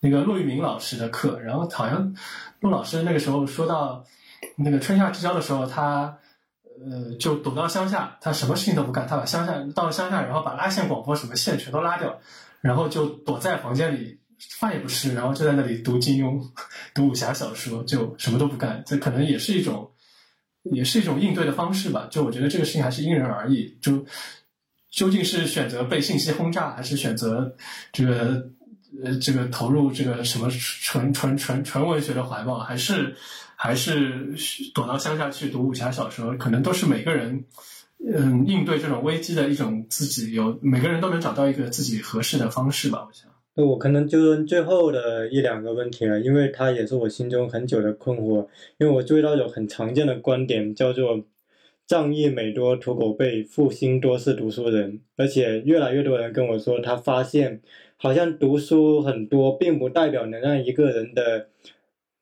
[0.00, 1.40] 那个骆玉明老师的课。
[1.40, 2.14] 然后好像
[2.60, 4.04] 骆老师那个时候说到
[4.56, 6.18] 那个春夏之交的时候，他
[6.86, 12.18] 呃就躲到乡下，他什么事情都不干，他把乡下到了乡下，然后把拉线广播什么线全都拉掉，
[12.60, 14.20] 然后就躲在房间里。
[14.38, 16.40] 饭也不吃，然后就在那里读金庸、
[16.94, 18.82] 读武侠小说，就什么都不干。
[18.86, 19.90] 这可能也是一种。
[20.72, 23.78] 也是一种应对的方式吧，就我觉得这个事情还是因人而异。
[23.80, 24.04] 就
[24.90, 27.54] 究竟是选择被信息轰炸，还是选择
[27.92, 28.50] 这个
[29.04, 33.14] 呃这个投入这个什么纯纯纯纯文学的怀抱，还是
[33.54, 34.34] 还是
[34.74, 37.44] 躲到乡下去读武侠小说，可能都是每个人
[38.04, 43.30] 嗯应对这种危机的一种自己有每个人都能找到一个自己合适的方式吧，我想。
[43.58, 48.46] 那我可能就问最后的一两个问题了，因为它也是我心中很久的困惑。
[48.76, 51.24] 因为我注意到有很常见的观点，叫做
[51.88, 55.00] “仗义每多屠狗辈，负心多是读书人”。
[55.16, 57.62] 而且越来越多人跟我说，他发现
[57.96, 61.48] 好像读书很多，并不代表能让一个人的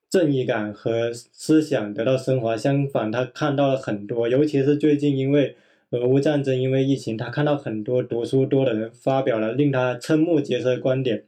[0.08, 2.56] 正义感和思想得到升华。
[2.56, 5.56] 相反，他看到了很多，尤其是最近因为。
[5.90, 11.24] 俄乌战争，因为疫情，他看到很多读书多的人发表了令他瞠目结舌的观点，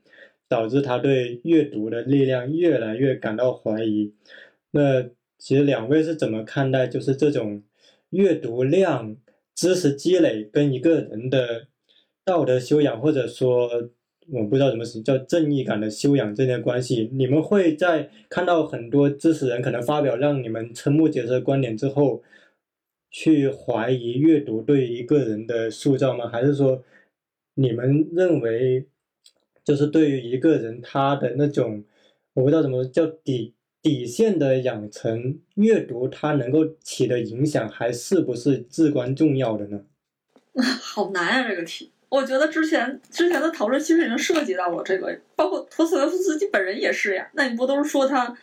[0.49, 4.13] 导致他对阅读的力量越来越感到怀疑。
[4.73, 5.03] 那
[5.39, 7.63] 其实两位是怎么看待，就是这种
[8.11, 9.17] 阅读量、
[9.55, 11.69] 知识积累跟一个人的
[12.25, 13.71] 道德修养，或者说
[14.33, 17.09] 我不知道怎么形叫正义感的修养这些关系？
[17.13, 22.23] 你们会在看到很多知识人可能发表让你们瞠目结舌的观点之后？
[23.19, 26.29] 去怀疑阅读对一个人的塑造吗？
[26.29, 26.85] 还是说，
[27.55, 28.85] 你们认为，
[29.65, 31.83] 就是对于一个人他的那种，
[32.35, 39.81] 我不知道怎么叫底底线的养成，阅读它能够起的影响，还是不是至关重要的呢？
[40.83, 41.91] 好难啊，这个题。
[42.11, 47.31] 我觉得之前之前的讨论其实已经涉及到了这个，包括托斯托夫斯基本人也是呀。
[47.33, 48.37] 那你不都是说他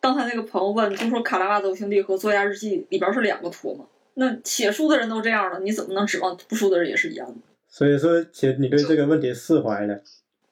[0.00, 3.86] 刚才那个朋友问，就说《卡拉瓦佐兄弟》和《作家日记》里边是两个图吗？
[4.20, 7.36] 那写书的人都这样了，你怎么能指望读书的人也是一样的？
[7.68, 10.02] 所以说，其实你对这个问题释怀了。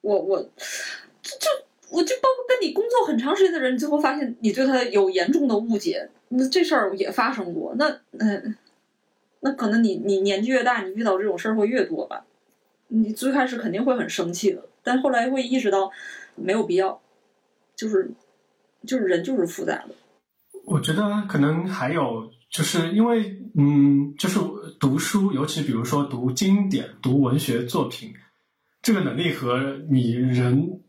[0.03, 1.51] 我我，就
[1.91, 7.75] 我就包括跟你工作很长时间的人，最后发现你对他有严重的误解，那这事儿也发生过。
[7.77, 7.89] 那
[8.21, 8.55] 嗯，
[9.41, 12.25] 那可能你你年纪越大，你遇到这种事儿会越多吧？
[12.87, 15.91] 你最开始肯定会很生气的，但后来会意识到
[16.37, 17.01] 没有必要，
[17.75, 18.09] 就是
[18.87, 19.95] 就是人就是复杂的。
[20.67, 22.31] 我觉得可能还有。
[22.49, 24.39] 就是因为，嗯，就是
[24.79, 28.15] 读书，尤其比如说读经典、读文学作品，
[28.81, 30.81] 这个能力和你人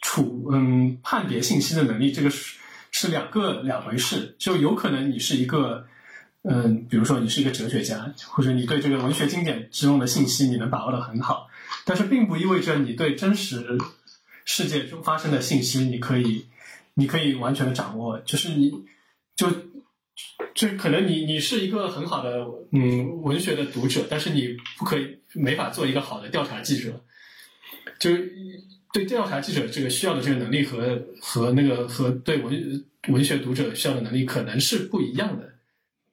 [0.00, 2.58] 处嗯判别信息的能力，这个是
[2.90, 4.34] 是两个两回事。
[4.38, 5.86] 就有可能你是一个，
[6.42, 11.48] 嗯，比如说你是一个哲学家，或者你对这个文学经典之中的信息你能把握的很好，
[11.84, 13.78] 但是并不意味着你对真实
[14.44, 16.46] 世界中发生的信息你可以
[16.94, 18.18] 你可以完全的掌握。
[18.20, 18.72] 就是你
[19.36, 19.48] 就。
[20.54, 27.04] 就可能你你是一个很好的嗯文学的读者，但是你不可以没法做一个好的调查记者。
[27.98, 28.10] 就
[28.92, 35.54] 对调查记者这个需要的这个能力和和那个和对文文学读者需要的能力可能是不一样的。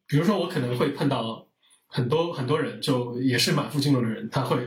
[0.08, 1.48] 比如说，我可能会碰到
[1.88, 4.58] 很多很多人，就也是满腹经纶的人，他会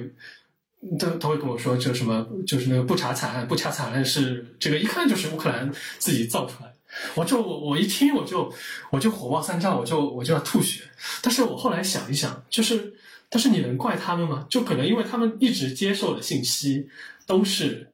[0.98, 6.76] 他他会跟我说，就什么就是那个不查惨案，不查惨案是这个一看就是乌克兰自己造出来的。
[7.14, 8.52] 我就我我一听我就
[8.90, 10.82] 我就火冒三丈，我就我就要吐血。
[11.22, 12.94] 但是我后来想一想，就是
[13.28, 14.46] 但是你能怪他们吗？
[14.50, 16.88] 就可能因为他们一直接受的信息
[17.26, 17.92] 都是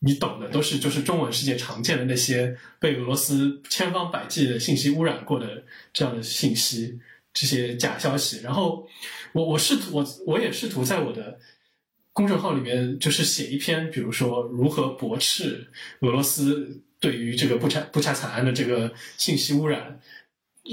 [0.00, 6.98] 你懂的，都是就是中文世界常见的那些被俄罗斯千方百计的信息污染过的这样的信息，
[7.32, 8.40] 这些假消息。
[8.42, 8.86] 然后
[9.32, 11.38] 我我试图我我也试图在我的。
[12.12, 15.70] 公众号里面就是写一篇，比如说如何驳斥
[16.00, 19.98] 俄罗斯对于这个不恰不恰惨案的这个信息污染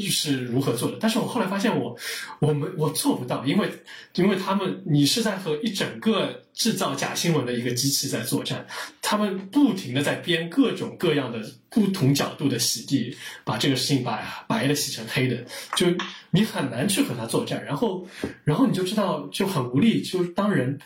[0.10, 0.98] 是如何做的。
[1.00, 1.98] 但是我后来发现我
[2.40, 3.72] 我们我做不到，因为
[4.14, 8.68] 因为他们你是在和一整个制造假新闻的一个机器在作战，
[9.02, 15.44] 他们不停的在编各种各样的不同角度的洗地，把这个事情把白的洗成黑的，
[15.76, 15.88] 就
[16.32, 17.64] 你很难去和他作战。
[17.66, 18.06] 然后
[18.44, 20.80] 然后你就知道就很无力，就是当人。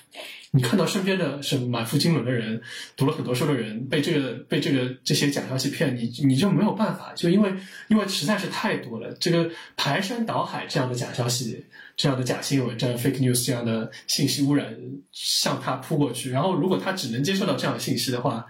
[0.53, 2.61] 你看到身边的是满腹经纶的人，
[2.97, 7.53] 读了很多书的人，被这个被这个这些假消息骗，你你就没有办法，就因为
[7.87, 11.65] 因为实在是太多了，这个排山倒海这样的假消息、
[11.95, 14.77] 这样的假新闻、这样 fake news 这样的信息污染
[15.13, 18.45] 向他扑过去，然后如果他只能接受到这样的信息的话，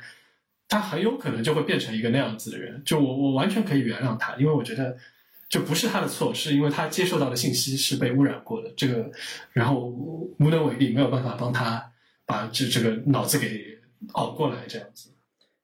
[0.68, 2.82] 他很有可能就会变成一个那样子的人。
[2.84, 4.98] 就我我完全可以原谅他，因为我觉得。
[5.52, 9.12] 就不是他的错，是因为他接受到的信息是被污染过的，这个，
[9.52, 11.91] 然后无能为力，没有办法帮他
[12.32, 13.48] 把这这个脑子给
[14.14, 15.10] 熬过来，这样子。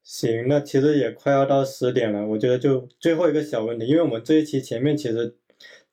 [0.03, 5.37] 行，那其实也快要到十点了，我觉得就最后一个小问题，因为我们这一期前面其实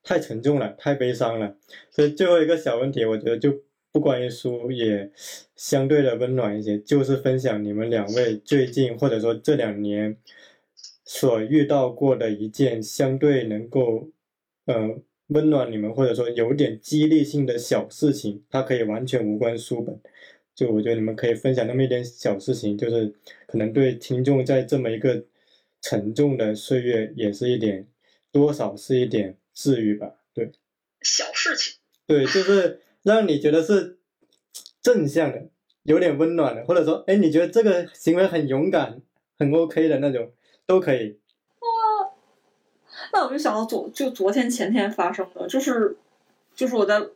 [0.03, 1.57] 太沉重了，太悲伤了，
[1.91, 5.13] 所以最后一个小问题，我觉得就不关于书，也
[5.55, 10.17] 相对的温暖一些，就是分享你们两位最近或者说这两年。
[11.07, 14.09] 所遇到过的一件相对能够，
[14.65, 14.75] 呃，
[15.27, 20.01] 温暖你们或者说有点激励性的小事情，它可以完全无关书本。
[20.55, 23.14] 就我觉得你们可以分享那么一点小事情，就是
[23.47, 25.24] 可能对听众在这么一个
[25.81, 27.89] 沉重的岁月，也是一点
[28.31, 30.14] 多少是一点治愈吧。
[30.32, 30.52] 对，
[31.01, 31.78] 小事情。
[32.06, 33.98] 对，就是让你觉得是
[34.81, 35.48] 正向的，
[35.82, 39.01] 有点温暖的，或者说，哎，你觉得这个行为很勇敢，
[39.39, 40.32] 很 OK 的那种。
[40.66, 41.20] 都可以
[41.60, 42.10] 哇，
[43.12, 45.98] 那我就想到昨就昨天前天发生的，就是
[46.55, 47.06] 就是我在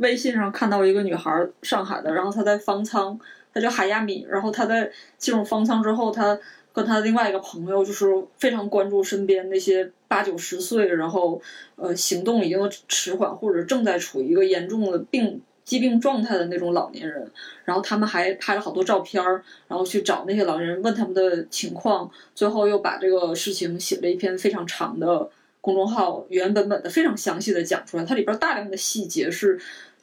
[0.00, 3.18] 微信上看到一个女孩，上海的，然后她在方舱，
[3.54, 6.38] 她叫海亚米，然后她在进入方舱之后，她
[6.72, 8.06] 跟她另外一个朋友就是
[8.38, 11.40] 非常关注身边那些八九十岁，然后
[11.76, 12.58] 呃行动已经
[12.88, 15.40] 迟缓或者正在处于一个严重的病。
[15.62, 17.30] 疾病状态的那种老年人，
[17.64, 28.04] 然后他们还拍了好多照片儿，然后去找那些老年人问他们的情况，最后又把这个事情写了一篇非常长的公众号，原原本本的非常详细的讲出来。
[28.04, 29.60] 它里边大量的细节是，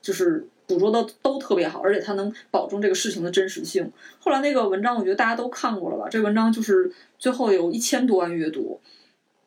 [0.08, 3.92] 就是捕捉的都特别好，而且它能保证这个事情的真实性。
[4.20, 6.08] 后来那个文章我觉得大家都看过了吧？
[6.10, 6.90] 这文章就是
[7.20, 8.80] 最后有一千多万阅读，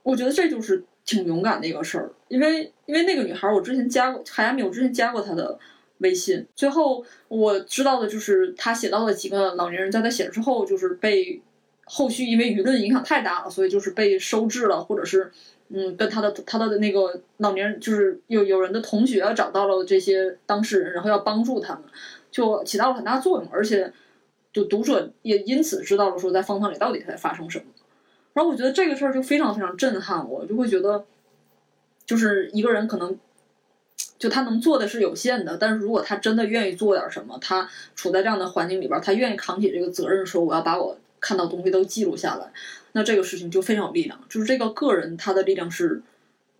[0.02, 5.58] 我觉得这就是挺勇敢的一个事儿，因为因为那个女孩我之前加过海亚米，我之前加过她的。
[6.02, 11.42] 微信最后我知道的就是她写到了几个老年人在她写之后，就是被
[11.84, 15.30] 后续因为舆论影响太大了，所以就是被收治了，或者是
[15.72, 21.82] 嗯跟他的他的那个老年人就是有有人的同学找到了这些当事人，然后要帮助他们，
[22.30, 23.92] 就起到了很大作用，而且
[24.52, 27.64] 就读者也因此知道了说在方舱里到底在发生什么。
[28.32, 31.04] 然后我觉得这个事儿就非常非常震撼我，就会觉得
[32.04, 33.18] 就是一个人可能。
[34.18, 42.52] 就他能做的是有限的，但是如果他真的愿意做点什么，他处在这样的环境里边，他愿意扛起这个责任，说我要把我看到东西都记录下来，
[42.92, 44.20] 那这个事情就非常有力量。
[44.28, 46.02] 就是这个个人他的力量是，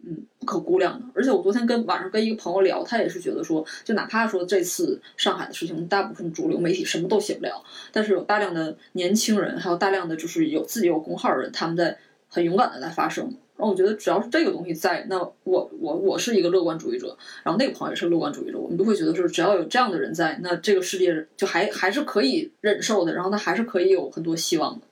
[0.05, 1.07] 嗯，不可估量的。
[1.15, 7.63] 而且我昨天跟晚上跟一个朋友聊，他也是觉得说，就哪怕说这次上海的事情，大部分主流媒体什么都写不了，
[7.93, 11.99] 但是有大量的年轻人，还有大量的就是有自己有公号的人，他们在
[12.29, 13.33] 很勇敢的在发声。
[13.57, 24.87] 然后我觉得，只要是这个东西在，那我我我是一个乐观主义者，然后那个朋友也是乐观主义者，我们都会觉得，就是只要有这样的人在，那这个世界就还还是可以忍受的，然后他还是可以有很多希望的。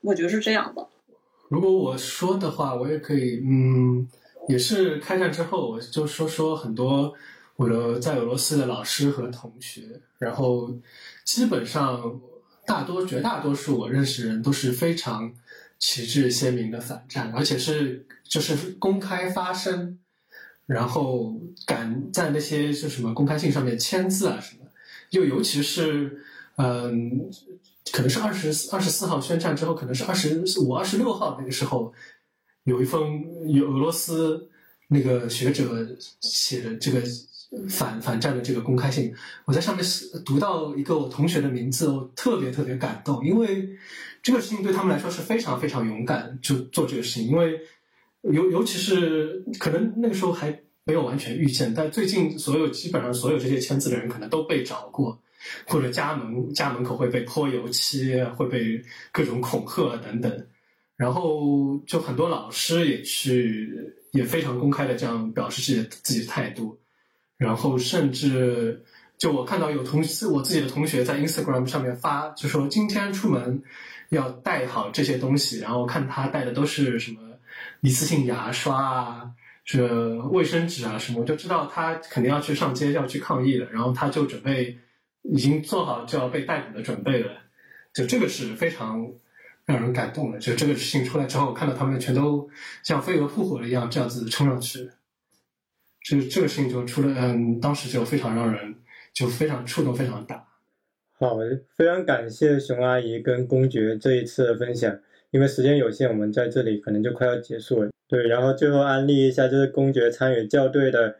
[0.00, 0.86] 我觉得是这样的。
[1.48, 4.08] 如果我说的话，我也可以，嗯，
[4.48, 7.14] 也是开战之后，我就说说很多
[7.56, 9.82] 我的在俄罗斯的老师和同学，
[10.18, 10.74] 然后
[11.24, 12.20] 基本上
[12.66, 15.32] 大多绝大多数我认识人都是非常。
[15.80, 19.96] 旗帜鲜明的反战，而且是就是公开发声，
[20.66, 21.32] 然后
[21.66, 24.64] 敢在那些就什么公开信上面签字啊什么，
[25.10, 26.20] 又尤其是
[26.56, 27.30] 嗯，
[27.92, 31.92] 可能是二十二十四号宣战之后，可能是二十五、二十六号那个时候，
[32.64, 34.48] 有一封有俄罗斯
[34.88, 35.86] 那个学者
[36.20, 37.02] 写的这个
[37.68, 39.14] 反反战的这个公开信，
[39.46, 39.84] 我在上面
[40.24, 43.68] 读到一个我同学的名字，我特别特别感动，因为
[44.22, 47.60] 这个事情对他们来说是非常非常勇敢，就做这个事情，因为
[48.22, 55.18] 尤尤其是可能那个时候还没有完全遇见，但最近所有基本上所有这些签字的人可能都被找过。
[55.66, 58.82] 或者家门家门口会被泼油漆，会被
[59.12, 60.46] 各种恐吓等等，
[60.96, 66.78] 然后就很多老师也去也非常公开的这样表示自己的自己的态度，
[67.36, 68.84] 然后甚至
[69.16, 70.00] 就我看到有同
[70.32, 73.62] 我自己的同学在 Instagram 上面发，就说今天出门
[74.08, 77.20] 要带好这些东西，然后看他带的都是什么
[77.80, 79.30] 一次性牙刷啊，
[79.64, 84.76] 这卫生纸啊什么，我就知道他肯定要去上街要去抗议了，然后他就准备。
[85.30, 87.32] 已经做好就要被逮捕的准备了，
[87.92, 89.06] 就这个是非常
[89.66, 90.38] 让人感动的。
[90.38, 92.48] 就这个事情出来之后，看到他们全都
[92.82, 94.90] 像飞蛾扑火一样这样子冲上去，
[96.00, 98.74] 这这个事情就出了，嗯，当时就非常让人
[99.12, 100.48] 就非常触动，非常大。
[101.18, 101.36] 好，
[101.76, 104.98] 非常感谢熊阿姨跟公爵这一次的分享。
[105.30, 107.90] 因为时间有限，我们在这里可能就快要结束了。
[108.06, 111.16] 对，然后最后安利一下，就是公爵参与校对的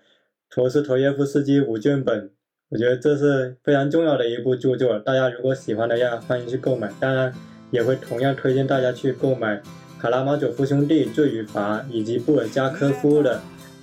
[0.49, 2.31] 陀思妥耶夫斯基五卷本。
[2.71, 6.93] 我觉得这是非常重要的一部著作，大家如果喜欢的呀，欢迎去购买。
[7.01, 7.33] 当然，
[7.71, 9.63] 也会同样推荐大家去购买
[9.99, 13.37] 卡拉马佐夫兄弟《罪与罚》，以及布尔加科夫的《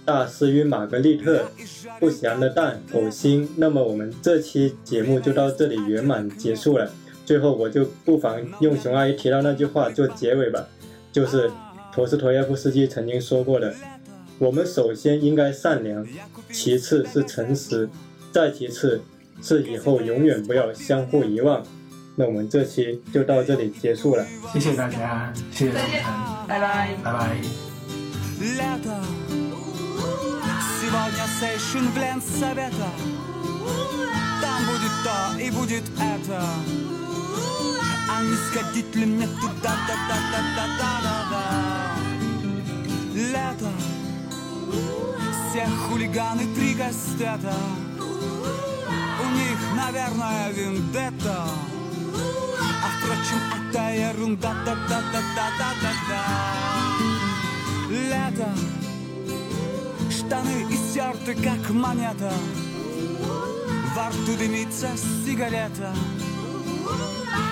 [0.06, 1.38] 大师与玛格丽特》
[2.00, 3.48] 《不祥的蛋》《狗心》。
[3.58, 6.88] 那么我们这期节目就到这里圆满结束了。
[7.26, 10.68] 最后，我就不妨用熊阿姨提到那句话做结尾吧，
[11.12, 11.50] 就是
[11.92, 13.74] 陀思妥耶夫斯基曾经说过的
[14.38, 16.08] ：“我们首先应该善良，
[16.52, 17.90] 其次是诚实。”
[18.36, 19.02] 再其次
[19.42, 21.64] 是以后永远不要相互遗忘。
[22.18, 24.26] 那我们这期就到这里结束了。
[24.52, 26.46] 谢谢大家谢谢大家。
[26.46, 26.90] 拜拜。
[27.02, 27.38] 拜拜。
[49.76, 51.44] Наверное, вендетта.
[52.84, 54.54] А впрочем, это ерунда.
[54.66, 56.22] Да да да да да да да
[57.90, 58.50] Лето
[60.10, 62.34] Штаны истерты, как монета.
[63.96, 64.90] Во рту дымится
[65.26, 65.94] сигарета.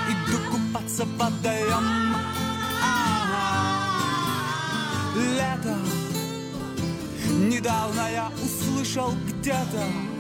[0.10, 2.16] Иду купаться в водоем
[5.16, 5.78] Лето
[7.50, 10.13] Недавно я услышал где-то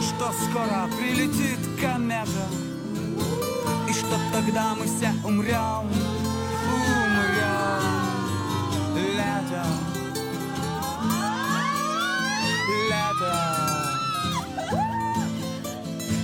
[0.00, 2.46] что скоро прилетит комета
[3.88, 5.90] И что тогда мы все умрем,
[6.72, 7.82] умрем.
[8.94, 9.64] Лето.
[12.90, 13.34] Лето.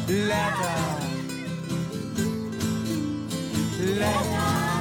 [0.08, 0.72] Лето.
[3.78, 4.71] Лето